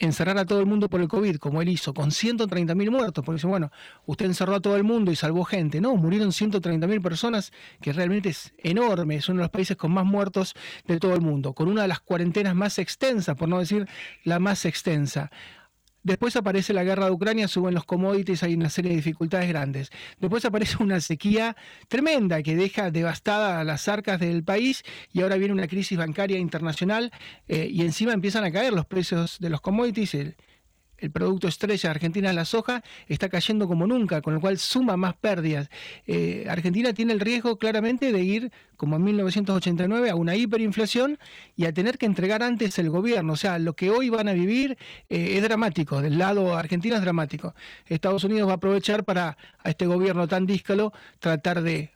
encerrar 0.00 0.38
a 0.38 0.46
todo 0.46 0.60
el 0.60 0.66
mundo 0.66 0.88
por 0.88 1.00
el 1.00 1.08
COVID, 1.08 1.36
como 1.36 1.62
él 1.62 1.68
hizo, 1.68 1.94
con 1.94 2.10
130.000 2.10 2.90
muertos, 2.90 3.24
porque 3.24 3.36
dice, 3.36 3.46
bueno, 3.46 3.70
usted 4.06 4.26
encerró 4.26 4.56
a 4.56 4.60
todo 4.60 4.76
el 4.76 4.82
mundo 4.82 5.12
y 5.12 5.16
salvó 5.16 5.44
gente. 5.44 5.80
No, 5.80 5.94
murieron 5.94 6.30
130.000 6.30 7.02
personas, 7.02 7.52
que 7.80 7.92
realmente 7.92 8.30
es 8.30 8.52
enorme, 8.58 9.16
es 9.16 9.28
uno 9.28 9.38
de 9.38 9.44
los 9.44 9.50
países 9.50 9.76
con 9.76 9.92
más 9.92 10.06
muertos 10.06 10.54
de 10.86 10.98
todo 10.98 11.14
el 11.14 11.20
mundo, 11.20 11.52
con 11.52 11.68
una 11.68 11.82
de 11.82 11.88
las 11.88 12.00
cuarentenas 12.00 12.54
más 12.56 12.78
extensas, 12.78 13.36
por 13.36 13.48
no 13.48 13.58
decir 13.58 13.86
la 14.24 14.38
más 14.38 14.64
extensa. 14.64 15.30
Después 16.02 16.34
aparece 16.36 16.72
la 16.72 16.82
guerra 16.82 17.06
de 17.06 17.10
Ucrania, 17.10 17.46
suben 17.46 17.74
los 17.74 17.84
commodities, 17.84 18.42
hay 18.42 18.54
una 18.54 18.70
serie 18.70 18.90
de 18.90 18.96
dificultades 18.96 19.48
grandes. 19.48 19.90
Después 20.18 20.44
aparece 20.44 20.82
una 20.82 21.00
sequía 21.00 21.56
tremenda 21.88 22.42
que 22.42 22.56
deja 22.56 22.90
devastada 22.90 23.62
las 23.64 23.86
arcas 23.88 24.18
del 24.18 24.42
país 24.42 24.82
y 25.12 25.20
ahora 25.20 25.36
viene 25.36 25.52
una 25.52 25.68
crisis 25.68 25.98
bancaria 25.98 26.38
internacional 26.38 27.12
eh, 27.48 27.68
y 27.70 27.82
encima 27.82 28.12
empiezan 28.12 28.44
a 28.44 28.50
caer 28.50 28.72
los 28.72 28.86
precios 28.86 29.38
de 29.40 29.50
los 29.50 29.60
commodities. 29.60 30.16
El 31.00 31.10
producto 31.10 31.48
estrella 31.48 31.90
Argentina, 31.90 32.32
la 32.32 32.44
soja, 32.44 32.82
está 33.08 33.28
cayendo 33.28 33.66
como 33.66 33.86
nunca, 33.86 34.22
con 34.22 34.34
lo 34.34 34.40
cual 34.40 34.58
suma 34.58 34.96
más 34.96 35.14
pérdidas. 35.14 35.68
Eh, 36.06 36.46
Argentina 36.48 36.92
tiene 36.92 37.12
el 37.12 37.20
riesgo 37.20 37.58
claramente 37.58 38.12
de 38.12 38.20
ir, 38.22 38.52
como 38.76 38.96
en 38.96 39.04
1989, 39.04 40.10
a 40.10 40.14
una 40.14 40.36
hiperinflación 40.36 41.18
y 41.56 41.64
a 41.64 41.72
tener 41.72 41.98
que 41.98 42.06
entregar 42.06 42.42
antes 42.42 42.78
el 42.78 42.90
gobierno. 42.90 43.32
O 43.32 43.36
sea, 43.36 43.58
lo 43.58 43.74
que 43.74 43.90
hoy 43.90 44.10
van 44.10 44.28
a 44.28 44.32
vivir 44.32 44.78
eh, 45.08 45.36
es 45.36 45.42
dramático, 45.42 46.00
del 46.00 46.18
lado 46.18 46.56
argentino 46.56 46.96
es 46.96 47.02
dramático. 47.02 47.54
Estados 47.86 48.24
Unidos 48.24 48.48
va 48.48 48.52
a 48.52 48.56
aprovechar 48.56 49.04
para 49.04 49.36
a 49.62 49.70
este 49.70 49.86
gobierno 49.86 50.28
tan 50.28 50.46
díscalo 50.46 50.92
tratar 51.18 51.62
de, 51.62 51.90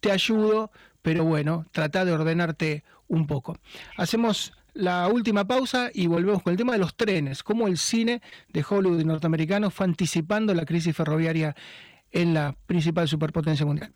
te 0.00 0.10
ayudo, 0.10 0.70
pero 1.02 1.24
bueno, 1.24 1.66
tratar 1.72 2.06
de 2.06 2.12
ordenarte 2.12 2.84
un 3.08 3.26
poco. 3.26 3.58
Hacemos 3.96 4.52
la 4.80 5.08
última 5.08 5.46
pausa 5.46 5.90
y 5.92 6.06
volvemos 6.06 6.42
con 6.42 6.52
el 6.52 6.56
tema 6.56 6.72
de 6.72 6.78
los 6.78 6.96
trenes, 6.96 7.42
cómo 7.42 7.68
el 7.68 7.76
cine 7.76 8.22
de 8.48 8.64
Hollywood 8.68 9.04
norteamericano 9.04 9.70
fue 9.70 9.86
anticipando 9.86 10.54
la 10.54 10.64
crisis 10.64 10.96
ferroviaria 10.96 11.54
en 12.10 12.34
la 12.34 12.56
principal 12.66 13.06
superpotencia 13.06 13.66
mundial. 13.66 13.92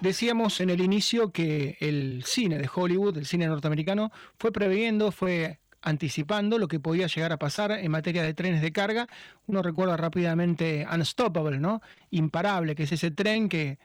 Decíamos 0.00 0.62
en 0.62 0.70
el 0.70 0.80
inicio 0.80 1.30
que 1.30 1.76
el 1.78 2.24
cine 2.24 2.56
de 2.56 2.70
Hollywood, 2.74 3.18
el 3.18 3.26
cine 3.26 3.46
norteamericano, 3.46 4.10
fue 4.38 4.50
previendo, 4.50 5.12
fue 5.12 5.59
anticipando 5.82 6.58
lo 6.58 6.68
que 6.68 6.80
podía 6.80 7.06
llegar 7.06 7.32
a 7.32 7.38
pasar 7.38 7.72
en 7.72 7.90
materia 7.90 8.22
de 8.22 8.34
trenes 8.34 8.62
de 8.62 8.72
carga. 8.72 9.06
Uno 9.46 9.62
recuerda 9.62 9.96
rápidamente 9.96 10.86
Unstoppable, 10.92 11.58
¿no? 11.58 11.80
Imparable, 12.10 12.74
que 12.74 12.84
es 12.84 12.92
ese 12.92 13.10
tren 13.10 13.48
que 13.48 13.78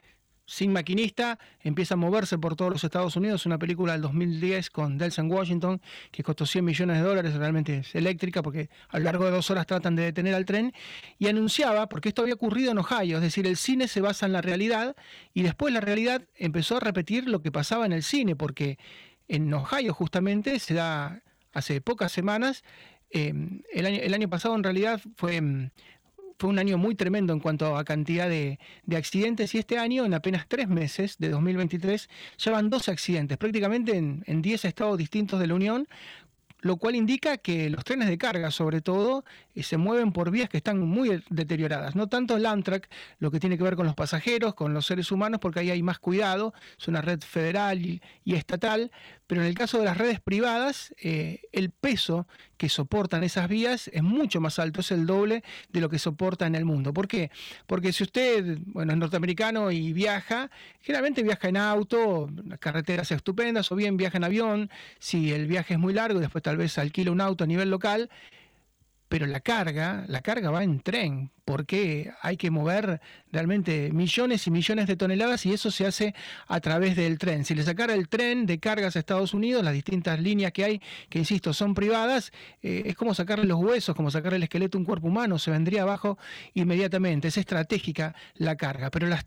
sin 0.46 0.72
maquinista 0.72 1.38
empieza 1.60 1.94
a 1.94 1.96
moverse 1.96 2.38
por 2.38 2.54
todos 2.54 2.72
los 2.72 2.84
Estados 2.84 3.16
Unidos. 3.16 3.46
Una 3.46 3.58
película 3.58 3.92
del 3.92 4.02
2010 4.02 4.70
con 4.70 4.96
Delson 4.96 5.30
Washington 5.30 5.82
que 6.12 6.22
costó 6.22 6.46
100 6.46 6.64
millones 6.64 6.98
de 6.98 7.02
dólares, 7.02 7.34
realmente 7.34 7.78
es 7.78 7.94
eléctrica 7.94 8.42
porque 8.42 8.70
a 8.88 8.98
lo 8.98 9.04
largo 9.04 9.24
de 9.24 9.32
dos 9.32 9.50
horas 9.50 9.66
tratan 9.66 9.96
de 9.96 10.04
detener 10.04 10.34
al 10.34 10.44
tren. 10.44 10.72
Y 11.18 11.26
anunciaba, 11.26 11.88
porque 11.88 12.08
esto 12.10 12.22
había 12.22 12.34
ocurrido 12.34 12.70
en 12.70 12.78
Ohio, 12.78 13.16
es 13.16 13.22
decir, 13.22 13.46
el 13.46 13.56
cine 13.56 13.88
se 13.88 14.00
basa 14.00 14.26
en 14.26 14.32
la 14.32 14.40
realidad 14.40 14.94
y 15.34 15.42
después 15.42 15.74
la 15.74 15.80
realidad 15.80 16.22
empezó 16.36 16.76
a 16.76 16.80
repetir 16.80 17.28
lo 17.28 17.42
que 17.42 17.50
pasaba 17.50 17.84
en 17.84 17.92
el 17.92 18.04
cine, 18.04 18.36
porque 18.36 18.78
en 19.28 19.52
Ohio 19.52 19.92
justamente 19.92 20.60
se 20.60 20.74
da 20.74 21.22
hace 21.56 21.80
pocas 21.80 22.12
semanas. 22.12 22.64
Em, 23.10 23.62
el, 23.72 23.86
año, 23.86 24.00
el, 24.02 24.14
año, 24.14 24.28
pasado 24.28 24.54
en 24.56 24.64
realidad 24.64 25.00
fue 25.16 25.36
em, 25.36 25.70
fue 26.38 26.50
un 26.50 26.58
año 26.58 26.76
muy 26.76 26.94
tremendo 26.94 27.32
en 27.32 27.40
cuanto 27.40 27.76
a 27.76 27.84
cantidad 27.84 28.28
de, 28.28 28.58
accidentes 28.94 29.54
y 29.54 29.58
este 29.58 29.78
año, 29.78 30.04
en 30.04 30.14
apenas 30.14 30.46
tres 30.46 30.68
meses 30.68 31.16
de 31.18 31.30
2023, 31.30 32.08
ya 32.38 32.52
van 32.52 32.68
dos 32.68 32.88
accidentes, 32.88 33.38
prácticamente 33.38 33.96
en, 33.96 34.22
en 34.26 34.42
10 34.42 34.66
estados 34.66 34.98
distintos 34.98 35.40
de 35.40 35.46
la 35.46 35.54
Unión, 35.54 35.88
lo 36.60 36.76
cual 36.76 36.96
indica 36.96 37.36
que 37.38 37.70
los 37.70 37.84
trenes 37.84 38.08
de 38.08 38.18
carga, 38.18 38.50
sobre 38.50 38.80
todo, 38.80 39.24
eh, 39.54 39.62
se 39.62 39.76
mueven 39.76 40.12
por 40.12 40.30
vías 40.30 40.48
que 40.48 40.56
están 40.56 40.80
muy 40.80 41.22
deterioradas. 41.28 41.94
No 41.94 42.08
tanto 42.08 42.36
el 42.36 42.46
Amtrak, 42.46 42.88
lo 43.18 43.30
que 43.30 43.40
tiene 43.40 43.56
que 43.56 43.64
ver 43.64 43.76
con 43.76 43.86
los 43.86 43.94
pasajeros, 43.94 44.54
con 44.54 44.74
los 44.74 44.86
seres 44.86 45.12
humanos, 45.12 45.40
porque 45.40 45.60
ahí 45.60 45.70
hay 45.70 45.82
más 45.82 45.98
cuidado, 45.98 46.54
es 46.78 46.88
una 46.88 47.02
red 47.02 47.20
federal 47.20 47.84
y, 47.84 48.00
estatal, 48.24 48.90
pero 49.26 49.40
en 49.40 49.46
el 49.46 49.54
caso 49.54 49.78
de 49.78 49.86
las 49.86 49.96
redes 49.96 50.20
privadas, 50.20 50.94
eh, 51.02 51.40
el 51.52 51.70
peso 51.70 52.26
que 52.56 52.68
soportan 52.68 53.24
esas 53.24 53.48
vías 53.48 53.88
es 53.88 54.02
mucho 54.02 54.40
más 54.40 54.58
alto, 54.58 54.80
es 54.80 54.90
el 54.90 55.06
doble 55.06 55.42
de 55.70 55.80
lo 55.80 55.88
que 55.88 55.98
soporta 55.98 56.46
en 56.46 56.54
el 56.54 56.64
mundo. 56.64 56.92
¿Por 56.92 57.08
qué? 57.08 57.30
Porque 57.66 57.92
si 57.92 58.02
usted, 58.02 58.58
bueno, 58.66 58.92
es 58.92 58.98
norteamericano 58.98 59.70
y 59.70 59.92
viaja, 59.92 60.50
generalmente 60.80 61.22
viaja 61.22 61.48
en 61.48 61.56
auto, 61.56 62.28
carreteras 62.60 63.10
estupendas, 63.10 63.70
o 63.72 63.76
bien 63.76 63.96
viaja 63.96 64.18
en 64.18 64.24
avión, 64.24 64.70
si 64.98 65.32
el 65.32 65.46
viaje 65.46 65.74
es 65.74 65.80
muy 65.80 65.92
largo 65.92 66.18
y 66.18 66.22
después 66.22 66.42
tal 66.42 66.55
vez 66.56 66.78
alquila 66.78 67.10
un 67.10 67.20
auto 67.20 67.44
a 67.44 67.46
nivel 67.46 67.70
local, 67.70 68.10
pero 69.08 69.26
la 69.26 69.40
carga, 69.40 70.04
la 70.08 70.20
carga 70.20 70.50
va 70.50 70.64
en 70.64 70.80
tren, 70.80 71.30
porque 71.44 72.12
hay 72.22 72.36
que 72.36 72.50
mover 72.50 73.00
realmente 73.30 73.90
millones 73.92 74.46
y 74.46 74.50
millones 74.50 74.88
de 74.88 74.96
toneladas 74.96 75.46
y 75.46 75.52
eso 75.52 75.70
se 75.70 75.86
hace 75.86 76.14
a 76.48 76.60
través 76.60 76.96
del 76.96 77.18
tren. 77.18 77.44
Si 77.44 77.54
le 77.54 77.62
sacara 77.62 77.94
el 77.94 78.08
tren 78.08 78.46
de 78.46 78.58
cargas 78.58 78.96
a 78.96 78.98
Estados 78.98 79.32
Unidos, 79.32 79.62
las 79.62 79.74
distintas 79.74 80.20
líneas 80.20 80.52
que 80.52 80.64
hay, 80.64 80.82
que 81.08 81.20
insisto, 81.20 81.52
son 81.52 81.74
privadas, 81.74 82.32
eh, 82.62 82.82
es 82.86 82.96
como 82.96 83.14
sacarle 83.14 83.44
los 83.44 83.60
huesos, 83.60 83.94
como 83.94 84.10
sacarle 84.10 84.38
el 84.38 84.42
esqueleto 84.42 84.76
a 84.76 84.80
un 84.80 84.84
cuerpo 84.84 85.06
humano, 85.06 85.38
se 85.38 85.52
vendría 85.52 85.82
abajo 85.82 86.18
inmediatamente. 86.54 87.28
Es 87.28 87.38
estratégica 87.38 88.14
la 88.34 88.56
carga, 88.56 88.90
pero 88.90 89.06
las, 89.06 89.24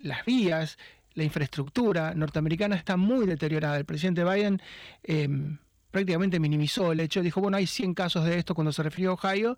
las 0.00 0.24
vías, 0.24 0.76
la 1.14 1.22
infraestructura 1.22 2.14
norteamericana 2.14 2.74
está 2.74 2.96
muy 2.96 3.26
deteriorada. 3.26 3.76
El 3.76 3.84
presidente 3.84 4.24
Biden... 4.24 4.60
Em, 5.04 5.58
prácticamente 5.92 6.40
minimizó 6.40 6.90
el 6.90 6.98
hecho, 6.98 7.22
dijo, 7.22 7.40
bueno, 7.40 7.58
hay 7.58 7.68
100 7.68 7.94
casos 7.94 8.24
de 8.24 8.38
esto 8.38 8.56
cuando 8.56 8.72
se 8.72 8.82
refirió 8.82 9.10
a 9.10 9.14
Ohio, 9.14 9.56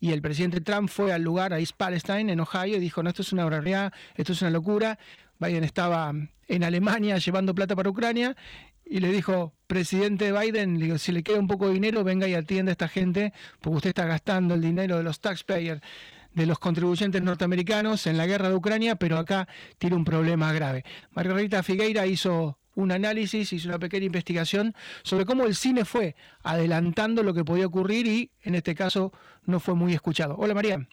y 0.00 0.10
el 0.10 0.20
presidente 0.20 0.60
Trump 0.60 0.88
fue 0.88 1.12
al 1.12 1.22
lugar, 1.22 1.52
a 1.52 1.60
East 1.60 1.76
Palestine, 1.76 2.32
en 2.32 2.40
Ohio, 2.40 2.76
y 2.76 2.80
dijo, 2.80 3.02
no, 3.02 3.10
esto 3.10 3.22
es 3.22 3.32
una 3.32 3.44
barbaridad, 3.44 3.92
esto 4.16 4.32
es 4.32 4.42
una 4.42 4.50
locura. 4.50 4.98
Biden 5.38 5.62
estaba 5.62 6.12
en 6.48 6.64
Alemania 6.64 7.18
llevando 7.18 7.54
plata 7.54 7.76
para 7.76 7.88
Ucrania, 7.88 8.36
y 8.84 9.00
le 9.00 9.12
dijo, 9.12 9.54
presidente 9.66 10.32
Biden, 10.32 10.98
si 10.98 11.12
le 11.12 11.22
queda 11.22 11.38
un 11.38 11.46
poco 11.46 11.68
de 11.68 11.74
dinero, 11.74 12.02
venga 12.02 12.26
y 12.26 12.34
atienda 12.34 12.70
a 12.70 12.72
esta 12.72 12.88
gente, 12.88 13.32
porque 13.60 13.76
usted 13.76 13.88
está 13.90 14.06
gastando 14.06 14.54
el 14.54 14.60
dinero 14.60 14.96
de 14.96 15.04
los 15.04 15.20
taxpayers 15.20 15.80
de 16.34 16.46
los 16.46 16.58
contribuyentes 16.58 17.22
norteamericanos 17.22 18.06
en 18.06 18.16
la 18.16 18.26
guerra 18.26 18.48
de 18.48 18.56
Ucrania, 18.56 18.96
pero 18.96 19.18
acá 19.18 19.48
tiene 19.78 19.96
un 19.96 20.04
problema 20.04 20.52
grave. 20.52 20.84
Margarita 21.12 21.62
Figueira 21.62 22.06
hizo 22.06 22.58
un 22.74 22.92
análisis, 22.92 23.52
hizo 23.52 23.68
una 23.68 23.78
pequeña 23.78 24.06
investigación 24.06 24.74
sobre 25.02 25.24
cómo 25.24 25.44
el 25.44 25.54
cine 25.54 25.84
fue 25.84 26.16
adelantando 26.42 27.22
lo 27.22 27.34
que 27.34 27.44
podía 27.44 27.66
ocurrir 27.66 28.06
y 28.06 28.30
en 28.42 28.54
este 28.54 28.74
caso 28.74 29.12
no 29.44 29.60
fue 29.60 29.74
muy 29.74 29.94
escuchado. 29.94 30.36
Hola 30.38 30.54
María. 30.54 30.86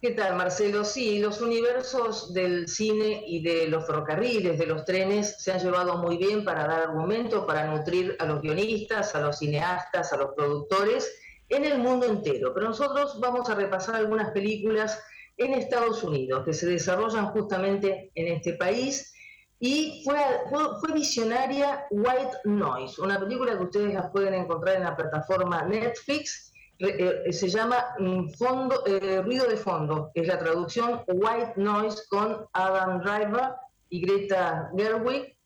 ¿Qué 0.00 0.12
tal, 0.12 0.36
Marcelo? 0.36 0.84
Sí, 0.84 1.18
los 1.18 1.40
universos 1.40 2.32
del 2.32 2.68
cine 2.68 3.24
y 3.26 3.42
de 3.42 3.66
los 3.66 3.84
ferrocarriles, 3.84 4.56
de 4.56 4.66
los 4.66 4.84
trenes, 4.84 5.42
se 5.42 5.50
han 5.50 5.58
llevado 5.58 5.98
muy 5.98 6.18
bien 6.18 6.44
para 6.44 6.68
dar 6.68 6.82
argumento, 6.82 7.44
para 7.44 7.66
nutrir 7.66 8.16
a 8.20 8.26
los 8.26 8.40
guionistas, 8.40 9.16
a 9.16 9.20
los 9.20 9.38
cineastas, 9.38 10.12
a 10.12 10.16
los 10.16 10.34
productores 10.36 11.12
en 11.48 11.64
el 11.64 11.78
mundo 11.78 12.06
entero. 12.06 12.54
Pero 12.54 12.68
nosotros 12.68 13.18
vamos 13.18 13.50
a 13.50 13.56
repasar 13.56 13.96
algunas 13.96 14.30
películas 14.30 15.02
en 15.36 15.54
Estados 15.54 16.04
Unidos 16.04 16.44
que 16.44 16.52
se 16.52 16.66
desarrollan 16.66 17.26
justamente 17.30 18.12
en 18.14 18.28
este 18.28 18.52
país 18.52 19.14
y 19.60 20.02
fue, 20.04 20.18
fue, 20.50 20.92
visionaria 20.92 21.86
White 21.90 22.38
Noise, 22.44 23.02
una 23.02 23.18
película 23.18 23.58
que 23.58 23.64
ustedes 23.64 23.94
la 23.94 24.10
pueden 24.12 24.34
encontrar 24.34 24.76
en 24.76 24.84
la 24.84 24.96
plataforma 24.96 25.62
Netflix. 25.62 26.52
Eh, 26.78 27.32
se 27.32 27.48
llama 27.48 27.84
mm, 27.98 28.28
fondo, 28.34 28.86
eh, 28.86 29.20
Ruido 29.20 29.48
de 29.48 29.56
Fondo, 29.56 30.12
es 30.14 30.28
la 30.28 30.38
traducción 30.38 31.02
White 31.08 31.54
Noise 31.56 32.04
con 32.08 32.46
Adam 32.52 33.00
Driver 33.00 33.54
y 33.88 34.00
Greta 34.00 34.70
Gerwig. 34.76 35.36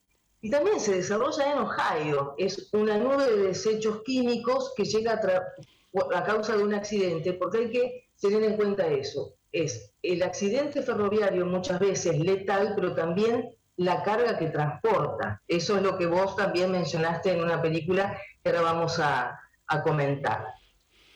Y 0.43 0.51
también 0.51 0.79
se 0.79 0.97
desarrolla 0.97 1.53
en 1.53 1.59
Ohio. 1.61 2.35
Es 2.37 2.69
una 2.75 2.99
nube 2.99 3.31
de 3.31 3.45
desechos 3.45 4.03
químicos 4.05 4.75
que 4.77 4.85
llega 4.85 5.13
a, 5.13 6.19
a 6.19 6.25
causa 6.25 6.55
de 6.55 6.65
un 6.65 6.75
accidente, 6.75 7.33
porque 7.33 7.59
hay 7.59 7.71
que 7.71 8.09
tener 8.21 8.43
en 8.43 8.57
cuenta 8.57 8.87
eso. 8.89 9.33
Es 9.53 9.95
el 10.03 10.23
accidente 10.23 10.83
ferroviario 10.83 11.47
muchas 11.47 11.81
veces 11.81 12.19
letal, 12.19 12.73
pero 12.75 12.95
también 12.95 13.55
la 13.77 14.03
carga 14.03 14.39
que 14.39 14.49
transporta. 14.49 15.41
Eso 15.49 15.77
es 15.77 15.83
lo 15.83 15.97
que 15.97 16.07
vos 16.07 16.37
también 16.37 16.71
mencionaste 16.71 17.33
en 17.33 17.43
una 17.43 17.61
película 17.61 18.19
que 18.43 18.51
ahora 18.51 18.63
vamos 18.63 18.99
a, 18.99 19.39
comentar. 19.85 20.49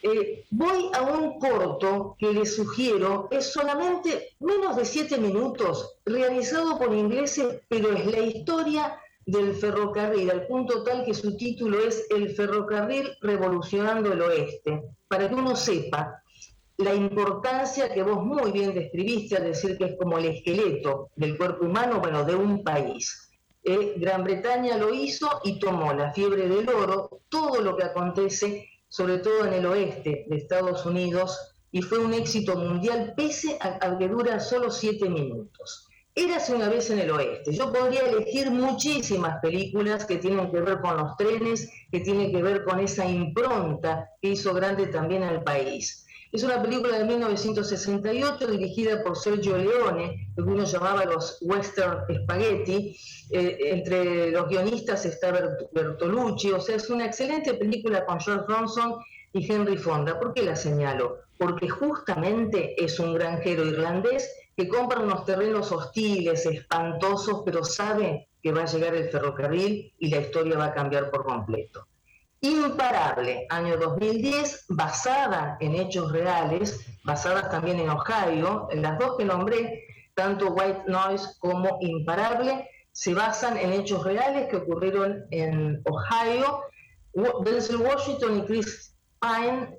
Eh, 0.02 0.46
voy 0.50 0.90
a 0.94 1.02
un 1.02 1.38
corto 1.38 2.16
que 2.18 2.32
les 2.32 2.56
sugiero, 2.56 3.28
es 3.30 3.52
solamente 3.52 4.30
menos 4.40 4.76
de 4.76 4.86
siete 4.86 5.18
minutos, 5.18 5.98
realizado 6.06 6.78
por 6.78 6.94
ingleses, 6.94 7.60
pero 7.68 7.92
es 7.92 8.06
la 8.06 8.20
historia 8.20 8.98
del 9.26 9.54
ferrocarril, 9.56 10.30
al 10.30 10.46
punto 10.46 10.84
tal 10.84 11.04
que 11.04 11.12
su 11.12 11.36
título 11.36 11.80
es 11.80 12.06
El 12.08 12.34
ferrocarril 12.34 13.10
revolucionando 13.20 14.10
el 14.10 14.22
oeste, 14.22 14.84
para 15.06 15.28
que 15.28 15.34
uno 15.34 15.54
sepa 15.54 16.22
la 16.78 16.94
importancia 16.94 17.92
que 17.92 18.02
vos 18.02 18.24
muy 18.24 18.52
bien 18.52 18.74
describiste 18.74 19.36
al 19.36 19.44
decir 19.44 19.78
que 19.78 19.84
es 19.84 19.96
como 19.98 20.18
el 20.18 20.26
esqueleto 20.26 21.10
del 21.16 21.36
cuerpo 21.36 21.64
humano, 21.64 22.00
bueno, 22.00 22.24
de 22.24 22.34
un 22.34 22.62
país. 22.62 23.30
Eh, 23.64 23.94
Gran 23.96 24.24
Bretaña 24.24 24.76
lo 24.76 24.92
hizo 24.92 25.28
y 25.42 25.58
tomó 25.58 25.92
la 25.92 26.12
fiebre 26.12 26.48
del 26.48 26.68
oro, 26.68 27.22
todo 27.28 27.60
lo 27.62 27.76
que 27.76 27.84
acontece, 27.84 28.68
sobre 28.88 29.18
todo 29.18 29.46
en 29.46 29.54
el 29.54 29.66
oeste 29.66 30.26
de 30.28 30.36
Estados 30.36 30.84
Unidos, 30.84 31.56
y 31.72 31.82
fue 31.82 31.98
un 31.98 32.14
éxito 32.14 32.56
mundial 32.56 33.14
pese 33.16 33.58
a, 33.60 33.98
que 33.98 34.08
dura 34.08 34.38
solo 34.38 34.70
siete 34.70 35.08
minutos. 35.08 35.88
Érase 36.14 36.54
una 36.54 36.68
vez 36.68 36.90
en 36.90 37.00
el 37.00 37.10
oeste. 37.10 37.52
Yo 37.52 37.72
podría 37.72 38.00
elegir 38.00 38.50
muchísimas 38.50 39.40
películas 39.40 40.06
que 40.06 40.16
tienen 40.16 40.50
que 40.50 40.60
ver 40.60 40.80
con 40.80 40.96
los 40.96 41.16
trenes, 41.16 41.70
que 41.90 42.00
tienen 42.00 42.32
que 42.32 42.42
ver 42.42 42.64
con 42.64 42.80
esa 42.80 43.04
impronta 43.04 44.08
que 44.22 44.30
hizo 44.30 44.54
grande 44.54 44.86
también 44.86 45.24
al 45.24 45.42
país. 45.42 46.05
Es 46.32 46.42
una 46.42 46.60
película 46.60 46.98
de 46.98 47.04
1968 47.04 48.46
dirigida 48.48 49.02
por 49.02 49.16
Sergio 49.16 49.56
Leone, 49.56 50.28
que 50.34 50.42
uno 50.42 50.64
llamaba 50.64 51.04
los 51.04 51.38
western 51.40 52.04
spaghetti. 52.22 52.96
Eh, 53.30 53.58
entre 53.60 54.30
los 54.32 54.48
guionistas 54.48 55.04
está 55.06 55.32
Bertolucci, 55.72 56.52
o 56.52 56.60
sea, 56.60 56.76
es 56.76 56.90
una 56.90 57.06
excelente 57.06 57.54
película 57.54 58.04
con 58.04 58.20
George 58.20 58.44
Bronson 58.46 58.96
y 59.32 59.50
Henry 59.50 59.76
Fonda. 59.76 60.18
¿Por 60.18 60.34
qué 60.34 60.42
la 60.42 60.56
señalo? 60.56 61.18
Porque 61.38 61.68
justamente 61.68 62.82
es 62.82 62.98
un 62.98 63.14
granjero 63.14 63.64
irlandés 63.64 64.28
que 64.56 64.68
compra 64.68 65.00
unos 65.00 65.24
terrenos 65.24 65.70
hostiles, 65.70 66.46
espantosos, 66.46 67.42
pero 67.44 67.62
sabe 67.62 68.28
que 68.42 68.52
va 68.52 68.62
a 68.62 68.66
llegar 68.66 68.94
el 68.94 69.10
ferrocarril 69.10 69.92
y 69.98 70.08
la 70.08 70.18
historia 70.18 70.56
va 70.56 70.66
a 70.66 70.74
cambiar 70.74 71.10
por 71.10 71.24
completo. 71.24 71.86
Imparable, 72.40 73.46
año 73.48 73.76
2010, 73.76 74.66
basada 74.68 75.56
en 75.60 75.74
hechos 75.74 76.12
reales, 76.12 76.86
basadas 77.04 77.50
también 77.50 77.80
en 77.80 77.88
Ohio, 77.88 78.68
en 78.70 78.82
las 78.82 78.98
dos 78.98 79.16
que 79.16 79.24
nombré, 79.24 79.84
tanto 80.14 80.52
White 80.52 80.82
Noise 80.86 81.36
como 81.38 81.78
Imparable, 81.80 82.68
se 82.92 83.14
basan 83.14 83.56
en 83.56 83.72
hechos 83.72 84.04
reales 84.04 84.48
que 84.48 84.56
ocurrieron 84.56 85.26
en 85.30 85.82
Ohio. 85.84 86.62
Denzel 87.44 87.76
Washington 87.76 88.38
y 88.38 88.42
Chris 88.46 88.94
Pine 89.20 89.76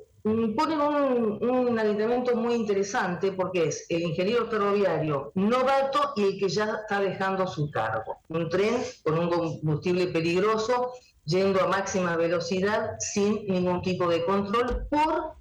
ponen 0.56 0.82
un, 0.82 1.50
un 1.50 2.42
muy 2.42 2.54
interesante 2.56 3.32
porque 3.32 3.68
es 3.68 3.86
el 3.90 4.02
ingeniero 4.02 4.48
ferroviario 4.48 5.32
novato 5.36 6.14
y 6.16 6.24
el 6.24 6.40
que 6.40 6.50
ya 6.50 6.80
está 6.82 7.00
dejando 7.00 7.48
su 7.48 7.72
cargo. 7.72 8.18
Un 8.30 8.50
tren 8.50 8.84
con 9.04 9.20
un 9.20 9.30
combustible 9.30 10.08
peligroso 10.08 10.92
yendo 11.28 11.62
a 11.62 11.68
máxima 11.68 12.16
velocidad 12.16 12.96
sin 13.00 13.46
ningún 13.48 13.82
tipo 13.82 14.08
de 14.08 14.24
control 14.24 14.88
por 14.90 15.36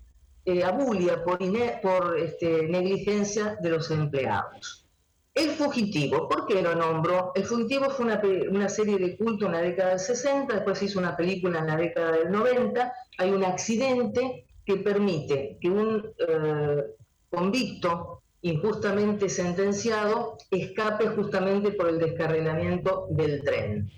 eh, 0.44 0.64
abulia, 0.64 1.24
por, 1.24 1.38
por 1.80 2.18
este, 2.18 2.68
negligencia 2.68 3.56
de 3.62 3.70
los 3.70 3.90
empleados. 3.90 4.84
El 5.32 5.50
fugitivo, 5.50 6.28
¿por 6.28 6.46
qué 6.46 6.62
lo 6.62 6.74
nombro? 6.74 7.32
El 7.34 7.44
fugitivo 7.44 7.90
fue 7.90 8.06
una, 8.50 8.68
serie 8.68 8.98
de 8.98 9.16
culto 9.16 9.46
en 9.46 9.52
la 9.52 9.60
década 9.60 9.90
del 9.90 10.00
60, 10.00 10.54
después 10.54 10.82
hizo 10.82 10.98
una 10.98 11.16
película 11.16 11.60
en 11.60 11.66
la 11.66 11.76
década 11.76 12.12
del 12.12 12.32
90, 12.32 12.92
hay 13.18 13.30
un 13.30 13.44
accidente 13.44 14.46
que 14.64 14.76
permite 14.76 15.58
que 15.60 15.68
un 15.68 16.10
eh, 16.18 16.84
convicto 17.28 18.22
injustamente 18.40 19.28
sentenciado 19.28 20.38
escape 20.50 21.08
justamente 21.08 21.72
por 21.72 21.90
el 21.90 21.98
descarrilamiento 21.98 23.06
del 23.10 23.42
tren. 23.44 23.90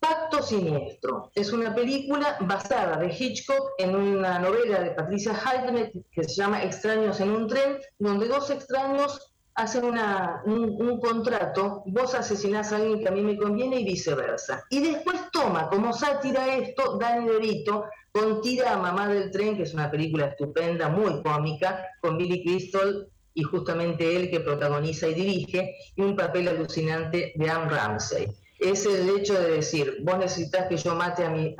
Pacto 0.00 0.42
Siniestro. 0.42 1.30
Es 1.34 1.52
una 1.52 1.74
película 1.74 2.38
basada 2.40 2.96
de 2.96 3.14
Hitchcock 3.14 3.72
en 3.76 3.94
una 3.94 4.38
novela 4.38 4.80
de 4.80 4.92
Patricia 4.92 5.34
Highsmith 5.34 6.06
que 6.10 6.24
se 6.24 6.36
llama 6.36 6.64
Extraños 6.64 7.20
en 7.20 7.30
un 7.30 7.46
tren, 7.46 7.78
donde 7.98 8.26
dos 8.26 8.48
extraños 8.48 9.34
hacen 9.54 9.84
un, 9.84 11.00
contrato, 11.00 11.82
vos 11.84 12.14
asesinás 12.14 12.72
a 12.72 12.76
alguien 12.76 13.00
que 13.00 13.08
a 13.08 13.10
mí 13.10 13.20
me 13.20 13.36
conviene 13.36 13.80
y 13.80 13.84
viceversa. 13.84 14.64
Y 14.70 14.80
después 14.80 15.20
toma 15.32 15.68
como 15.68 15.92
sátira 15.92 16.56
esto 16.56 16.96
Danny 16.98 17.28
DeVito 17.28 17.84
con 18.10 18.40
Tira 18.40 18.72
a 18.72 18.78
Mamá 18.78 19.08
del 19.08 19.30
Tren, 19.30 19.58
que 19.58 19.64
es 19.64 19.74
una 19.74 19.90
película 19.90 20.28
estupenda, 20.28 20.88
muy 20.88 21.22
cómica, 21.22 21.86
con 22.00 22.16
Billy 22.16 22.42
Crystal 22.42 23.06
y 23.34 23.42
justamente 23.42 24.16
él 24.16 24.30
que 24.30 24.40
protagoniza 24.40 25.08
y 25.08 25.14
dirige, 25.14 25.76
y 25.94 26.00
un 26.00 26.16
papel 26.16 26.48
alucinante 26.48 27.32
de 27.36 27.50
Anne 27.50 27.68
Ramsey 27.68 28.34
es 28.60 28.84
el 28.86 29.08
hecho 29.08 29.40
de 29.40 29.52
decir, 29.52 29.98
vos 30.02 30.18
necesitas 30.18 30.68
que 30.68 30.76
yo 30.76 30.94
mate 30.94 31.24
a 31.24 31.30
mi, 31.30 31.56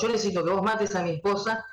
yo 0.00 0.08
necesito 0.08 0.44
que 0.44 0.50
vos 0.50 0.62
mates 0.62 0.94
a 0.94 1.02
mi 1.02 1.10
esposa 1.10 1.64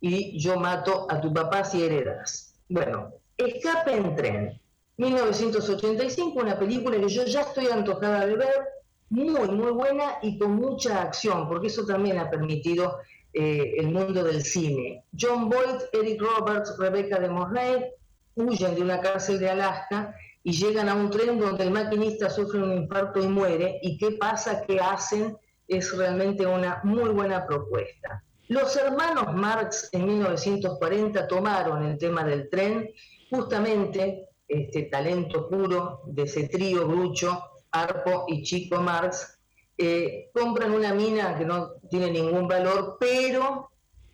y 0.00 0.38
yo 0.38 0.56
mato 0.56 1.06
a 1.10 1.20
tu 1.20 1.32
papá 1.32 1.64
si 1.64 1.82
heredas. 1.82 2.54
Bueno, 2.68 3.14
Escape 3.36 3.96
en 3.96 4.14
tren, 4.14 4.60
1985, 4.98 6.38
una 6.38 6.58
película 6.58 6.98
que 6.98 7.08
yo 7.08 7.24
ya 7.24 7.40
estoy 7.42 7.66
antojada 7.66 8.26
de 8.26 8.36
ver, 8.36 8.68
muy, 9.10 9.48
muy 9.50 9.72
buena 9.72 10.18
y 10.22 10.38
con 10.38 10.52
mucha 10.52 11.02
acción, 11.02 11.48
porque 11.48 11.66
eso 11.66 11.84
también 11.84 12.18
ha 12.18 12.30
permitido 12.30 12.98
eh, 13.32 13.74
el 13.78 13.88
mundo 13.88 14.22
del 14.22 14.42
cine. 14.42 15.04
John 15.18 15.48
Boyd, 15.48 15.82
Eric 15.92 16.20
Roberts, 16.20 16.76
Rebecca 16.78 17.18
de 17.18 17.28
Mornay 17.28 17.90
huyen 18.34 18.74
de 18.74 18.82
una 18.82 19.00
cárcel 19.00 19.38
de 19.38 19.50
Alaska 19.50 20.14
y 20.44 20.52
llegan 20.52 20.88
a 20.88 20.94
un 20.94 21.10
tren 21.10 21.38
donde 21.38 21.64
el 21.64 21.70
maquinista 21.70 22.28
sufre 22.28 22.62
un 22.62 22.72
infarto 22.72 23.22
y 23.22 23.28
muere. 23.28 23.78
¿Y 23.82 23.96
qué 23.96 24.12
pasa? 24.12 24.62
¿Qué 24.66 24.80
hacen? 24.80 25.36
Es 25.68 25.96
realmente 25.96 26.44
una 26.46 26.80
muy 26.84 27.10
buena 27.10 27.46
propuesta. 27.46 28.24
Los 28.48 28.76
hermanos 28.76 29.34
Marx 29.34 29.88
en 29.92 30.06
1940 30.06 31.28
tomaron 31.28 31.84
el 31.84 31.96
tema 31.96 32.24
del 32.24 32.50
tren, 32.50 32.90
justamente 33.30 34.28
este 34.48 34.82
talento 34.82 35.48
puro 35.48 36.02
de 36.06 36.24
ese 36.24 36.48
trío 36.48 36.86
Grucho, 36.86 37.42
Arpo 37.70 38.26
y 38.28 38.42
Chico 38.42 38.80
Marx, 38.80 39.38
eh, 39.78 40.30
compran 40.34 40.72
una 40.72 40.92
mina 40.92 41.36
que 41.38 41.46
no 41.46 41.74
tiene 41.88 42.10
ningún 42.10 42.46
valor, 42.46 42.98
pero 43.00 43.70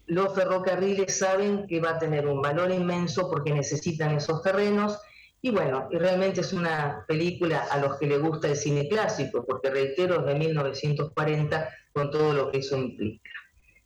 los 0.07 0.35
ferrocarriles 0.35 1.19
saben 1.19 1.67
que 1.67 1.81
va 1.81 1.91
a 1.91 1.99
tener 1.99 2.27
un 2.27 2.41
valor 2.41 2.71
inmenso 2.71 3.29
porque 3.29 3.53
necesitan 3.53 4.13
esos 4.13 4.43
terrenos 4.43 4.99
y 5.41 5.51
bueno, 5.51 5.89
y 5.91 5.97
realmente 5.97 6.41
es 6.41 6.53
una 6.53 7.05
película 7.07 7.67
a 7.71 7.79
los 7.79 7.97
que 7.99 8.07
le 8.07 8.19
gusta 8.19 8.49
el 8.49 8.57
cine 8.57 8.89
clásico, 8.89 9.45
porque 9.47 9.71
reitero, 9.71 10.21
es 10.21 10.27
de 10.27 10.35
1940 10.35 11.69
con 11.93 12.11
todo 12.11 12.33
lo 12.33 12.51
que 12.51 12.59
eso 12.59 12.77
implica. 12.77 13.31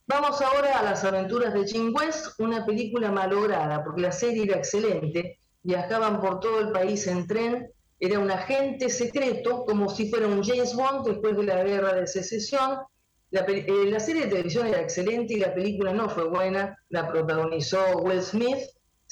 Vamos 0.07 0.41
ahora 0.41 0.79
a 0.79 0.83
las 0.83 1.05
aventuras 1.05 1.53
de 1.53 1.67
Jim 1.67 1.95
West, 1.95 2.41
una 2.41 2.65
película 2.65 3.11
malograda, 3.13 3.85
porque 3.85 4.01
la 4.03 4.13
serie 4.13 4.45
era 4.45 4.57
excelente, 4.57 5.39
viajaban 5.63 6.21
por 6.21 6.41
todo 6.41 6.61
el 6.61 6.73
país 6.73 7.07
en 7.07 7.27
tren, 7.27 7.71
era 8.01 8.19
un 8.19 8.31
agente 8.31 8.89
secreto, 8.89 9.65
como 9.65 9.89
si 9.89 10.11
fuera 10.11 10.27
un 10.27 10.43
James 10.43 10.75
Bond 10.75 11.07
después 11.07 11.37
de 11.37 11.45
la 11.45 11.63
guerra 11.63 11.95
de 11.95 12.07
secesión. 12.07 12.79
La, 13.31 13.43
eh, 13.43 13.67
la 13.87 14.01
serie 14.01 14.23
de 14.23 14.29
televisión 14.29 14.67
era 14.67 14.81
excelente 14.81 15.35
y 15.35 15.39
la 15.39 15.55
película 15.55 15.93
no 15.93 16.09
fue 16.09 16.25
buena, 16.29 16.77
la 16.89 17.09
protagonizó 17.09 17.99
Will 17.99 18.23
Smith, 18.23 18.59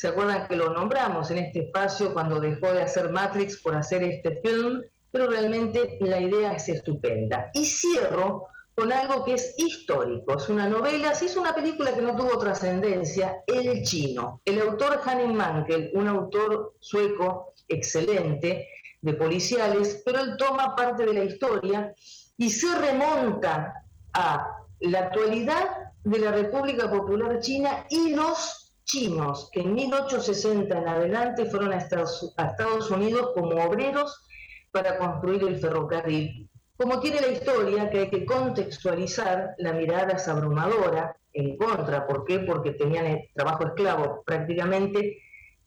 ¿Se 0.01 0.09
acuerdan 0.09 0.48
que 0.48 0.57
lo 0.57 0.72
nombramos 0.72 1.30
en 1.30 1.36
este 1.36 1.66
espacio 1.66 2.14
cuando 2.14 2.40
dejó 2.40 2.72
de 2.72 2.80
hacer 2.80 3.11
Matrix 3.11 3.59
por 3.59 3.74
hacer 3.74 4.03
este 4.03 4.40
film? 4.40 4.80
Pero 5.11 5.26
realmente 5.26 5.98
la 6.01 6.18
idea 6.18 6.55
es 6.55 6.70
estupenda. 6.70 7.51
Y 7.53 7.66
cierro 7.66 8.46
con 8.74 8.90
algo 8.94 9.26
que 9.26 9.34
es 9.34 9.55
histórico. 9.59 10.38
Es 10.38 10.48
una 10.48 10.70
novela, 10.70 11.14
si 11.14 11.26
es 11.26 11.36
una 11.36 11.55
película 11.55 11.92
que 11.92 12.01
no 12.01 12.16
tuvo 12.16 12.38
trascendencia, 12.38 13.42
El 13.46 13.82
Chino. 13.82 14.40
El 14.46 14.62
autor 14.62 15.03
Hanning 15.05 15.36
Mankel, 15.36 15.90
un 15.92 16.09
autor 16.09 16.76
sueco 16.80 17.53
excelente 17.68 18.68
de 19.03 19.12
policiales, 19.12 20.01
pero 20.03 20.20
él 20.20 20.38
toma 20.38 20.74
parte 20.74 21.05
de 21.05 21.12
la 21.12 21.24
historia 21.24 21.92
y 22.38 22.48
se 22.48 22.74
remonta 22.74 23.84
a 24.14 24.61
la 24.80 24.98
actualidad 24.98 25.92
de 26.05 26.18
la 26.20 26.32
República 26.32 26.90
Popular 26.90 27.38
China 27.40 27.84
y 27.90 28.14
los 28.14 28.60
chinos 28.91 29.49
que 29.53 29.61
en 29.61 29.74
1860 29.74 30.76
en 30.76 30.88
adelante 30.88 31.47
fueron 31.47 31.72
a 31.72 31.78
Estados, 31.78 32.91
Unidos 32.91 33.30
como 33.34 33.62
obreros 33.62 34.26
para 34.72 34.99
construir 34.99 35.45
el 35.45 35.59
ferrocarril. 35.59 36.49
Como 36.76 37.01
tiene 37.01 37.20
la 37.20 37.28
historia 37.28 37.91
que 37.91 37.99
hay 38.01 38.11
que 38.11 38.24
contextualizar, 38.24 39.55
la 39.59 39.72
mirada 39.72 40.14
es 40.14 40.26
abrumadora, 40.28 41.14
en 41.32 41.57
contra, 41.57 42.07
¿por 42.07 42.24
qué? 42.24 42.41
Porque 42.41 42.72
tenían 42.72 43.20
trabajo 43.34 43.66
esclavo 43.66 44.22
prácticamente, 44.24 45.18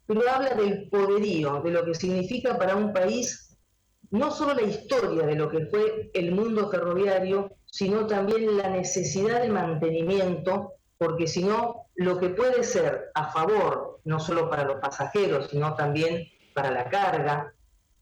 pero 0.06 0.22
habla 0.30 0.56
del 0.56 0.90
poderío, 0.90 1.62
de 1.62 1.72
lo 1.72 1.86
que 1.86 1.94
significa 1.94 2.58
para 2.58 2.76
un 2.76 2.92
país 2.92 3.58
no 4.12 4.30
solo 4.30 4.54
la 4.54 4.64
historia 4.64 5.26
de 5.26 5.36
lo 5.36 5.50
que 5.50 5.66
fue 5.68 6.12
el 6.14 6.34
mundo 6.34 6.70
ferroviario, 6.70 7.56
sino 7.66 8.06
también 8.06 8.58
la 8.58 8.70
necesidad 8.70 9.42
de 9.42 9.50
mantenimiento 9.50 10.74
porque 11.00 11.28
si 11.28 11.44
no, 11.44 11.83
lo 11.96 12.20
que 12.20 12.30
puede 12.30 12.64
ser 12.64 13.12
a 13.14 13.32
favor, 13.32 14.00
no 14.06 14.20
solo 14.20 14.50
para 14.50 14.64
los 14.64 14.80
pasajeros, 14.80 15.50
sino 15.50 15.76
también 15.76 16.28
para 16.54 16.72
la 16.72 16.90
carga, 16.90 17.54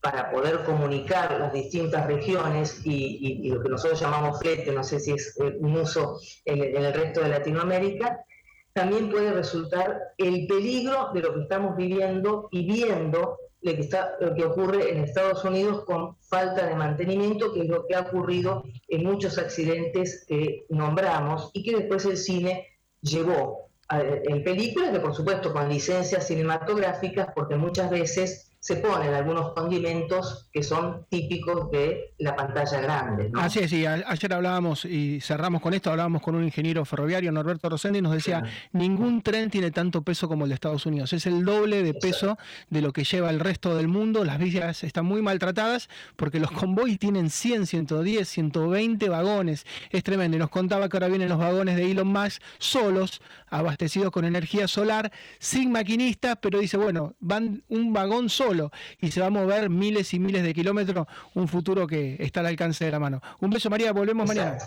para 0.01 0.31
poder 0.31 0.63
comunicar 0.63 1.39
las 1.39 1.53
distintas 1.53 2.07
regiones 2.07 2.81
y, 2.83 3.49
lo 3.49 3.61
que 3.61 3.69
nosotros 3.69 3.99
llamamos 3.99 4.39
flete, 4.39 4.71
no 4.71 4.83
sé 4.83 4.99
si 4.99 5.11
es 5.11 5.37
eh, 5.39 5.57
un 5.59 5.77
uso 5.77 6.19
en, 6.45 6.83
el 6.83 6.93
resto 6.93 7.21
de 7.21 7.29
Latinoamérica, 7.29 8.25
también 8.73 9.11
puede 9.11 9.31
resultar 9.31 9.99
el 10.17 10.47
peligro 10.47 11.11
de 11.13 11.21
lo 11.21 11.33
que 11.35 11.41
estamos 11.41 11.75
viviendo 11.75 12.47
y 12.51 12.65
viendo 12.65 13.37
lo 13.61 13.75
que, 13.75 13.81
está, 13.81 14.15
lo 14.19 14.33
que 14.33 14.45
ocurre 14.45 14.91
en 14.91 15.03
Estados 15.03 15.43
Unidos 15.43 15.83
con 15.85 16.15
falta 16.21 16.65
de 16.65 16.73
mantenimiento, 16.73 17.53
que 17.53 17.61
es 17.61 17.67
lo 17.69 17.85
que 17.85 17.93
ha 17.93 18.01
ocurrido 18.01 18.63
en 18.87 19.03
muchos 19.03 19.37
accidentes 19.37 20.25
que 20.27 20.65
nombramos 20.69 21.51
y 21.53 21.63
que 21.63 21.77
después 21.77 22.05
el 22.05 22.17
cine 22.17 22.69
llevó 23.01 23.70
en 23.99 24.43
películas, 24.43 24.91
que 24.91 24.99
por 24.99 25.13
supuesto 25.13 25.51
con 25.53 25.69
licencias 25.69 26.27
cinematográficas, 26.27 27.29
porque 27.35 27.55
muchas 27.55 27.89
veces 27.89 28.51
se 28.61 28.75
ponen 28.75 29.11
algunos 29.15 29.53
condimentos 29.53 30.47
que 30.53 30.61
son 30.61 31.07
típicos 31.09 31.71
de 31.71 32.13
la 32.19 32.35
pantalla 32.35 32.79
grande. 32.79 33.31
Así 33.33 33.57
es, 33.57 33.71
sí. 33.71 33.87
ayer 33.87 34.33
hablábamos 34.33 34.85
y 34.85 35.19
cerramos 35.19 35.63
con 35.63 35.73
esto, 35.73 35.89
hablábamos 35.89 36.21
con 36.21 36.35
un 36.35 36.43
ingeniero 36.43 36.85
ferroviario, 36.85 37.31
Norberto 37.31 37.69
Rosendi, 37.69 37.97
y 37.97 38.01
nos 38.03 38.13
decía, 38.13 38.43
ningún 38.71 39.23
tren 39.23 39.49
tiene 39.49 39.71
tanto 39.71 40.03
peso 40.03 40.27
como 40.27 40.45
el 40.45 40.49
de 40.49 40.55
Estados 40.55 40.85
Unidos, 40.85 41.11
es 41.11 41.25
el 41.25 41.43
doble 41.43 41.81
de 41.81 41.95
peso 41.95 42.37
de 42.69 42.81
lo 42.81 42.93
que 42.93 43.03
lleva 43.03 43.31
el 43.31 43.39
resto 43.39 43.75
del 43.75 43.87
mundo, 43.87 44.23
las 44.23 44.37
vías 44.37 44.83
están 44.83 45.05
muy 45.05 45.23
maltratadas 45.23 45.89
porque 46.15 46.39
los 46.39 46.51
convoys 46.51 46.99
tienen 46.99 47.31
100, 47.31 47.65
110, 47.65 48.29
120 48.29 49.09
vagones, 49.09 49.65
es 49.89 50.03
tremendo, 50.03 50.37
y 50.37 50.39
nos 50.39 50.51
contaba 50.51 50.87
que 50.87 50.97
ahora 50.97 51.07
vienen 51.07 51.29
los 51.29 51.39
vagones 51.39 51.77
de 51.77 51.89
Elon 51.89 52.07
Musk 52.07 52.39
solos, 52.59 53.23
abastecidos 53.51 54.11
con 54.11 54.25
energía 54.25 54.67
solar, 54.67 55.11
sin 55.37 55.71
maquinistas, 55.71 56.37
pero 56.41 56.59
dice, 56.59 56.77
bueno, 56.77 57.15
van 57.19 57.63
un 57.67 57.93
vagón 57.93 58.29
solo, 58.29 58.71
y 58.99 59.11
se 59.11 59.21
va 59.21 59.27
a 59.27 59.29
mover 59.29 59.69
miles 59.69 60.13
y 60.13 60.19
miles 60.19 60.43
de 60.43 60.53
kilómetros, 60.53 61.05
un 61.35 61.47
futuro 61.47 61.85
que 61.85 62.15
está 62.19 62.39
al 62.39 62.47
alcance 62.47 62.85
de 62.85 62.91
la 62.91 62.99
mano. 62.99 63.21
Un 63.39 63.51
beso 63.51 63.69
María, 63.69 63.91
volvemos 63.91 64.27
mañana. 64.27 64.57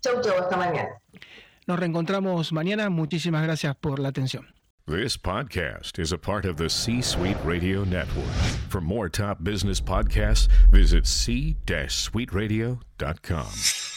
Chau, 0.00 0.20
chau, 0.20 0.34
hasta 0.38 0.56
mañana. 0.56 0.88
Nos 1.66 1.78
reencontramos 1.78 2.52
mañana, 2.52 2.90
muchísimas 2.90 3.42
gracias 3.44 3.76
por 3.76 4.00
la 4.00 4.08
atención. 4.08 4.46
This 4.84 5.16
podcast 5.16 6.00
is 6.00 6.12
a 6.12 6.18
part 6.18 6.44
of 6.44 6.56
the 6.56 6.68
C-Suite 6.68 7.36
Radio 7.44 7.84
Network. 7.84 8.26
For 8.68 8.80
more 8.80 9.08
top 9.08 9.44
business 9.44 9.80
podcasts, 9.80 10.48
visit 10.72 11.06
c-suiteradio.com. 11.06 13.91